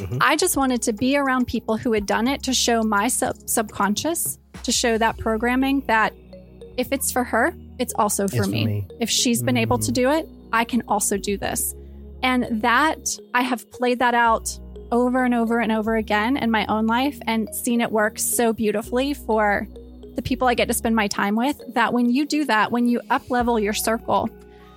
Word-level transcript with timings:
Mhm. 0.00 0.18
I 0.20 0.36
just 0.36 0.56
wanted 0.56 0.82
to 0.82 0.92
be 0.92 1.16
around 1.16 1.46
people 1.46 1.76
who 1.76 1.92
had 1.92 2.06
done 2.06 2.26
it 2.28 2.42
to 2.44 2.52
show 2.54 2.82
my 2.82 3.08
sub- 3.08 3.36
subconscious, 3.48 4.38
to 4.62 4.72
show 4.72 4.98
that 4.98 5.18
programming 5.18 5.82
that 5.86 6.12
if 6.76 6.92
it's 6.92 7.10
for 7.12 7.24
her, 7.24 7.54
it's 7.78 7.92
also 7.94 8.26
for 8.28 8.36
It's 8.36 8.44
for 8.46 8.50
me. 8.50 8.64
me. 8.64 8.86
If 9.00 9.10
she's 9.10 9.42
been 9.42 9.56
able 9.56 9.78
to 9.78 9.90
Mm. 9.90 9.94
do 9.94 10.10
it, 10.10 10.28
I 10.52 10.64
can 10.64 10.82
also 10.88 11.16
do 11.16 11.36
this. 11.36 11.74
And 12.22 12.46
that 12.62 13.16
I 13.34 13.42
have 13.42 13.70
played 13.70 13.98
that 14.00 14.14
out 14.14 14.58
over 14.92 15.24
and 15.24 15.34
over 15.34 15.60
and 15.60 15.70
over 15.72 15.96
again 15.96 16.36
in 16.36 16.50
my 16.50 16.66
own 16.66 16.86
life 16.86 17.18
and 17.26 17.48
seen 17.54 17.80
it 17.80 17.92
work 17.92 18.18
so 18.18 18.52
beautifully 18.52 19.14
for 19.14 19.66
the 20.16 20.22
people 20.22 20.48
I 20.48 20.54
get 20.54 20.66
to 20.68 20.74
spend 20.74 20.96
my 20.96 21.06
time 21.06 21.36
with 21.36 21.60
that 21.74 21.92
when 21.92 22.10
you 22.10 22.26
do 22.26 22.44
that, 22.46 22.72
when 22.72 22.86
you 22.88 23.00
up 23.10 23.30
level 23.30 23.58
your 23.60 23.72
circle, 23.72 24.28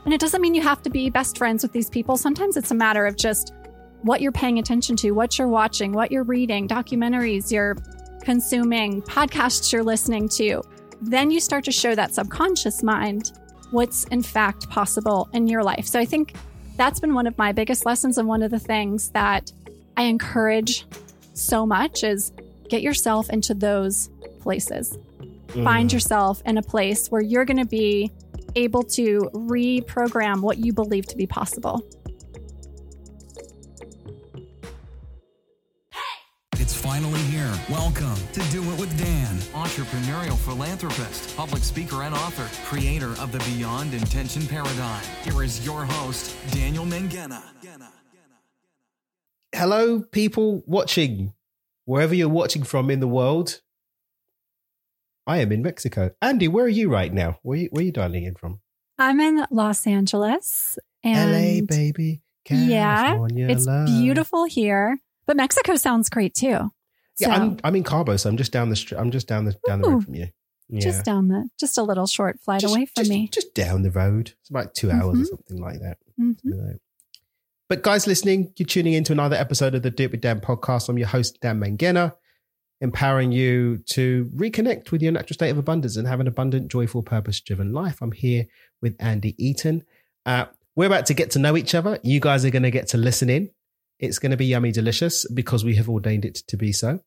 and 0.06 0.14
it 0.14 0.20
doesn't 0.22 0.42
mean 0.42 0.54
you 0.54 0.62
have 0.62 0.82
to 0.84 0.90
be 0.90 1.10
best 1.10 1.38
friends 1.38 1.64
with 1.64 1.72
these 1.72 1.90
people. 1.90 2.16
Sometimes 2.18 2.56
it's 2.58 2.70
a 2.72 2.76
matter 2.76 3.06
of 3.06 3.16
just 3.18 3.52
what 4.04 4.22
you're 4.22 4.32
paying 4.32 4.60
attention 4.60 4.96
to, 4.98 5.12
what 5.12 5.38
you're 5.40 5.48
watching, 5.48 5.92
what 5.94 6.12
you're 6.12 6.24
reading, 6.24 6.68
documentaries 6.68 7.52
you're 7.52 7.76
consuming, 8.22 9.02
podcasts 9.02 9.72
you're 9.74 9.84
listening 9.84 10.30
to. 10.30 10.62
Then 11.02 11.32
you 11.32 11.40
start 11.40 11.64
to 11.66 11.72
show 11.72 11.96
that 11.96 12.14
subconscious 12.14 12.84
mind 12.84 13.32
what's 13.72 14.04
in 14.06 14.22
fact 14.22 14.70
possible 14.70 15.28
in 15.34 15.48
your 15.48 15.64
life. 15.64 15.86
So 15.88 16.00
I 16.00 16.06
think 16.06 16.36
that's 16.78 17.00
been 17.00 17.14
one 17.14 17.28
of 17.28 17.38
my 17.38 17.52
biggest 17.52 17.86
lessons 17.86 18.18
and 18.18 18.28
one 18.28 18.44
of 18.44 18.52
the 18.52 18.60
things 18.60 19.10
that 19.10 19.52
I 19.98 20.04
encourage 20.04 20.86
so 21.34 21.66
much 21.66 22.04
is 22.04 22.32
get 22.70 22.82
yourself 22.82 23.30
into 23.30 23.54
those 23.54 24.10
places. 24.42 24.98
Find 25.64 25.90
Mm. 25.90 25.94
yourself 25.94 26.42
in 26.46 26.58
a 26.58 26.62
place 26.64 27.10
where 27.12 27.22
you're 27.22 27.46
going 27.46 27.58
to 27.58 27.66
be 27.66 28.12
able 28.56 28.84
to 28.84 29.30
reprogram 29.34 30.42
what 30.42 30.58
you 30.58 30.74
believe 30.74 31.06
to 31.08 31.18
be 31.18 31.28
possible. 31.28 31.84
Finally 36.84 37.22
here. 37.22 37.50
Welcome 37.70 38.18
to 38.34 38.42
Do 38.52 38.62
It 38.74 38.78
with 38.78 38.96
Dan, 39.00 39.38
entrepreneurial 39.54 40.38
philanthropist, 40.38 41.34
public 41.38 41.64
speaker, 41.64 42.04
and 42.04 42.14
author, 42.14 42.46
creator 42.68 43.12
of 43.22 43.32
the 43.32 43.40
Beyond 43.50 43.94
Intention 43.94 44.46
Paradigm. 44.46 45.02
Here 45.24 45.44
is 45.44 45.66
your 45.66 45.86
host, 45.86 46.36
Daniel 46.52 46.84
Mangena. 46.84 47.42
Hello, 49.56 50.02
people 50.02 50.62
watching 50.66 51.34
wherever 51.86 52.14
you're 52.14 52.28
watching 52.28 52.64
from 52.64 52.92
in 52.92 53.00
the 53.00 53.08
world. 53.08 53.62
I 55.26 55.38
am 55.38 55.54
in 55.54 55.62
Mexico. 55.62 56.12
Andy, 56.22 56.50
where 56.50 56.66
are 56.66 56.68
you 56.68 56.90
right 56.90 57.14
now? 57.14 57.40
Where 57.44 57.60
you, 57.60 57.70
where 57.72 57.82
are 57.82 57.86
you 57.86 57.94
dialing 57.94 58.26
in 58.26 58.36
from? 58.36 58.60
I'm 59.00 59.22
in 59.22 59.46
Los 59.52 59.88
Angeles 59.88 60.78
and 61.02 61.32
LA, 61.32 61.66
baby. 61.66 62.24
Yeah, 62.50 63.06
California 63.06 63.48
it's 63.48 63.66
love. 63.66 63.88
beautiful 63.88 64.44
here. 64.44 64.98
But 65.26 65.38
Mexico 65.38 65.76
sounds 65.76 66.10
great 66.10 66.34
too. 66.34 66.72
Yeah, 67.20 67.28
So, 67.28 67.32
I'm 67.32 67.58
I'm 67.64 67.76
in 67.76 67.84
Cabo, 67.84 68.18
so 68.18 68.30
I'm 68.30 68.38
just 68.38 68.52
down 68.52 68.70
the 68.70 68.76
street. 68.76 68.98
I'm 68.98 69.12
just 69.12 69.28
down 69.28 69.46
the 69.46 69.56
down 69.68 69.82
the 69.82 69.90
road 69.90 70.06
from 70.06 70.16
you. 70.16 70.28
Yeah. 70.70 70.80
just 70.80 71.06
down 71.06 71.28
the 71.28 71.50
just 71.60 71.78
a 71.78 71.84
little 71.84 72.08
short 72.08 72.40
flight 72.40 72.62
Just- 72.62 72.74
away 72.74 72.86
from 72.86 73.04
just- 73.04 73.10
me. 73.10 73.28
Just 73.32 73.54
down 73.54 73.84
the 73.84 73.92
road. 73.92 74.34
It's 74.42 74.50
about 74.50 74.74
2 74.74 74.90
hours 74.90 75.20
or 75.20 75.24
Mhm. 75.24 75.28
something 75.28 75.62
like 75.62 75.80
that. 75.82 75.98
Mhm. 76.20 76.38
You. 76.44 76.80
But 77.70 77.84
guys 77.84 78.08
listening, 78.08 78.54
you're 78.58 78.66
tuning 78.68 78.94
into 78.94 79.12
another 79.12 79.36
episode 79.36 79.76
of 79.76 79.84
the 79.84 79.92
Do 79.92 80.04
It 80.06 80.12
with 80.12 80.22
Dan 80.22 80.40
podcast. 80.42 80.90
I'm 80.90 80.98
your 80.98 81.08
host, 81.08 81.40
Dan 81.42 81.60
Mangena, 81.60 82.14
empowering 82.82 83.32
you 83.32 83.78
to 83.92 84.30
reconnect 84.36 84.92
with 84.92 85.02
your 85.02 85.12
natural 85.12 85.36
state 85.36 85.50
of 85.50 85.58
abundance 85.58 85.96
and 85.96 86.08
have 86.08 86.20
an 86.20 86.28
abundant, 86.28 86.70
joyful, 86.72 87.04
purpose 87.04 87.40
driven 87.40 87.72
life. 87.74 88.02
I'm 88.02 88.12
here 88.12 88.46
with 88.82 88.96
Andy 89.00 89.36
Eaton. 89.44 89.84
Uh, 90.26 90.46
we're 90.76 90.88
about 90.88 91.06
to 91.08 91.14
get 91.14 91.32
to 91.32 91.40
know 91.40 91.56
each 91.58 91.76
other. 91.76 92.00
You 92.04 92.20
guys 92.20 92.46
are 92.46 92.50
going 92.52 92.64
to 92.64 92.72
get 92.72 92.88
to 92.90 92.98
listen 92.98 93.30
in. 93.30 93.50
It's 94.04 94.20
going 94.20 94.32
to 94.32 94.38
be 94.38 94.46
yummy 94.48 94.74
delicious 94.74 95.26
because 95.32 95.64
we 95.64 95.76
have 95.76 95.88
ordained 95.88 96.26
it 96.26 96.36
to 96.48 96.58
be 96.58 96.74
so. 96.74 97.00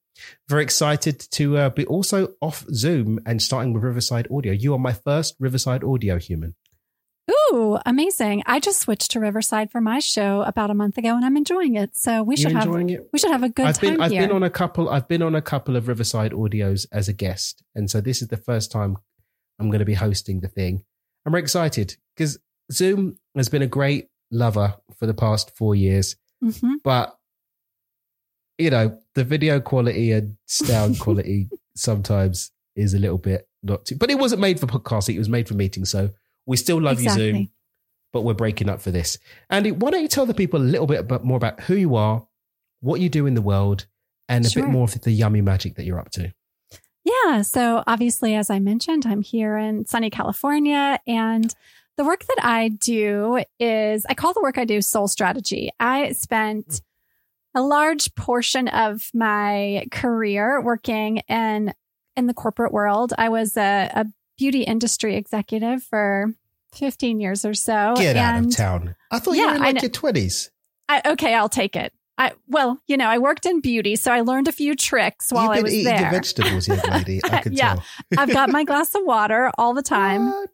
Very 0.48 0.62
excited 0.62 1.20
to 1.32 1.58
uh, 1.58 1.68
be 1.68 1.84
also 1.84 2.32
off 2.40 2.64
Zoom 2.72 3.20
and 3.26 3.42
starting 3.42 3.74
with 3.74 3.82
Riverside 3.82 4.26
Audio. 4.30 4.52
You 4.54 4.72
are 4.72 4.78
my 4.78 4.94
first 4.94 5.36
Riverside 5.38 5.84
Audio 5.84 6.18
human. 6.18 6.54
Ooh, 7.30 7.78
amazing. 7.84 8.42
I 8.46 8.60
just 8.60 8.80
switched 8.80 9.10
to 9.10 9.20
Riverside 9.20 9.70
for 9.70 9.80
my 9.82 9.98
show 9.98 10.40
about 10.42 10.70
a 10.70 10.74
month 10.74 10.96
ago 10.96 11.14
and 11.14 11.22
I'm 11.24 11.36
enjoying 11.36 11.74
it. 11.74 11.96
So 11.96 12.22
we 12.22 12.36
You 12.36 12.42
should 12.44 12.52
have 12.52 12.74
it? 12.74 13.08
we 13.12 13.18
should 13.18 13.30
have 13.30 13.42
a 13.42 13.50
good 13.50 13.66
I've 13.66 13.78
time 13.78 13.90
been 13.94 14.00
I've 14.00 14.10
here. 14.10 14.22
been 14.22 14.32
on 14.32 14.42
a 14.42 14.50
couple 14.50 14.88
I've 14.88 15.06
been 15.06 15.22
on 15.22 15.34
a 15.34 15.42
couple 15.42 15.76
of 15.76 15.88
Riverside 15.88 16.32
audios 16.32 16.86
as 16.92 17.08
a 17.08 17.12
guest, 17.12 17.62
and 17.74 17.90
so 17.90 18.00
this 18.00 18.22
is 18.22 18.28
the 18.28 18.36
first 18.38 18.72
time 18.72 18.96
I'm 19.58 19.68
going 19.68 19.80
to 19.80 19.84
be 19.84 19.94
hosting 19.94 20.40
the 20.40 20.48
thing. 20.48 20.82
I'm 21.26 21.32
very 21.32 21.42
excited 21.42 21.96
because 22.16 22.38
Zoom 22.72 23.18
has 23.36 23.48
been 23.50 23.62
a 23.62 23.66
great 23.66 24.08
lover 24.30 24.76
for 24.98 25.06
the 25.06 25.14
past 25.14 25.54
four 25.56 25.74
years, 25.74 26.16
Mhm. 26.44 26.74
but 26.84 27.16
you 28.58 28.70
know 28.70 28.98
the 29.14 29.24
video 29.24 29.60
quality 29.60 30.12
and 30.12 30.36
sound 30.46 30.98
quality 31.00 31.48
sometimes 31.74 32.50
is 32.74 32.94
a 32.94 32.98
little 32.98 33.18
bit 33.18 33.48
not 33.62 33.84
too. 33.84 33.96
But 33.96 34.10
it 34.10 34.18
wasn't 34.18 34.40
made 34.40 34.60
for 34.60 34.66
podcasting; 34.66 35.14
it 35.14 35.18
was 35.18 35.28
made 35.28 35.48
for 35.48 35.54
meetings. 35.54 35.90
So 35.90 36.10
we 36.46 36.56
still 36.56 36.80
love 36.80 37.00
you, 37.00 37.10
Zoom 37.10 37.50
but 38.12 38.22
we're 38.22 38.32
breaking 38.34 38.70
up 38.70 38.80
for 38.80 38.90
this. 38.90 39.18
Andy, 39.50 39.72
why 39.72 39.90
don't 39.90 40.00
you 40.00 40.08
tell 40.08 40.24
the 40.24 40.32
people 40.32 40.58
a 40.60 40.64
little 40.64 40.86
bit 40.86 41.00
about, 41.00 41.22
more 41.22 41.36
about 41.36 41.60
who 41.60 41.74
you 41.74 41.96
are, 41.96 42.26
what 42.80 42.98
you 43.00 43.10
do 43.10 43.26
in 43.26 43.34
the 43.34 43.42
world, 43.42 43.84
and 44.26 44.46
a 44.46 44.48
Sure. 44.48 44.62
bit 44.62 44.70
more 44.72 44.84
of 44.84 44.98
the 45.02 45.10
yummy 45.12 45.42
magic 45.42 45.74
that 45.74 45.84
you're 45.84 45.98
up 45.98 46.10
to? 46.12 46.32
Yeah. 47.04 47.42
So 47.42 47.82
obviously, 47.86 48.34
as 48.34 48.48
I 48.48 48.58
mentioned, 48.58 49.04
I'm 49.06 49.20
here 49.20 49.58
in 49.58 49.84
sunny 49.84 50.08
California 50.08 50.98
and 51.06 51.54
the 51.96 52.04
work 52.04 52.24
that 52.26 52.38
I 52.44 52.68
do 52.68 53.42
is 53.58 54.04
I 54.08 54.14
call 54.14 54.32
the 54.34 54.40
work 54.42 54.58
I 54.58 54.64
do 54.64 54.80
soul 54.82 55.08
strategy. 55.08 55.70
I 55.80 56.12
spent 56.12 56.80
a 57.54 57.62
large 57.62 58.14
portion 58.14 58.68
of 58.68 59.10
my 59.14 59.86
career 59.90 60.60
working 60.60 61.18
in 61.28 61.72
in 62.16 62.26
the 62.26 62.34
corporate 62.34 62.72
world. 62.72 63.12
I 63.16 63.28
was 63.28 63.56
a, 63.56 63.90
a 63.94 64.06
beauty 64.38 64.62
industry 64.62 65.16
executive 65.16 65.82
for 65.82 66.32
15 66.74 67.20
years 67.20 67.44
or 67.44 67.54
so. 67.54 67.94
Get 67.96 68.16
out 68.16 68.44
of 68.44 68.54
town. 68.54 68.94
I 69.10 69.18
thought 69.18 69.36
you 69.36 69.46
were 69.46 69.54
in 69.54 69.60
like 69.62 69.80
your 69.82 69.90
20s. 69.90 70.50
I, 70.88 71.02
okay, 71.06 71.34
I'll 71.34 71.48
take 71.48 71.76
it. 71.76 71.92
I 72.18 72.32
well, 72.48 72.80
you 72.86 72.96
know, 72.96 73.06
I 73.08 73.18
worked 73.18 73.44
in 73.44 73.60
beauty, 73.60 73.96
so 73.96 74.10
I 74.12 74.20
learned 74.22 74.48
a 74.48 74.52
few 74.52 74.74
tricks 74.74 75.30
while 75.30 75.44
You've 75.44 75.50
I 75.52 75.54
been 75.56 75.62
was 75.64 75.74
eating 75.74 75.92
your 75.92 75.98
there. 76.02 76.10
vegetables, 76.12 76.68
young 76.68 76.78
lady. 76.90 77.20
I 77.24 77.38
could 77.42 77.52
Yeah. 77.54 77.74
tell. 77.74 77.84
I've 78.18 78.32
got 78.32 78.48
my 78.50 78.64
glass 78.70 78.94
of 78.94 79.02
water 79.04 79.50
all 79.58 79.74
the 79.74 79.82
time. 79.82 80.26
What? 80.30 80.48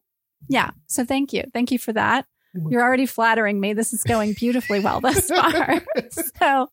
Yeah. 0.48 0.70
So 0.86 1.04
thank 1.04 1.32
you. 1.32 1.44
Thank 1.52 1.70
you 1.70 1.78
for 1.78 1.92
that. 1.92 2.26
You're 2.68 2.82
already 2.82 3.06
flattering 3.06 3.60
me. 3.60 3.72
This 3.72 3.94
is 3.94 4.02
going 4.02 4.34
beautifully 4.34 4.80
well 4.80 5.00
thus 5.00 5.26
far. 5.28 5.82
so, 6.10 6.68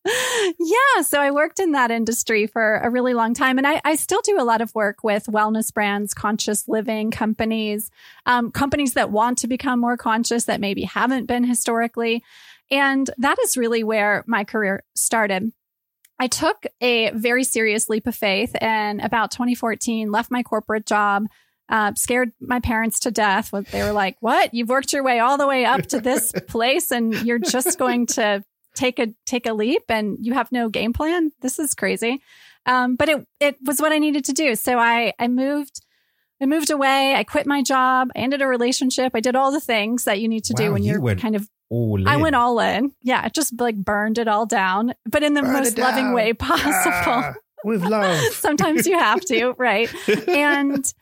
yeah. 0.59 1.02
So 1.03 1.22
I 1.22 1.31
worked 1.31 1.59
in 1.62 1.72
that 1.72 1.90
industry 1.90 2.47
for 2.47 2.78
a 2.78 2.90
really 2.90 3.13
long 3.13 3.34
time. 3.34 3.57
And 3.57 3.66
I, 3.66 3.80
I 3.85 3.96
still 3.96 4.19
do 4.22 4.38
a 4.38 4.44
lot 4.44 4.59
of 4.59 4.75
work 4.75 5.06
with 5.06 5.28
wellness 5.28 5.74
brands, 5.74 6.13
conscious 6.13 6.68
living 6.68 7.12
companies, 7.12 7.90
um, 8.25 8.52
companies 8.52 8.94
that 8.96 9.09
want 9.09 9.38
to 9.40 9.47
become 9.47 9.80
more 9.80 9.96
conscious 9.96 10.46
that 10.46 10.59
maybe 10.59 10.84
haven't 10.84 11.28
been 11.28 11.46
historically. 11.46 12.24
And 12.69 13.09
that 13.18 13.38
is 13.40 13.56
really 13.56 13.84
where 13.84 14.25
my 14.28 14.44
career 14.44 14.84
started. 14.96 15.50
I 16.19 16.28
took 16.28 16.66
a 16.81 17.12
very 17.12 17.46
serious 17.46 17.88
leap 17.88 18.06
of 18.06 18.16
faith 18.16 18.53
and 18.59 19.00
about 19.00 19.31
2014 19.31 20.12
left 20.12 20.30
my 20.30 20.44
corporate 20.44 20.86
job 20.86 21.28
uh, 21.69 21.94
scared 21.96 22.31
my 22.41 22.59
parents 22.59 23.00
to 23.02 23.12
death. 23.12 23.52
They 23.72 23.84
were 23.84 23.91
like, 23.91 24.18
"What? 24.19 24.53
You've 24.53 24.69
worked 24.69 24.91
your 24.91 25.03
way 25.03 25.19
all 25.19 25.38
the 25.38 25.47
way 25.47 25.66
up 25.66 25.85
to 25.88 26.00
this 26.00 26.31
place, 26.47 26.91
and 26.91 27.13
you're 27.25 27.40
just 27.40 27.78
going 27.78 28.07
to 28.07 28.44
take 28.75 29.00
a 29.00 29.13
take 29.25 29.46
a 29.46 29.53
leap, 29.53 29.84
and 29.90 30.18
you 30.19 30.34
have 30.34 30.52
no 30.52 30.69
game 30.69 30.94
plan? 30.94 31.31
This 31.41 31.59
is 31.59 31.74
crazy." 31.74 32.22
Um, 32.66 32.96
but 32.96 33.09
it 33.09 33.28
it 33.40 33.57
was 33.63 33.80
what 33.80 33.91
I 33.91 34.00
needed 34.00 34.25
to 34.25 34.34
do, 34.34 34.56
so 34.56 34.78
I 34.78 35.13
I 35.19 35.28
moved. 35.28 35.81
I 36.41 36.46
moved 36.46 36.72
away. 36.72 37.16
I 37.16 37.25
quit 37.25 37.46
my 37.46 37.62
job. 37.62 38.09
I 38.16 38.19
ended 38.19 38.41
a 38.41 38.47
relationship. 38.47 39.12
I 39.13 39.19
did 39.19 39.36
all 39.36 39.51
the 39.51 39.59
things 39.59 40.06
that 40.06 40.22
you 40.22 40.30
need 40.30 40.46
to 40.46 40.53
do 40.53 40.72
when 40.72 40.84
you 40.84 40.94
you're 40.94 41.16
kind 41.16 41.36
of 41.36 41.50
All 41.69 42.00
in. 42.00 42.07
I 42.07 42.16
went 42.16 42.34
all 42.34 42.62
in. 42.62 42.94
Yeah, 43.01 43.25
it 43.25 43.34
just 43.34 43.59
like 43.59 43.75
burned 43.75 44.18
it 44.18 44.30
all 44.30 44.46
down, 44.46 44.94
but 45.06 45.22
in 45.22 45.33
the 45.33 45.42
Burn 45.42 45.51
most 45.51 45.77
loving 45.77 46.13
way 46.13 46.31
possible. 46.31 46.72
Ah, 46.74 47.33
with 47.65 47.83
love. 47.83 48.18
Sometimes 48.33 48.88
you 48.88 48.98
have 48.98 49.22
to, 49.25 49.54
right? 49.57 49.94
And 50.27 50.94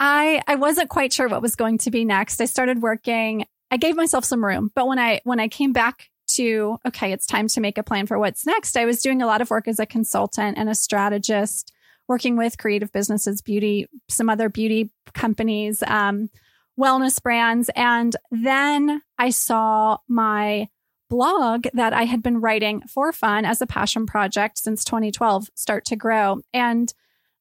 I 0.00 0.42
I 0.48 0.56
wasn't 0.56 0.88
quite 0.88 1.12
sure 1.12 1.28
what 1.28 1.42
was 1.42 1.54
going 1.54 1.78
to 1.78 1.90
be 1.90 2.04
next. 2.04 2.40
I 2.40 2.46
started 2.46 2.82
working. 2.82 3.44
I 3.70 3.76
gave 3.76 3.94
myself 3.94 4.24
some 4.24 4.44
room, 4.44 4.72
but 4.74 4.88
when 4.88 4.98
I 4.98 5.20
when 5.24 5.38
I 5.38 5.46
came 5.46 5.72
back 5.72 6.08
to 6.28 6.78
okay, 6.86 7.12
it's 7.12 7.26
time 7.26 7.46
to 7.48 7.60
make 7.60 7.78
a 7.78 7.82
plan 7.82 8.06
for 8.06 8.18
what's 8.18 8.46
next. 8.46 8.76
I 8.76 8.86
was 8.86 9.02
doing 9.02 9.20
a 9.20 9.26
lot 9.26 9.42
of 9.42 9.50
work 9.50 9.68
as 9.68 9.78
a 9.78 9.86
consultant 9.86 10.56
and 10.58 10.68
a 10.68 10.74
strategist, 10.74 11.72
working 12.08 12.36
with 12.36 12.58
creative 12.58 12.90
businesses, 12.92 13.42
beauty, 13.42 13.86
some 14.08 14.30
other 14.30 14.48
beauty 14.48 14.90
companies, 15.12 15.82
um, 15.86 16.30
wellness 16.78 17.22
brands, 17.22 17.70
and 17.76 18.16
then 18.30 19.02
I 19.18 19.30
saw 19.30 19.98
my 20.08 20.68
blog 21.10 21.66
that 21.74 21.92
I 21.92 22.04
had 22.04 22.22
been 22.22 22.40
writing 22.40 22.82
for 22.82 23.12
fun 23.12 23.44
as 23.44 23.60
a 23.60 23.66
passion 23.66 24.06
project 24.06 24.58
since 24.58 24.84
2012 24.84 25.48
start 25.56 25.84
to 25.86 25.96
grow. 25.96 26.40
And 26.54 26.94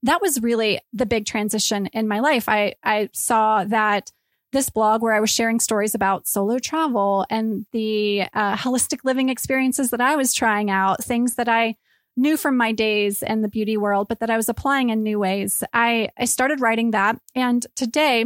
that 0.03 0.21
was 0.21 0.41
really 0.41 0.79
the 0.93 1.05
big 1.05 1.25
transition 1.25 1.87
in 1.87 2.07
my 2.07 2.19
life. 2.19 2.47
I, 2.47 2.75
I 2.83 3.09
saw 3.13 3.63
that 3.65 4.11
this 4.51 4.69
blog 4.69 5.01
where 5.01 5.13
I 5.13 5.19
was 5.19 5.29
sharing 5.29 5.59
stories 5.59 5.93
about 5.93 6.27
solo 6.27 6.57
travel 6.57 7.25
and 7.29 7.65
the 7.71 8.23
uh, 8.33 8.55
holistic 8.55 8.99
living 9.03 9.29
experiences 9.29 9.91
that 9.91 10.01
I 10.01 10.15
was 10.15 10.33
trying 10.33 10.71
out, 10.71 11.03
things 11.03 11.35
that 11.35 11.47
I 11.47 11.75
knew 12.17 12.35
from 12.35 12.57
my 12.57 12.71
days 12.71 13.21
in 13.21 13.41
the 13.41 13.47
beauty 13.47 13.77
world, 13.77 14.07
but 14.07 14.19
that 14.21 14.29
I 14.31 14.37
was 14.37 14.49
applying 14.49 14.89
in 14.89 15.03
new 15.03 15.19
ways. 15.19 15.63
I, 15.73 16.09
I 16.17 16.25
started 16.25 16.61
writing 16.61 16.91
that. 16.91 17.19
And 17.35 17.65
today, 17.75 18.25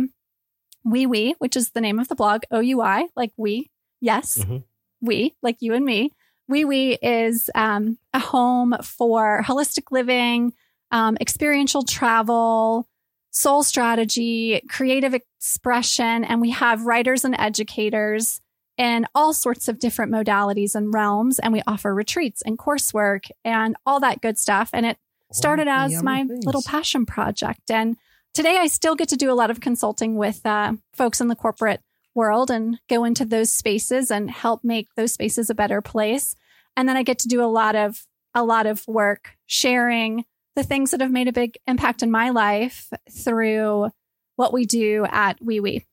Oui 0.85 1.05
We, 1.05 1.35
which 1.39 1.55
is 1.55 1.71
the 1.71 1.81
name 1.81 1.99
of 1.99 2.07
the 2.07 2.15
blog, 2.15 2.43
O 2.51 2.59
U 2.59 2.81
I, 2.81 3.07
like 3.15 3.31
we, 3.37 3.69
yes, 3.99 4.37
Mhm. 4.37 4.63
we, 5.01 5.35
like 5.41 5.57
you 5.59 5.73
and 5.73 5.85
me. 5.85 6.11
Oui 6.47 6.63
We 6.65 6.97
is 7.01 7.49
um, 7.55 7.97
a 8.13 8.19
home 8.19 8.75
for 8.81 9.43
holistic 9.45 9.91
living, 9.91 10.53
um, 10.94 11.18
experiential 11.19 11.84
travel, 11.84 12.88
soul 13.31 13.63
strategy, 13.63 14.62
creative 14.69 15.13
expression. 15.13 16.24
And 16.24 16.40
we 16.40 16.51
have 16.51 16.86
writers 16.86 17.25
and 17.25 17.36
educators 17.38 18.40
in 18.78 19.07
all 19.13 19.34
sorts 19.34 19.68
of 19.68 19.80
different 19.80 20.13
modalities 20.13 20.75
and 20.75 20.94
realms. 20.94 21.40
And 21.40 21.51
we 21.51 21.63
offer 21.68 21.94
retreats 21.94 22.44
and 22.44 22.57
coursework 22.57 23.30
and 23.44 23.75
all 23.86 24.00
that 24.00 24.22
good 24.22 24.38
stuff. 24.38 24.69
And 24.72 24.86
it 24.86 24.98
started 25.31 25.68
All 25.68 25.86
as 25.86 26.04
my 26.04 26.19
yummy 26.19 26.36
little 26.45 26.62
passion 26.62 27.07
project. 27.07 27.72
And 27.72 27.98
today 28.36 28.57
I 28.57 28.68
still 28.68 28.95
get 28.95 29.10
to 29.10 29.18
do 29.18 29.31
a 29.31 29.36
lot 29.36 29.50
of 29.50 29.60
consulting 29.60 30.16
with 30.16 30.45
uh, 30.45 30.74
folks 30.94 31.19
in 31.19 31.28
the 31.28 31.36
corporate 31.36 31.81
world 32.13 32.51
and 32.51 32.80
go 32.88 33.04
into 33.04 33.25
those 33.25 33.51
spaces 33.51 34.12
and 34.12 34.30
help 34.30 34.63
make 34.63 34.94
those 34.95 35.12
spaces 35.12 35.50
a 35.50 35.56
better 35.56 35.81
place. 35.81 36.36
And 36.78 36.88
then 36.88 36.98
I 36.98 37.01
get 37.01 37.18
to 37.19 37.28
do 37.28 37.44
a 37.44 37.50
lot 37.50 37.75
of 37.75 38.06
a 38.36 38.44
lot 38.44 38.66
of 38.66 38.88
work 38.88 39.38
sharing 39.45 40.25
the 40.55 40.63
things 40.63 40.91
that 40.91 41.01
have 41.01 41.11
made 41.11 41.27
a 41.27 41.33
big 41.33 41.57
impact 41.67 42.03
in 42.03 42.11
my 42.11 42.29
life 42.29 42.89
through 43.11 43.89
what 44.35 44.53
we 44.53 44.65
do 44.65 45.05
at 45.09 45.38
Oui 45.41 45.59
We. 45.59 45.85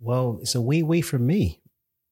Well, 0.00 0.38
it's 0.40 0.54
a 0.54 0.60
wee 0.60 0.82
wee 0.82 1.00
from 1.00 1.26
me 1.26 1.60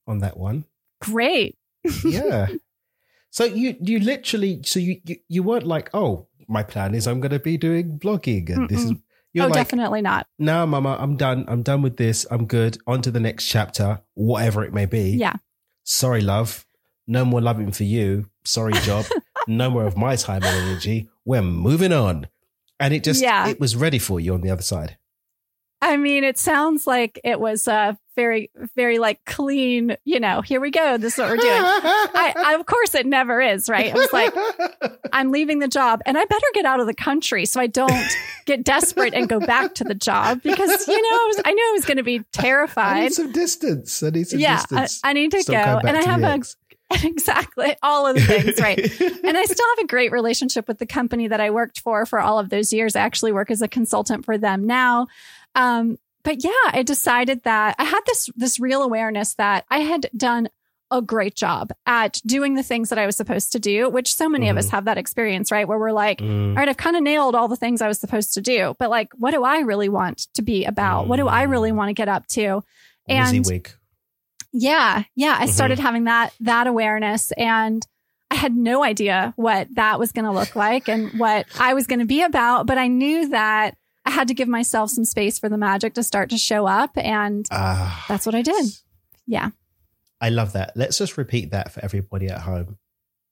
on 0.06 0.18
that 0.18 0.36
one. 0.36 0.64
Great. 1.00 1.56
Yeah. 2.04 2.48
so 3.30 3.44
you 3.44 3.76
you 3.80 3.98
literally 4.00 4.60
so 4.64 4.78
you, 4.78 5.00
you 5.04 5.16
you 5.28 5.42
weren't 5.42 5.66
like 5.66 5.88
oh 5.94 6.26
my 6.48 6.62
plan 6.62 6.94
is 6.94 7.06
I'm 7.06 7.20
going 7.20 7.30
to 7.30 7.38
be 7.38 7.56
doing 7.56 7.98
blogging 7.98 8.50
and 8.50 8.68
this 8.68 8.84
is 8.84 8.92
you're 9.32 9.44
oh, 9.44 9.48
like 9.48 9.54
definitely 9.54 10.02
not. 10.02 10.26
no 10.38 10.66
mama 10.66 10.96
I'm 10.98 11.16
done 11.16 11.44
I'm 11.46 11.62
done 11.62 11.82
with 11.82 11.96
this 11.96 12.26
I'm 12.30 12.46
good 12.46 12.78
on 12.88 13.02
to 13.02 13.10
the 13.12 13.20
next 13.20 13.46
chapter 13.46 14.00
whatever 14.14 14.64
it 14.64 14.74
may 14.74 14.86
be 14.86 15.10
Yeah. 15.10 15.36
sorry 15.84 16.20
love 16.20 16.66
no 17.06 17.24
more 17.24 17.40
loving 17.40 17.70
for 17.70 17.84
you 17.84 18.28
sorry 18.44 18.72
job 18.72 19.06
no 19.50 19.70
more 19.70 19.84
of 19.84 19.96
my 19.96 20.16
time 20.16 20.42
and 20.42 20.68
energy 20.68 21.08
we're 21.24 21.42
moving 21.42 21.92
on 21.92 22.26
and 22.78 22.94
it 22.94 23.04
just 23.04 23.20
Yeah. 23.22 23.48
it 23.48 23.60
was 23.60 23.76
ready 23.76 23.98
for 23.98 24.20
you 24.20 24.34
on 24.34 24.40
the 24.40 24.50
other 24.50 24.62
side 24.62 24.96
I 25.82 25.96
mean, 25.96 26.24
it 26.24 26.36
sounds 26.38 26.86
like 26.86 27.18
it 27.24 27.40
was 27.40 27.66
uh, 27.66 27.94
very, 28.14 28.50
very 28.76 28.98
like 28.98 29.24
clean, 29.24 29.96
you 30.04 30.20
know, 30.20 30.42
here 30.42 30.60
we 30.60 30.70
go. 30.70 30.98
This 30.98 31.14
is 31.14 31.18
what 31.18 31.30
we're 31.30 31.36
doing. 31.38 31.52
I, 31.52 32.34
I, 32.48 32.54
of 32.54 32.66
course, 32.66 32.94
it 32.94 33.06
never 33.06 33.40
is, 33.40 33.66
right? 33.66 33.90
I 33.90 33.96
was 33.96 34.12
like, 34.12 34.34
I'm 35.12 35.32
leaving 35.32 35.58
the 35.58 35.68
job 35.68 36.02
and 36.04 36.18
I 36.18 36.24
better 36.26 36.46
get 36.52 36.66
out 36.66 36.80
of 36.80 36.86
the 36.86 36.92
country 36.92 37.46
so 37.46 37.62
I 37.62 37.66
don't 37.66 38.08
get 38.44 38.62
desperate 38.62 39.14
and 39.14 39.26
go 39.26 39.40
back 39.40 39.74
to 39.76 39.84
the 39.84 39.94
job 39.94 40.42
because, 40.42 40.86
you 40.86 41.00
know, 41.00 41.16
I, 41.16 41.24
was, 41.28 41.40
I 41.46 41.52
knew 41.54 41.68
I 41.70 41.72
was 41.72 41.86
going 41.86 41.96
to 41.96 42.02
be 42.02 42.24
terrified. 42.30 42.96
I 42.96 43.00
need 43.04 43.12
some 43.14 43.32
distance 43.32 44.02
I 44.02 44.10
need 44.10 44.28
some 44.28 44.38
yeah, 44.38 44.52
I, 44.52 44.56
distance 44.56 45.00
I 45.02 45.12
need 45.14 45.30
to 45.30 45.42
Stop 45.42 45.82
go. 45.82 45.88
And 45.88 45.96
I 45.96 46.02
have 46.02 46.22
a, 46.22 46.26
ex. 46.32 46.56
exactly 47.04 47.76
all 47.82 48.06
of 48.06 48.16
the 48.16 48.22
things, 48.22 48.60
right? 48.60 48.78
and 49.24 49.36
I 49.38 49.44
still 49.44 49.66
have 49.76 49.84
a 49.84 49.86
great 49.86 50.12
relationship 50.12 50.66
with 50.68 50.78
the 50.78 50.86
company 50.86 51.28
that 51.28 51.40
I 51.40 51.50
worked 51.50 51.80
for 51.80 52.04
for 52.06 52.20
all 52.20 52.38
of 52.38 52.50
those 52.50 52.72
years. 52.72 52.96
I 52.96 53.00
actually 53.00 53.32
work 53.32 53.50
as 53.50 53.62
a 53.62 53.68
consultant 53.68 54.24
for 54.24 54.36
them 54.38 54.66
now. 54.66 55.06
Um, 55.54 55.98
but 56.22 56.42
yeah, 56.44 56.50
I 56.66 56.82
decided 56.82 57.44
that 57.44 57.76
I 57.78 57.84
had 57.84 58.00
this 58.06 58.28
this 58.36 58.60
real 58.60 58.82
awareness 58.82 59.34
that 59.34 59.64
I 59.70 59.78
had 59.78 60.10
done 60.16 60.48
a 60.92 61.00
great 61.00 61.36
job 61.36 61.70
at 61.86 62.20
doing 62.26 62.54
the 62.56 62.64
things 62.64 62.88
that 62.88 62.98
I 62.98 63.06
was 63.06 63.16
supposed 63.16 63.52
to 63.52 63.60
do, 63.60 63.88
which 63.88 64.12
so 64.12 64.28
many 64.28 64.48
of 64.48 64.56
us 64.56 64.70
have 64.70 64.86
that 64.86 64.98
experience, 64.98 65.52
right? 65.52 65.66
Where 65.68 65.78
we're 65.78 65.92
like, 65.92 66.18
Mm. 66.18 66.48
all 66.48 66.54
right, 66.56 66.68
I've 66.68 66.76
kind 66.76 66.96
of 66.96 67.02
nailed 67.04 67.36
all 67.36 67.46
the 67.46 67.54
things 67.54 67.80
I 67.80 67.86
was 67.86 67.98
supposed 68.00 68.34
to 68.34 68.40
do, 68.40 68.74
but 68.76 68.90
like, 68.90 69.12
what 69.16 69.30
do 69.30 69.44
I 69.44 69.60
really 69.60 69.88
want 69.88 70.26
to 70.34 70.42
be 70.42 70.64
about? 70.64 71.06
What 71.06 71.18
do 71.18 71.28
I 71.28 71.42
really 71.42 71.70
want 71.70 71.90
to 71.90 71.92
get 71.94 72.08
up 72.08 72.26
to? 72.28 72.64
And 73.08 73.44
WYSIWYG. 73.44 73.74
Yeah, 74.52 75.04
yeah. 75.16 75.36
I 75.38 75.46
started 75.46 75.78
having 75.78 76.04
that 76.04 76.32
that 76.40 76.66
awareness 76.66 77.32
and 77.32 77.86
I 78.30 78.36
had 78.36 78.54
no 78.54 78.84
idea 78.84 79.32
what 79.36 79.68
that 79.74 79.98
was 79.98 80.12
going 80.12 80.24
to 80.24 80.30
look 80.30 80.54
like 80.54 80.88
and 80.88 81.18
what 81.18 81.46
I 81.58 81.74
was 81.74 81.86
going 81.86 81.98
to 81.98 82.06
be 82.06 82.22
about, 82.22 82.66
but 82.66 82.78
I 82.78 82.86
knew 82.86 83.28
that 83.30 83.76
I 84.04 84.10
had 84.10 84.28
to 84.28 84.34
give 84.34 84.46
myself 84.48 84.90
some 84.90 85.04
space 85.04 85.38
for 85.38 85.48
the 85.48 85.58
magic 85.58 85.94
to 85.94 86.02
start 86.02 86.30
to 86.30 86.38
show 86.38 86.66
up 86.66 86.90
and 86.96 87.44
Ah, 87.50 88.04
That's 88.08 88.26
what 88.26 88.34
I 88.34 88.42
did. 88.42 88.66
yeah. 89.26 89.50
I 90.20 90.28
love 90.28 90.52
that. 90.52 90.72
Let's 90.76 90.98
just 90.98 91.16
repeat 91.18 91.50
that 91.52 91.72
for 91.72 91.82
everybody 91.84 92.28
at 92.28 92.42
home. 92.42 92.78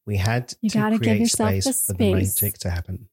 We 0.07 0.17
had 0.17 0.55
You 0.63 0.71
to 0.71 0.79
gotta 0.79 0.93
give 0.97 1.01
create 1.03 1.21
yourself 1.21 1.51
space 1.51 1.87
the 1.87 1.93
for 1.95 1.99
the 1.99 2.13
magic 2.15 2.59
to 2.61 2.71
happen. 2.71 3.09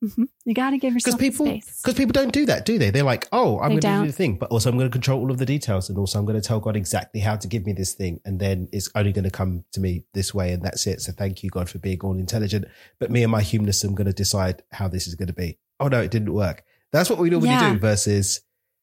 Hmm 0.00 0.24
You 0.44 0.54
got 0.54 0.70
to 0.70 0.78
give 0.78 0.94
Because 0.94 1.14
yourself 1.14 1.20
people, 1.20 1.46
space. 1.46 1.80
because 1.82 1.94
people 1.96 2.12
don't 2.12 2.32
do 2.32 2.46
that, 2.46 2.64
do 2.64 2.78
they? 2.78 2.90
They're 2.90 3.02
like, 3.02 3.26
"Oh, 3.32 3.58
I'm 3.58 3.70
going 3.70 3.80
to 3.80 4.00
do 4.02 4.06
the 4.06 4.12
thing, 4.12 4.36
but 4.36 4.50
also 4.50 4.70
I'm 4.70 4.76
going 4.78 4.88
to 4.88 4.92
control 4.92 5.20
all 5.20 5.30
of 5.30 5.38
the 5.38 5.46
details, 5.46 5.88
and 5.88 5.98
also 5.98 6.18
I'm 6.18 6.24
going 6.24 6.40
to 6.40 6.46
tell 6.46 6.60
God 6.60 6.76
exactly 6.76 7.20
how 7.20 7.36
to 7.36 7.48
give 7.48 7.66
me 7.66 7.72
this 7.72 7.94
thing, 7.94 8.20
and 8.24 8.38
then 8.38 8.68
it's 8.72 8.88
only 8.94 9.12
going 9.12 9.24
to 9.24 9.30
come 9.30 9.64
to 9.72 9.80
me 9.80 10.04
this 10.14 10.32
way, 10.32 10.52
and 10.52 10.62
that's 10.62 10.86
it. 10.86 11.00
So 11.00 11.12
thank 11.12 11.42
you, 11.42 11.50
God, 11.50 11.68
for 11.68 11.78
being 11.78 12.00
all 12.02 12.16
intelligent. 12.16 12.66
But 12.98 13.10
me 13.10 13.22
and 13.22 13.32
my 13.32 13.42
humanness, 13.42 13.82
I'm 13.84 13.94
going 13.94 14.06
to 14.06 14.12
decide 14.12 14.62
how 14.70 14.86
this 14.88 15.06
is 15.08 15.14
going 15.14 15.28
to 15.28 15.32
be. 15.34 15.58
Oh 15.80 15.88
no, 15.88 16.00
it 16.00 16.10
didn't 16.10 16.32
work. 16.32 16.64
That's 16.92 17.10
what 17.10 17.18
we 17.18 17.30
normally 17.30 17.50
Yeah. 17.50 17.72
do. 17.72 17.78
Versus, 17.78 18.40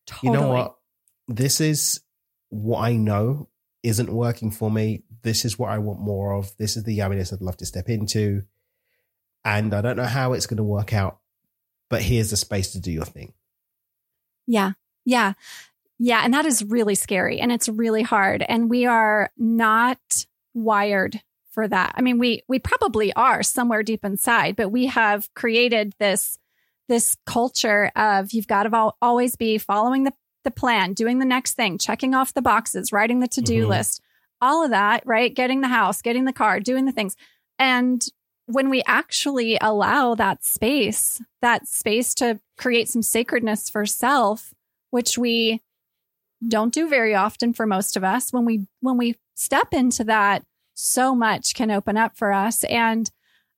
Totally. 0.08 0.32
you 0.34 0.38
know 0.40 0.48
what? 0.52 0.76
This 1.28 1.60
is 1.62 2.02
what 2.50 2.82
I 2.82 2.96
know 2.98 3.50
isn't 3.84 4.12
working 4.12 4.52
for 4.52 4.70
me. 4.70 5.04
This 5.24 5.46
is 5.46 5.58
what 5.58 5.70
I 5.72 5.78
want 5.80 6.00
more 6.00 6.34
of. 6.34 6.56
This 6.58 6.78
is 6.78 6.84
the 6.84 6.98
yumminess 6.98 7.34
I'd 7.34 7.42
love 7.42 7.58
to 7.58 7.66
step 7.66 7.90
into. 7.90 8.44
And 9.46 9.74
I 9.74 9.82
don't 9.82 9.96
know 9.96 10.04
how 10.04 10.34
it's 10.34 10.48
going 10.48 10.58
to 10.58 10.64
work 10.64 10.92
out, 10.94 11.20
but 11.90 12.02
here's 12.02 12.32
the 12.32 12.38
space 12.38 12.72
to 12.72 12.80
do 12.82 12.92
your 12.92 13.06
thing. 13.06 13.34
Yeah. 14.48 14.72
Yeah. 15.06 15.34
Yeah. 16.00 16.22
And 16.24 16.34
that 16.34 16.46
is 16.46 16.64
really 16.64 16.96
scary 16.96 17.40
and 17.40 17.52
it's 17.52 17.70
really 17.70 18.02
hard. 18.04 18.44
And 18.48 18.70
we 18.70 18.86
are 18.86 19.30
not 19.38 20.00
wired 20.54 21.22
for 21.52 21.68
that. 21.68 21.94
I 21.96 22.02
mean, 22.02 22.18
we 22.18 22.44
we 22.50 22.60
probably 22.60 23.14
are 23.14 23.44
somewhere 23.44 23.82
deep 23.84 24.04
inside, 24.04 24.56
but 24.56 24.70
we 24.72 24.88
have 24.88 25.34
created 25.36 25.94
this 26.00 26.38
this 26.90 27.16
culture 27.26 27.92
of 27.96 28.34
you've 28.34 28.48
got 28.48 28.64
to 28.64 28.76
al- 28.76 28.98
always 29.02 29.36
be 29.36 29.58
following 29.58 30.04
the 30.04 30.14
the 30.44 30.52
plan, 30.52 30.94
doing 30.94 31.18
the 31.20 31.26
next 31.26 31.54
thing, 31.54 31.78
checking 31.78 32.14
off 32.14 32.34
the 32.34 32.42
boxes, 32.42 32.92
writing 32.92 33.20
the 33.20 33.28
to-do 33.28 33.66
Mhm. 33.66 33.70
list, 33.70 34.02
all 34.42 34.64
of 34.64 34.70
that, 34.70 35.02
right? 35.08 35.34
Getting 35.34 35.62
the 35.62 35.68
house, 35.70 36.04
getting 36.04 36.26
the 36.26 36.34
car, 36.34 36.60
doing 36.60 36.86
the 36.86 36.92
things. 36.92 37.16
And 37.58 38.06
when 38.48 38.70
we 38.70 38.84
actually 38.86 39.58
allow 39.60 40.16
that 40.16 40.44
space, 40.44 41.22
that 41.42 41.68
space 41.68 42.14
to 42.16 42.40
create 42.58 42.90
some 42.90 43.02
sacredness 43.02 43.70
for 43.70 43.86
self, 43.86 44.54
which 44.92 45.18
we 45.18 45.62
don't 46.48 46.74
do 46.74 46.88
very 46.88 47.16
often 47.16 47.54
for 47.54 47.66
most 47.66 47.98
of 47.98 48.04
us, 48.04 48.32
when 48.32 48.46
we 48.46 48.68
when 48.82 48.98
we 48.98 49.16
step 49.36 49.74
into 49.74 50.04
that, 50.04 50.44
so 50.74 51.16
much 51.16 51.56
can 51.56 51.72
open 51.72 51.98
up 51.98 52.16
for 52.16 52.32
us. 52.32 52.64
And 52.66 53.10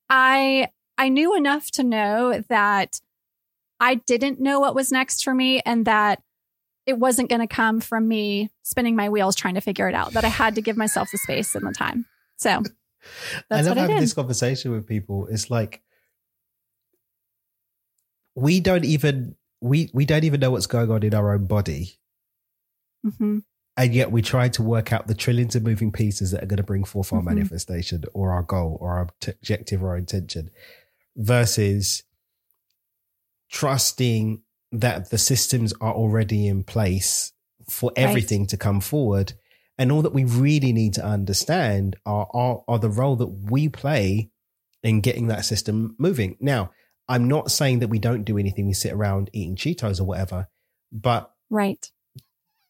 I 0.09 0.69
I 0.97 1.09
knew 1.09 1.35
enough 1.35 1.69
to 1.71 1.83
know 1.83 2.41
that 2.49 3.01
I 3.79 3.95
didn't 3.95 4.39
know 4.39 4.59
what 4.59 4.75
was 4.75 4.91
next 4.91 5.23
for 5.23 5.33
me 5.33 5.61
and 5.65 5.85
that 5.85 6.21
it 6.85 6.97
wasn't 6.97 7.29
going 7.29 7.41
to 7.41 7.47
come 7.47 7.81
from 7.81 8.07
me 8.07 8.49
spinning 8.63 8.95
my 8.95 9.09
wheels 9.09 9.35
trying 9.35 9.55
to 9.55 9.61
figure 9.61 9.89
it 9.89 9.93
out, 9.93 10.13
that 10.13 10.23
I 10.23 10.29
had 10.29 10.55
to 10.55 10.61
give 10.61 10.77
myself 10.77 11.11
the 11.11 11.17
space 11.17 11.53
and 11.53 11.67
the 11.67 11.73
time. 11.73 12.05
So 12.37 12.63
I 13.51 13.61
love 13.61 13.77
I 13.77 13.81
having 13.81 13.95
did. 13.97 14.03
this 14.03 14.13
conversation 14.13 14.71
with 14.71 14.85
people. 14.87 15.27
It's 15.27 15.49
like 15.49 15.81
we 18.35 18.59
don't 18.59 18.85
even 18.85 19.35
we 19.61 19.89
we 19.93 20.05
don't 20.05 20.23
even 20.23 20.39
know 20.39 20.51
what's 20.51 20.67
going 20.67 20.91
on 20.91 21.03
in 21.03 21.13
our 21.13 21.33
own 21.33 21.45
body, 21.47 21.97
Mhm. 23.05 23.43
and 23.75 23.93
yet 23.93 24.11
we 24.11 24.21
try 24.21 24.49
to 24.49 24.61
work 24.63 24.93
out 24.93 25.07
the 25.07 25.15
trillions 25.15 25.55
of 25.55 25.63
moving 25.63 25.91
pieces 25.91 26.31
that 26.31 26.43
are 26.43 26.47
going 26.47 26.57
to 26.57 26.63
bring 26.63 26.83
forth 26.83 27.11
our 27.11 27.21
Mhm. 27.21 27.25
manifestation 27.25 28.03
or 28.13 28.31
our 28.31 28.43
goal 28.43 28.77
or 28.79 28.91
our 28.93 29.09
objective 29.27 29.81
or 29.83 29.89
our 29.89 29.97
intention, 29.97 30.51
versus 31.15 32.03
trusting 33.49 34.43
that 34.71 35.09
the 35.09 35.17
systems 35.17 35.73
are 35.79 35.93
already 35.93 36.47
in 36.47 36.63
place 36.63 37.31
for 37.69 37.91
Right. 37.95 38.03
everything 38.05 38.45
to 38.47 38.57
come 38.57 38.81
forward. 38.81 39.33
And 39.77 39.91
all 39.91 40.01
that 40.01 40.13
we 40.13 40.23
really 40.23 40.73
need 40.73 40.93
to 40.95 41.05
understand 41.05 41.95
are, 42.05 42.27
are, 42.33 42.63
are 42.67 42.79
the 42.79 42.89
role 42.89 43.15
that 43.17 43.27
we 43.27 43.69
play 43.69 44.31
in 44.83 45.01
getting 45.01 45.27
that 45.27 45.45
system 45.45 45.95
moving. 45.99 46.35
Now, 46.39 46.71
I'm 47.07 47.27
not 47.27 47.51
saying 47.51 47.79
that 47.79 47.87
we 47.89 47.99
don't 47.99 48.23
do 48.23 48.37
anything, 48.37 48.67
we 48.67 48.73
sit 48.73 48.93
around 48.93 49.29
eating 49.33 49.55
Cheetos 49.55 49.99
or 49.99 50.03
whatever, 50.05 50.47
but 50.91 51.31
Right. 51.49 51.89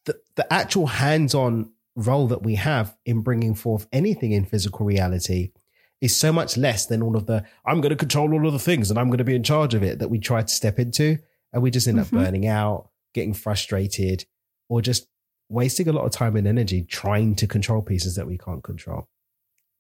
the, 0.05 0.19
the 0.35 0.51
actual 0.53 0.87
hands 0.87 1.33
on 1.33 1.71
role 1.95 2.27
that 2.27 2.43
we 2.43 2.55
have 2.55 2.95
in 3.05 3.21
bringing 3.21 3.55
forth 3.55 3.87
anything 3.91 4.31
in 4.31 4.45
physical 4.45 4.85
reality 4.85 5.51
is 5.99 6.15
so 6.15 6.31
much 6.31 6.55
less 6.57 6.85
than 6.85 7.01
all 7.01 7.15
of 7.15 7.25
the 7.25 7.43
I'm 7.65 7.81
going 7.81 7.89
to 7.89 7.95
control 7.95 8.31
all 8.33 8.45
of 8.45 8.53
the 8.53 8.59
things 8.59 8.91
and 8.91 8.99
I'm 8.99 9.07
going 9.07 9.17
to 9.17 9.23
be 9.23 9.33
in 9.35 9.41
charge 9.43 9.73
of 9.73 9.81
it 9.81 9.97
that 9.99 10.09
we 10.09 10.19
try 10.19 10.41
to 10.43 10.47
step 10.47 10.77
into. 10.77 11.17
And 11.53 11.63
we 11.63 11.71
just 11.71 11.87
end 11.87 11.99
up 11.99 12.07
Mhm. 12.07 12.11
burning 12.23 12.45
out, 12.47 12.89
getting 13.15 13.33
frustrated, 13.33 14.25
or 14.69 14.81
just 14.81 15.07
wasting 15.49 15.87
a 15.87 15.93
lot 15.93 16.05
of 16.05 16.11
time 16.11 16.35
and 16.35 16.47
energy 16.47 16.83
trying 16.83 17.35
to 17.35 17.47
control 17.47 17.81
pieces 17.81 18.15
that 18.15 18.27
we 18.27 18.37
can't 18.37 18.63
control. 18.63 19.07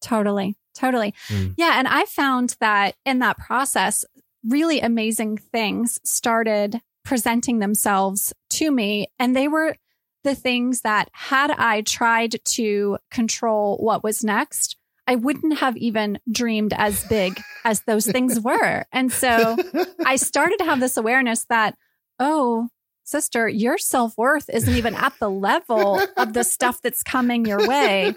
Totally. 0.01 0.55
Totally. 0.75 1.13
Mm. 1.29 1.55
Yeah. 1.57 1.73
And 1.75 1.87
I 1.87 2.05
found 2.05 2.55
that 2.59 2.95
in 3.05 3.19
that 3.19 3.37
process, 3.37 4.05
really 4.45 4.79
amazing 4.79 5.37
things 5.37 5.99
started 6.03 6.81
presenting 7.03 7.59
themselves 7.59 8.33
to 8.51 8.69
me. 8.69 9.07
And 9.17 9.35
they 9.35 9.47
were 9.47 9.75
the 10.23 10.35
things 10.35 10.81
that, 10.81 11.09
had 11.13 11.51
I 11.51 11.81
tried 11.81 12.35
to 12.43 12.97
control 13.09 13.77
what 13.77 14.03
was 14.03 14.23
next, 14.23 14.77
I 15.07 15.15
wouldn't 15.15 15.59
have 15.59 15.77
even 15.77 16.19
dreamed 16.29 16.73
as 16.73 17.05
big 17.05 17.39
as 17.63 17.81
those 17.81 18.05
things 18.05 18.39
were. 18.43 18.85
And 18.91 19.11
so 19.11 19.57
I 20.05 20.17
started 20.17 20.57
to 20.59 20.65
have 20.65 20.79
this 20.79 20.97
awareness 20.97 21.45
that, 21.45 21.75
oh, 22.19 22.67
sister, 23.07 23.47
your 23.47 23.77
self 23.77 24.17
worth 24.17 24.49
isn't 24.49 24.73
even 24.75 24.93
at 24.95 25.13
the 25.19 25.29
level 25.29 25.99
of 26.17 26.33
the 26.33 26.43
stuff 26.43 26.81
that's 26.81 27.03
coming 27.03 27.45
your 27.45 27.65
way. 27.67 28.13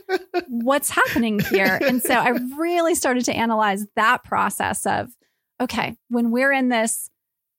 What's 0.48 0.90
happening 0.90 1.38
here? 1.38 1.78
And 1.80 2.02
so 2.02 2.14
I 2.14 2.30
really 2.58 2.94
started 2.94 3.24
to 3.26 3.32
analyze 3.32 3.86
that 3.96 4.24
process 4.24 4.84
of, 4.86 5.08
okay, 5.60 5.96
when 6.08 6.30
we're 6.30 6.52
in 6.52 6.68
this, 6.70 7.08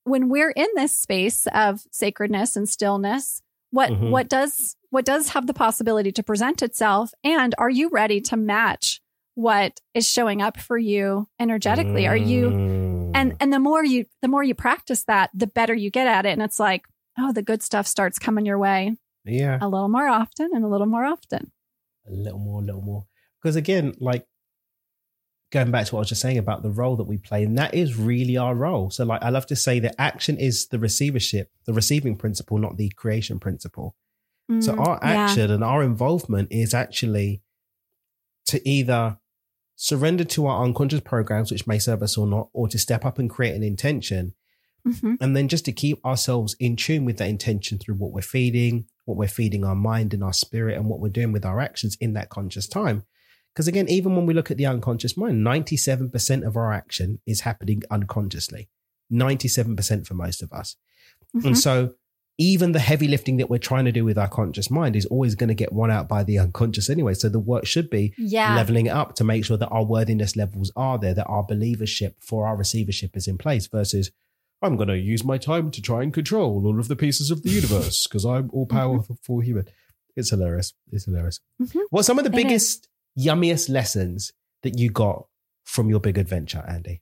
when 0.04 0.30
we're 0.30 0.52
in 0.52 0.68
this 0.76 0.98
space 0.98 1.48
of 1.54 1.82
sacredness 1.92 2.56
and 2.56 2.68
stillness, 2.68 3.42
what 3.72 3.90
Mhm. 3.92 4.10
what 4.10 4.28
does 4.28 4.76
what 4.90 5.06
does 5.06 5.30
have 5.30 5.48
the 5.48 5.54
possibility 5.54 6.12
to 6.12 6.22
present 6.24 6.62
itself? 6.62 7.14
And 7.24 7.56
are 7.58 7.70
you 7.70 7.88
ready 7.90 8.20
to 8.22 8.36
match 8.36 9.00
what 9.36 9.80
is 9.94 10.06
showing 10.06 10.42
up 10.42 10.60
for 10.60 10.78
you 10.78 11.30
energetically? 11.40 12.06
Are 12.08 12.18
you 12.18 12.50
Mm. 12.50 13.12
and 13.16 13.36
and 13.40 13.54
the 13.54 13.60
more 13.60 13.86
you 13.86 14.06
the 14.22 14.28
more 14.28 14.44
you 14.44 14.54
practice 14.54 15.06
that 15.06 15.30
the 15.34 15.48
better 15.48 15.74
you 15.74 15.90
get 15.90 16.08
at 16.08 16.26
it 16.26 16.32
and 16.32 16.42
it's 16.42 16.60
like 16.60 16.84
oh 17.18 17.32
the 17.32 17.42
good 17.42 17.62
stuff 17.62 17.88
starts 17.88 18.18
coming 18.20 18.46
your 18.46 18.58
way 18.58 18.96
yeah, 19.24 19.58
a 19.62 19.68
little 19.68 19.90
more 19.90 20.08
often 20.08 20.50
and 20.54 20.64
a 20.64 20.68
little 20.68 20.88
more 20.88 21.06
often 21.06 21.52
a 22.08 22.12
little 22.12 22.40
more, 22.40 22.62
a 22.62 22.66
little 22.66 22.82
more. 22.82 23.06
Because 23.42 23.56
again, 23.56 23.94
like 24.00 24.26
going 25.52 25.72
back 25.72 25.86
to 25.86 25.96
what 25.96 26.00
I 26.00 26.02
was 26.02 26.10
just 26.10 26.22
saying 26.22 26.38
about 26.38 26.64
the 26.64 26.70
role 26.70 26.96
that 26.96 27.04
we 27.04 27.18
play, 27.18 27.44
and 27.44 27.58
that 27.58 27.74
is 27.74 27.98
really 27.98 28.38
our 28.38 28.56
role. 28.56 28.90
So, 28.90 29.04
like, 29.06 29.22
I 29.22 29.30
love 29.30 29.46
to 29.48 29.56
say 29.56 29.80
that 29.80 29.96
action 30.00 30.38
is 30.38 30.68
the 30.68 30.80
receivership, 30.80 31.52
the 31.66 31.74
receiving 31.74 32.16
principle, 32.16 32.58
not 32.58 32.78
the 32.78 32.90
creation 32.90 33.40
principle. 33.40 33.96
So 34.60 34.74
Mm, 34.74 34.88
our 34.88 35.00
yeah. 35.02 35.24
action 35.24 35.52
and 35.52 35.64
our 35.64 35.82
involvement 35.82 36.52
is 36.52 36.74
actually 36.74 37.42
to 38.48 38.68
either 38.68 39.18
surrender 39.76 40.26
to 40.26 40.48
our 40.48 40.64
unconscious 40.64 41.00
programs, 41.00 41.52
which 41.52 41.68
may 41.68 41.80
serve 41.80 42.04
us 42.04 42.18
or 42.18 42.28
not, 42.28 42.50
or 42.52 42.68
to 42.68 42.78
step 42.78 43.06
up 43.06 43.18
and 43.18 43.30
create 43.30 43.56
an 43.56 43.64
intention. 43.64 44.34
Mhm. 44.88 45.18
And 45.22 45.36
then 45.36 45.48
just 45.48 45.66
to 45.66 45.72
keep 45.72 46.04
ourselves 46.06 46.56
in 46.60 46.76
tune 46.76 47.06
with 47.06 47.18
that 47.18 47.30
intention 47.30 47.78
through 47.78 47.96
what 47.96 48.12
we're 48.12 48.22
feeding, 48.22 48.86
what 49.06 49.18
we're 49.18 49.28
feeding 49.28 49.64
our 49.64 49.76
mind 49.76 50.14
and 50.14 50.24
our 50.24 50.34
spirit, 50.34 50.78
and 50.78 50.88
what 50.88 51.00
we're 51.00 51.10
doing 51.10 51.32
with 51.32 51.46
our 51.46 51.60
actions 51.60 51.98
in 52.00 52.14
that 52.14 52.30
conscious 52.30 52.68
time. 52.68 53.04
Because 53.54 53.68
again, 53.68 53.90
even 53.90 54.16
when 54.16 54.26
we 54.26 54.34
look 54.34 54.50
at 54.50 54.58
the 54.58 54.66
unconscious 54.66 55.18
mind, 55.18 55.44
97% 55.44 56.44
of 56.46 56.56
our 56.56 56.72
action 56.72 57.20
is 57.26 57.42
happening 57.42 57.84
unconsciously. 57.92 58.70
97% 59.12 60.08
for 60.08 60.14
most 60.14 60.42
of 60.42 60.52
us. 60.54 60.78
Mhm. 61.36 61.46
And 61.46 61.58
so 61.58 61.96
even 62.38 62.72
the 62.72 62.80
heavy 62.80 63.08
lifting 63.08 63.38
that 63.38 63.50
we're 63.50 63.58
trying 63.60 63.86
to 63.86 63.92
do 63.92 64.06
with 64.06 64.18
our 64.18 64.30
conscious 64.30 64.72
mind 64.72 64.96
is 64.96 65.06
always 65.06 65.36
going 65.36 65.50
to 65.50 65.54
get 65.54 65.74
won 65.74 65.92
out 65.92 66.08
by 66.08 66.24
the 66.24 66.40
unconscious 66.40 66.90
anyway. 66.90 67.14
So 67.14 67.30
the 67.30 67.40
work 67.40 67.66
should 67.66 67.90
be 67.90 68.14
yeah 68.18 68.56
leveling 68.56 68.88
it 68.88 68.92
up 68.92 69.16
to 69.16 69.24
make 69.24 69.46
sure 69.46 69.58
that 69.58 69.68
our 69.68 69.84
worthiness 69.86 70.36
levels 70.36 70.72
are 70.76 70.98
there, 70.98 71.14
that 71.14 71.28
our 71.28 71.46
believership 71.46 72.14
for 72.20 72.48
our 72.48 72.56
receivership 72.56 73.16
is 73.16 73.28
in 73.28 73.38
place 73.38 73.68
versus 73.68 74.12
I'm 74.62 74.76
going 74.78 74.90
to 74.90 74.98
use 74.98 75.24
my 75.24 75.38
time 75.38 75.72
to 75.72 75.82
try 75.82 76.04
and 76.04 76.14
control 76.14 76.66
all 76.66 76.80
of 76.80 76.88
the 76.88 76.96
pieces 76.96 77.32
of 77.32 77.44
the 77.44 77.50
universe 77.62 78.06
because 78.08 78.26
I'm 78.26 78.50
all 78.54 78.66
powerful 78.68 79.18
for 79.24 79.42
human. 79.42 79.66
It's 80.16 80.30
hilarious. 80.30 80.74
It's 80.92 81.06
hilarious. 81.06 81.40
Mhm. 81.62 81.82
What's 81.90 82.08
some 82.08 82.20
of 82.20 82.26
the 82.26 82.32
It 82.32 82.38
is. 82.38 82.44
biggest, 82.44 82.88
yummiest 83.18 83.70
lessons 83.70 84.32
that 84.64 84.78
you 84.78 84.90
got 84.92 85.26
from 85.66 85.90
your 85.90 86.00
big 86.00 86.18
adventure, 86.18 86.64
Andy? 86.68 87.02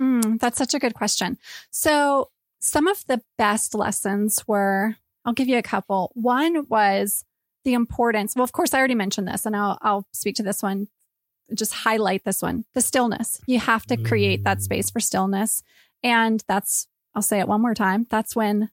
Mm, 0.00 0.38
that's 0.40 0.56
such 0.56 0.72
a 0.72 0.78
good 0.78 0.94
question 0.94 1.36
so 1.70 2.30
some 2.58 2.86
of 2.88 3.04
the 3.06 3.20
best 3.36 3.74
lessons 3.74 4.42
were 4.48 4.96
i'll 5.26 5.34
give 5.34 5.46
you 5.46 5.58
a 5.58 5.62
couple 5.62 6.10
one 6.14 6.66
was 6.70 7.26
the 7.64 7.74
importance 7.74 8.34
well 8.34 8.42
of 8.44 8.52
course 8.52 8.72
i 8.72 8.78
already 8.78 8.94
mentioned 8.94 9.28
this 9.28 9.44
and 9.44 9.54
i'll, 9.54 9.76
I'll 9.82 10.06
speak 10.14 10.36
to 10.36 10.42
this 10.42 10.62
one 10.62 10.88
just 11.54 11.74
highlight 11.74 12.24
this 12.24 12.40
one 12.40 12.64
the 12.72 12.80
stillness 12.80 13.42
you 13.46 13.58
have 13.60 13.84
to 13.88 13.98
create 13.98 14.42
that 14.44 14.58
Mm. 14.58 14.62
space 14.62 14.88
for 14.90 15.00
stillness 15.00 15.62
and 16.02 16.42
that's 16.48 16.86
i'll 17.14 17.22
say 17.22 17.40
it 17.40 17.48
one 17.48 17.62
more 17.62 17.74
time. 17.74 18.06
That's 18.10 18.36
when 18.36 18.70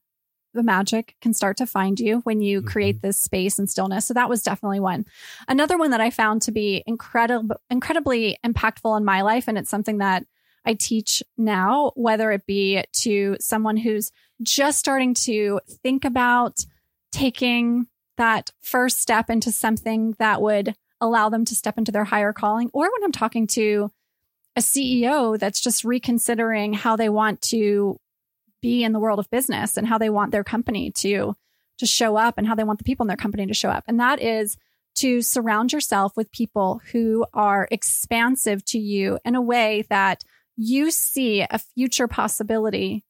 the 0.53 0.63
magic 0.63 1.15
can 1.22 1.34
start 1.34 1.58
to 1.58 1.67
find 1.67 2.00
you 2.00 2.20
when 2.20 2.41
you 2.41 2.60
mm-hmm. 2.60 2.70
create 2.70 3.01
this 3.01 3.20
space 3.20 3.60
and 3.60 3.70
stillness. 3.70 4.06
So 4.06 4.13
that 4.15 4.29
was 4.29 4.41
definitely 4.41 4.79
one. 4.79 5.06
Another 5.48 5.77
one 5.77 5.91
that 5.91 6.01
i 6.01 6.10
found 6.10 6.41
to 6.44 6.51
be 6.51 6.84
incredible 6.86 7.58
incredibly 7.70 8.38
impactful 8.46 8.98
in 8.98 9.06
my 9.06 9.22
life 9.22 9.48
and 9.48 9.58
it's 9.58 9.70
something 9.70 10.00
that 10.00 10.25
I 10.67 10.74
teach 10.74 11.24
now, 11.38 11.94
whether 11.96 12.29
it 12.32 12.46
be 12.46 12.84
to 12.91 13.38
someone 13.39 13.77
who's 13.77 14.12
just 14.44 14.79
starting 14.79 15.13
to 15.13 15.62
think 15.82 16.03
about 16.03 16.60
taking 17.13 17.88
that 18.17 18.51
first 18.60 19.00
step 19.00 19.29
into 19.29 19.50
something 19.51 20.15
that 20.20 20.41
would 20.41 20.75
allow 21.00 21.29
them 21.29 21.46
to 21.46 21.56
step 21.56 21.77
into 21.77 21.91
their 21.91 22.03
higher 22.03 22.34
calling, 22.34 22.70
or 22.74 22.84
when 22.84 23.03
I'm 23.03 23.13
talking 23.13 23.48
to 23.48 23.91
a 24.58 24.60
CEO 24.60 25.39
that's 25.39 25.62
just 25.62 25.86
reconsidering 25.86 26.74
how 26.74 26.98
they 26.98 27.10
want 27.10 27.41
to 27.44 27.98
be 28.62 28.84
in 28.84 28.92
the 28.92 29.00
world 29.00 29.20
of 29.20 29.30
business 29.30 29.78
and 29.78 29.88
how 29.88 29.98
they 29.98 30.10
want 30.10 30.32
their 30.32 30.44
company 30.44 30.92
to 30.92 31.36
to 31.78 31.86
show 31.86 32.16
up 32.18 32.36
and 32.38 32.48
how 32.48 32.56
they 32.56 32.64
want 32.64 32.80
the 32.80 32.84
people 32.84 33.04
in 33.04 33.08
their 33.08 33.16
company 33.18 33.46
to 33.46 33.54
show 33.54 33.70
up. 33.70 33.84
And 33.88 34.00
that 34.00 34.20
is 34.20 34.58
to 34.96 35.22
surround 35.22 35.72
yourself 35.72 36.18
with 36.18 36.32
people 36.32 36.82
who 36.92 37.24
are 37.34 37.68
expansive 37.70 38.66
to 38.66 38.80
you 38.80 39.20
in 39.24 39.36
a 39.36 39.42
way 39.42 39.86
that 39.92 40.24
you 40.56 40.90
see 40.90 41.46
a 41.48 41.60
future 41.60 42.08
possibility 42.08 43.04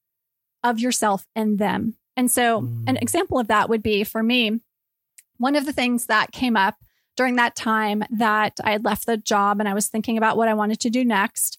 of 0.66 0.80
yourself 0.80 1.25
and 1.34 1.58
them. 1.60 1.96
And 2.18 2.30
so, 2.30 2.58
an 2.58 2.96
Mm. 2.96 3.01
example 3.01 3.39
of 3.39 3.48
that 3.48 3.70
would 3.70 3.82
be 3.84 4.04
for 4.04 4.22
me, 4.22 4.60
one 5.38 5.56
of 5.56 5.66
the 5.66 5.72
things 5.72 6.08
that 6.08 6.32
came 6.34 6.58
up 6.58 6.75
during 7.16 7.36
that 7.38 7.56
time 7.56 8.04
that 8.10 8.58
I 8.63 8.72
had 8.72 8.84
left 8.84 9.06
the 9.06 9.16
job 9.18 9.60
and 9.62 9.70
I 9.70 9.74
was 9.74 9.88
thinking 9.88 10.18
about 10.18 10.36
what 10.36 10.50
I 10.50 10.54
wanted 10.56 10.80
to 10.82 10.89
do 10.89 11.06
next. 11.06 11.58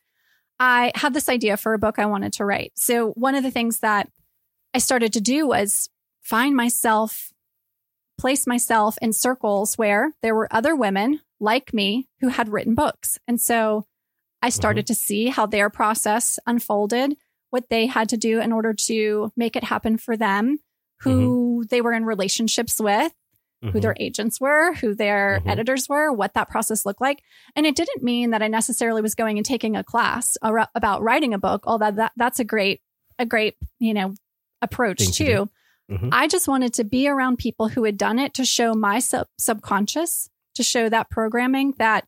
I 0.60 0.92
had 0.94 1.14
this 1.14 1.28
idea 1.28 1.56
for 1.56 1.74
a 1.74 1.78
book 1.78 1.98
I 1.98 2.06
wanted 2.06 2.32
to 2.34 2.44
write. 2.44 2.72
So, 2.76 3.10
one 3.12 3.34
of 3.34 3.42
the 3.42 3.50
things 3.50 3.80
that 3.80 4.08
I 4.74 4.78
started 4.78 5.12
to 5.14 5.20
do 5.20 5.46
was 5.46 5.88
find 6.20 6.54
myself, 6.54 7.32
place 8.18 8.46
myself 8.46 8.98
in 9.00 9.12
circles 9.12 9.76
where 9.76 10.14
there 10.22 10.34
were 10.34 10.48
other 10.50 10.76
women 10.76 11.20
like 11.40 11.72
me 11.72 12.08
who 12.20 12.28
had 12.28 12.48
written 12.48 12.74
books. 12.74 13.18
And 13.26 13.40
so 13.40 13.86
I 14.42 14.50
started 14.50 14.84
mm-hmm. 14.84 14.92
to 14.92 15.00
see 15.00 15.26
how 15.28 15.46
their 15.46 15.70
process 15.70 16.38
unfolded, 16.46 17.16
what 17.50 17.68
they 17.70 17.86
had 17.86 18.08
to 18.10 18.16
do 18.16 18.40
in 18.40 18.52
order 18.52 18.74
to 18.74 19.32
make 19.36 19.56
it 19.56 19.64
happen 19.64 19.98
for 19.98 20.16
them, 20.16 20.58
who 21.00 21.60
mm-hmm. 21.60 21.66
they 21.70 21.80
were 21.80 21.92
in 21.92 22.04
relationships 22.04 22.80
with, 22.80 23.12
who 23.60 23.80
their 23.80 23.96
agents 23.98 24.40
were, 24.40 24.74
who 24.74 24.94
their 24.94 25.40
Mhm. 25.44 25.50
editors 25.50 25.88
were, 25.88 26.12
what 26.12 26.34
that 26.34 26.48
process 26.48 26.86
looked 26.86 27.00
like. 27.00 27.22
And 27.56 27.66
it 27.66 27.74
didn't 27.74 28.02
mean 28.04 28.30
that 28.30 28.40
I 28.42 28.46
necessarily 28.48 29.02
was 29.02 29.16
going 29.16 29.36
and 29.36 29.44
taking 29.44 29.74
a 29.74 29.82
class 29.82 30.36
ar- 30.42 30.68
about 30.76 31.02
writing 31.02 31.34
a 31.34 31.38
book, 31.38 31.64
although 31.66 31.90
that 31.90 32.12
that's 32.16 32.38
a 32.38 32.44
great 32.44 32.80
a 33.18 33.26
great, 33.26 33.56
you 33.80 33.92
know, 33.92 34.14
approach 34.62 35.10
too. 35.16 35.48
Mhm. 35.90 36.10
I 36.12 36.28
just 36.28 36.46
wanted 36.46 36.72
to 36.74 36.84
be 36.84 37.08
around 37.08 37.38
people 37.38 37.66
who 37.68 37.82
had 37.82 37.96
done 37.98 38.20
it 38.20 38.32
to 38.34 38.44
show 38.44 38.74
my 38.74 39.00
sub- 39.00 39.26
subconscious, 39.38 40.30
to 40.54 40.62
show 40.62 40.88
that 40.88 41.10
programming 41.10 41.74
that 41.78 42.06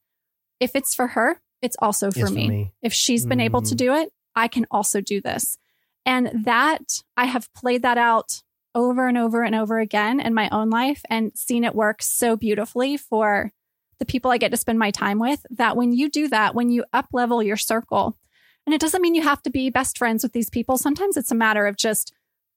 if 0.61 0.77
it's 0.77 0.95
for 0.95 1.09
her, 1.09 1.41
it's 1.63 1.77
also 1.83 2.13
for 2.13 2.21
It's 2.27 2.31
me. 2.31 2.73
If 2.81 2.93
she's 2.93 3.27
been 3.27 3.41
able 3.41 3.63
to 3.63 3.75
Mm. 3.75 3.79
do 3.79 3.95
it, 3.95 4.13
I 4.37 4.47
can 4.47 4.67
also 4.71 5.01
do 5.01 5.21
this. 5.21 5.59
And 6.07 6.45
that 6.45 7.03
I 7.17 7.25
have 7.25 7.53
played 7.55 7.83
that 7.83 7.99
out 7.99 8.43
over 8.75 9.09
and 9.09 9.19
over 9.19 9.43
and 9.43 9.55
over 9.55 9.79
again 9.79 10.21
in 10.21 10.35
my 10.35 10.49
own 10.51 10.71
life 10.71 11.03
and 11.11 11.37
seen 11.37 11.65
it 11.65 11.75
work 11.75 12.03
so 12.03 12.37
beautifully 12.37 12.97
for 12.97 13.53
the 13.99 14.05
people 14.05 14.31
I 14.31 14.39
get 14.39 14.51
to 14.51 14.57
spend 14.57 14.79
my 14.79 14.91
time 14.91 15.19
with 15.19 15.45
that 15.51 15.77
when 15.77 15.93
you 15.93 16.09
do 16.09 16.29
that, 16.29 16.55
when 16.55 16.71
you 16.71 16.85
up 16.93 17.09
level 17.13 17.43
your 17.43 17.57
circle, 17.57 18.17
and 18.67 18.75
it 18.75 18.81
doesn't 18.81 19.03
mean 19.03 19.15
you 19.15 19.23
have 19.23 19.43
to 19.43 19.51
be 19.51 19.71
best 19.71 19.99
friends 19.99 20.23
with 20.23 20.33
these 20.33 20.51
people. 20.51 20.79
Sometimes 20.79 21.17
it's 21.17 21.33
a 21.33 21.35
matter 21.37 21.67
of 21.67 21.77
just 21.77 22.13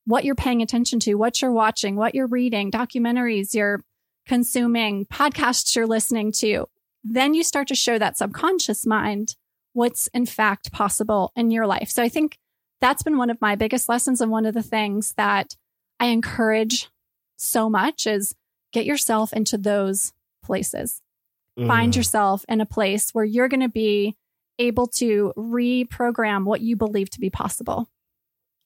what 0.05 0.25
you're 0.25 0.35
paying 0.35 0.61
attention 0.61 0.99
to, 0.99 1.15
what 1.15 1.41
you're 1.41 1.51
watching, 1.51 1.95
what 1.95 2.13
you're 2.13 2.27
reading, 2.27 2.71
documentaries 2.71 3.53
you're 3.53 3.81
consuming, 4.25 5.05
podcasts 5.05 5.75
you're 5.75 5.87
listening 5.87 6.31
to. 6.31 6.67
Then 7.03 7.33
you 7.33 7.43
start 7.43 7.67
to 7.69 7.75
show 7.75 7.97
that 7.99 8.17
subconscious 8.17 8.85
mind 8.85 9.35
what's 9.73 10.07
in 10.07 10.25
fact 10.25 10.71
possible 10.71 11.31
in 11.35 11.51
your 11.51 11.67
life. 11.67 11.89
So 11.89 12.03
I 12.03 12.09
think 12.09 12.37
that's 12.79 13.03
been 13.03 13.17
one 13.17 13.29
of 13.29 13.41
my 13.41 13.55
biggest 13.55 13.89
lessons 13.89 14.21
and 14.21 14.31
one 14.31 14.45
of 14.45 14.53
the 14.53 14.63
things 14.63 15.13
that 15.17 15.55
I 16.03 16.07
encourage 16.07 16.89
so 17.37 17.69
much 17.69 18.05
is 18.05 18.35
get 18.73 18.85
yourself 18.85 19.31
into 19.31 19.57
those 19.57 20.11
places. 20.43 21.01
Find 21.57 21.93
Mm. 21.93 21.95
yourself 21.95 22.43
in 22.49 22.59
a 22.59 22.65
place 22.65 23.11
where 23.13 23.23
you're 23.23 23.47
going 23.47 23.61
to 23.61 23.69
be 23.69 24.17
able 24.59 24.87
to 24.87 25.31
reprogram 25.37 26.43
what 26.43 26.59
you 26.61 26.75
believe 26.75 27.09
to 27.11 27.19
be 27.21 27.29
possible. 27.29 27.87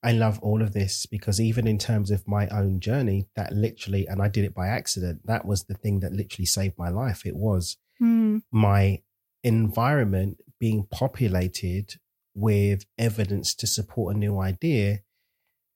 I 0.01 0.13
love 0.13 0.39
all 0.39 0.63
of 0.63 0.74
this 0.74 1.06
because 1.06 1.39
even 1.39 1.67
in 1.67 1.77
terms 1.77 2.10
of 2.10 2.27
my 2.27 2.48
own 2.48 2.79
journey, 2.79 3.27
that 3.36 3.53
literally, 3.53 4.08
and 4.08 4.20
I 4.20 4.29
did 4.29 4.44
it 4.44 4.56
by 4.56 4.67
accident, 4.67 5.22
that 5.25 5.46
was 5.46 5.65
the 5.65 5.74
thing 5.75 6.00
that 6.00 6.13
literally 6.13 6.46
saved 6.48 6.75
my 6.77 6.89
life. 6.89 7.24
It 7.25 7.36
was 7.36 7.77
Hmm. 8.00 8.39
my 8.51 9.01
environment 9.44 10.39
being 10.60 10.88
populated 10.89 11.96
with 12.34 12.86
evidence 12.98 13.53
to 13.56 13.67
support 13.67 14.15
a 14.15 14.20
new 14.20 14.39
idea. 14.39 15.01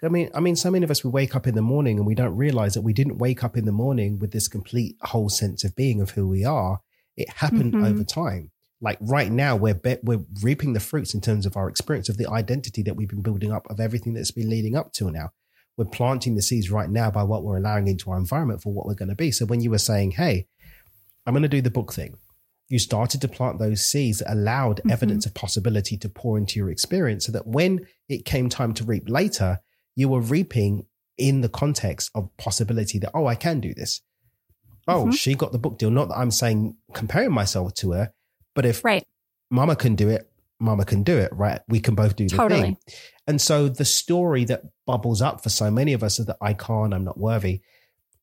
I 0.03 0.09
mean, 0.09 0.29
I 0.33 0.39
mean, 0.39 0.55
so 0.55 0.71
many 0.71 0.83
of 0.83 0.89
us 0.91 1.03
we 1.03 1.11
wake 1.11 1.35
up 1.35 1.45
in 1.45 1.53
the 1.55 1.61
morning 1.61 1.97
and 1.97 2.07
we 2.07 2.15
don't 2.15 2.35
realize 2.35 2.73
that 2.73 2.81
we 2.81 2.93
didn't 2.93 3.19
wake 3.19 3.43
up 3.43 3.55
in 3.55 3.65
the 3.65 3.71
morning 3.71 4.17
with 4.19 4.31
this 4.31 4.47
complete 4.47 4.95
whole 5.01 5.29
sense 5.29 5.63
of 5.63 5.75
being 5.75 6.01
of 6.01 6.11
who 6.11 6.27
we 6.27 6.43
are. 6.43 6.81
It 7.15 7.29
happened 7.29 7.73
Mhm. 7.73 7.85
over 7.87 8.03
time. 8.03 8.51
Like 8.79 8.97
right 8.99 9.31
now, 9.31 9.55
we're 9.55 9.75
be- 9.75 9.97
we're 10.01 10.25
reaping 10.41 10.73
the 10.73 10.79
fruits 10.79 11.13
in 11.13 11.21
terms 11.21 11.45
of 11.45 11.55
our 11.55 11.69
experience 11.69 12.09
of 12.09 12.17
the 12.17 12.27
identity 12.27 12.81
that 12.81 12.95
we've 12.95 13.09
been 13.09 13.21
building 13.21 13.51
up 13.51 13.69
of 13.69 13.79
everything 13.79 14.13
that's 14.13 14.31
been 14.31 14.49
leading 14.49 14.75
up 14.75 14.91
to 14.93 15.11
now. 15.11 15.29
We're 15.77 15.85
planting 15.85 16.33
the 16.35 16.41
seeds 16.41 16.71
right 16.71 16.89
now 16.89 17.11
by 17.11 17.21
what 17.23 17.43
we're 17.43 17.57
allowing 17.57 17.87
into 17.87 18.09
our 18.09 18.17
environment 18.17 18.63
for 18.63 18.73
what 18.73 18.87
we're 18.87 18.95
going 18.95 19.09
to 19.09 19.15
be. 19.15 19.29
So 19.31 19.45
when 19.45 19.61
you 19.61 19.69
were 19.69 19.77
saying, 19.77 20.11
"Hey, 20.11 20.47
I'm 21.27 21.33
going 21.33 21.43
to 21.43 21.47
do 21.47 21.61
the 21.61 21.69
book 21.69 21.93
thing," 21.93 22.15
you 22.69 22.79
started 22.79 23.21
to 23.21 23.27
plant 23.27 23.59
those 23.59 23.85
seeds 23.85 24.17
that 24.19 24.33
allowed 24.33 24.81
Mhm. 24.83 24.91
evidence 24.91 25.27
of 25.27 25.35
possibility 25.35 25.95
to 25.97 26.09
pour 26.09 26.39
into 26.39 26.57
your 26.59 26.71
experience, 26.71 27.25
so 27.27 27.31
that 27.33 27.45
when 27.45 27.85
it 28.09 28.25
came 28.25 28.49
time 28.49 28.73
to 28.73 28.83
reap 28.83 29.07
later, 29.07 29.59
you 29.95 30.09
were 30.09 30.21
reaping 30.21 30.85
in 31.17 31.41
the 31.41 31.49
context 31.49 32.09
of 32.15 32.29
possibility 32.37 32.97
that 32.99 33.11
oh, 33.13 33.27
I 33.27 33.35
can 33.35 33.59
do 33.59 33.73
this. 33.73 34.01
Oh, 34.87 35.05
Mhm. 35.05 35.13
she 35.13 35.35
got 35.35 35.51
the 35.51 35.59
book 35.59 35.77
deal. 35.77 35.91
Not 35.91 36.07
that 36.09 36.17
I'm 36.17 36.31
saying 36.31 36.75
comparing 36.93 37.31
myself 37.31 37.73
to 37.75 37.91
her, 37.91 38.13
but 38.55 38.65
if 38.65 38.83
Right. 38.83 39.05
mama 39.49 39.75
can 39.75 39.95
do 39.95 40.09
it, 40.09 40.31
mama 40.59 40.85
can 40.85 41.03
do 41.03 41.17
it, 41.17 41.31
right? 41.33 41.61
We 41.67 41.79
can 41.79 41.95
both 41.95 42.15
do 42.15 42.27
the 42.27 42.37
Totally. 42.37 42.61
thing. 42.61 42.77
And 43.27 43.39
so 43.41 43.69
the 43.69 43.85
story 43.85 44.45
that 44.45 44.63
bubbles 44.85 45.21
up 45.21 45.43
for 45.43 45.49
so 45.49 45.69
many 45.69 45.93
of 45.93 46.03
us 46.03 46.19
is 46.19 46.25
that 46.25 46.37
I 46.41 46.53
can't, 46.53 46.93
I'm 46.93 47.03
not 47.03 47.19
worthy. 47.19 47.61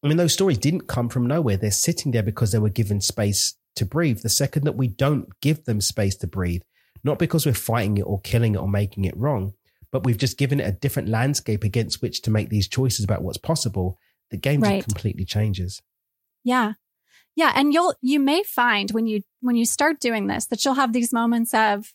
I 0.02 0.08
mean, 0.08 0.16
those 0.16 0.32
stories 0.32 0.58
didn't 0.58 0.86
come 0.88 1.08
from 1.08 1.26
nowhere. 1.26 1.56
They're 1.56 1.70
sitting 1.70 2.12
there 2.12 2.22
because 2.22 2.52
they 2.52 2.58
were 2.58 2.68
given 2.70 3.00
space 3.00 3.54
to 3.76 3.84
breathe. 3.84 4.20
The 4.22 4.28
second 4.28 4.64
that 4.64 4.76
we 4.76 4.88
don't 4.88 5.28
give 5.40 5.64
them 5.64 5.80
space 5.80 6.16
to 6.16 6.26
breathe, 6.26 6.62
not 7.04 7.18
because 7.18 7.46
we're 7.46 7.54
fighting 7.54 7.98
it 7.98 8.02
or 8.02 8.20
killing 8.20 8.54
it 8.54 8.58
or 8.58 8.68
making 8.68 9.04
it 9.04 9.16
wrong, 9.16 9.54
but 9.92 10.04
we've 10.04 10.18
just 10.18 10.38
given 10.38 10.60
it 10.60 10.68
a 10.68 10.72
different 10.72 11.08
landscape 11.08 11.64
against 11.64 12.02
which 12.02 12.22
to 12.22 12.30
make 12.30 12.48
these 12.50 12.68
choices 12.68 13.04
about 13.04 13.22
what's 13.22 13.38
possible, 13.38 13.98
the 14.30 14.36
game 14.36 14.60
Right. 14.60 14.76
just 14.82 14.88
completely 14.88 15.24
changes. 15.24 15.80
Yeah. 16.44 16.74
Yeah, 17.34 17.52
and 17.54 17.72
you'll 17.72 17.94
you 18.02 18.18
may 18.20 18.42
find 18.42 18.90
when 18.90 19.06
you 19.06 19.22
when 19.40 19.54
you 19.56 19.64
start 19.64 20.00
doing 20.00 20.26
this 20.26 20.46
that 20.46 20.64
you'll 20.64 20.74
have 20.74 20.92
these 20.92 21.12
moments 21.12 21.54
of 21.54 21.94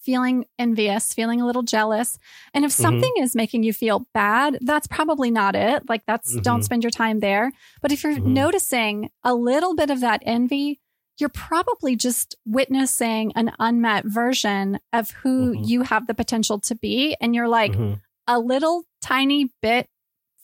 feeling 0.00 0.44
envious, 0.56 1.12
feeling 1.12 1.40
a 1.40 1.46
little 1.46 1.64
jealous. 1.64 2.16
And 2.54 2.64
if 2.64 2.70
Mhm. 2.70 2.74
something 2.74 3.12
is 3.18 3.34
making 3.34 3.64
you 3.64 3.72
feel 3.72 4.06
bad, 4.14 4.58
that's 4.60 4.86
probably 4.86 5.32
not 5.32 5.56
it. 5.56 5.88
Like 5.88 6.04
that's 6.06 6.36
don't 6.42 6.60
Mhm. 6.60 6.64
spend 6.64 6.84
your 6.84 6.92
time 6.92 7.18
there. 7.18 7.50
But 7.82 7.90
if 7.90 8.04
you're 8.04 8.18
Mhm. 8.18 8.26
noticing 8.26 9.10
a 9.24 9.34
little 9.34 9.74
bit 9.74 9.90
of 9.90 10.00
that 10.00 10.22
envy, 10.24 10.80
you're 11.18 11.28
probably 11.30 11.96
just 11.96 12.36
witnessing 12.44 13.32
an 13.34 13.52
unmet 13.58 14.04
version 14.04 14.78
of 14.92 15.10
who 15.22 15.54
Mhm. 15.54 15.68
you 15.68 15.82
have 15.82 16.06
the 16.06 16.14
potential 16.14 16.60
to 16.60 16.74
be 16.74 17.16
and 17.20 17.34
you're 17.34 17.48
like 17.48 17.72
Mhm. 17.72 18.00
a 18.26 18.38
little 18.38 18.84
tiny 19.00 19.50
bit 19.62 19.88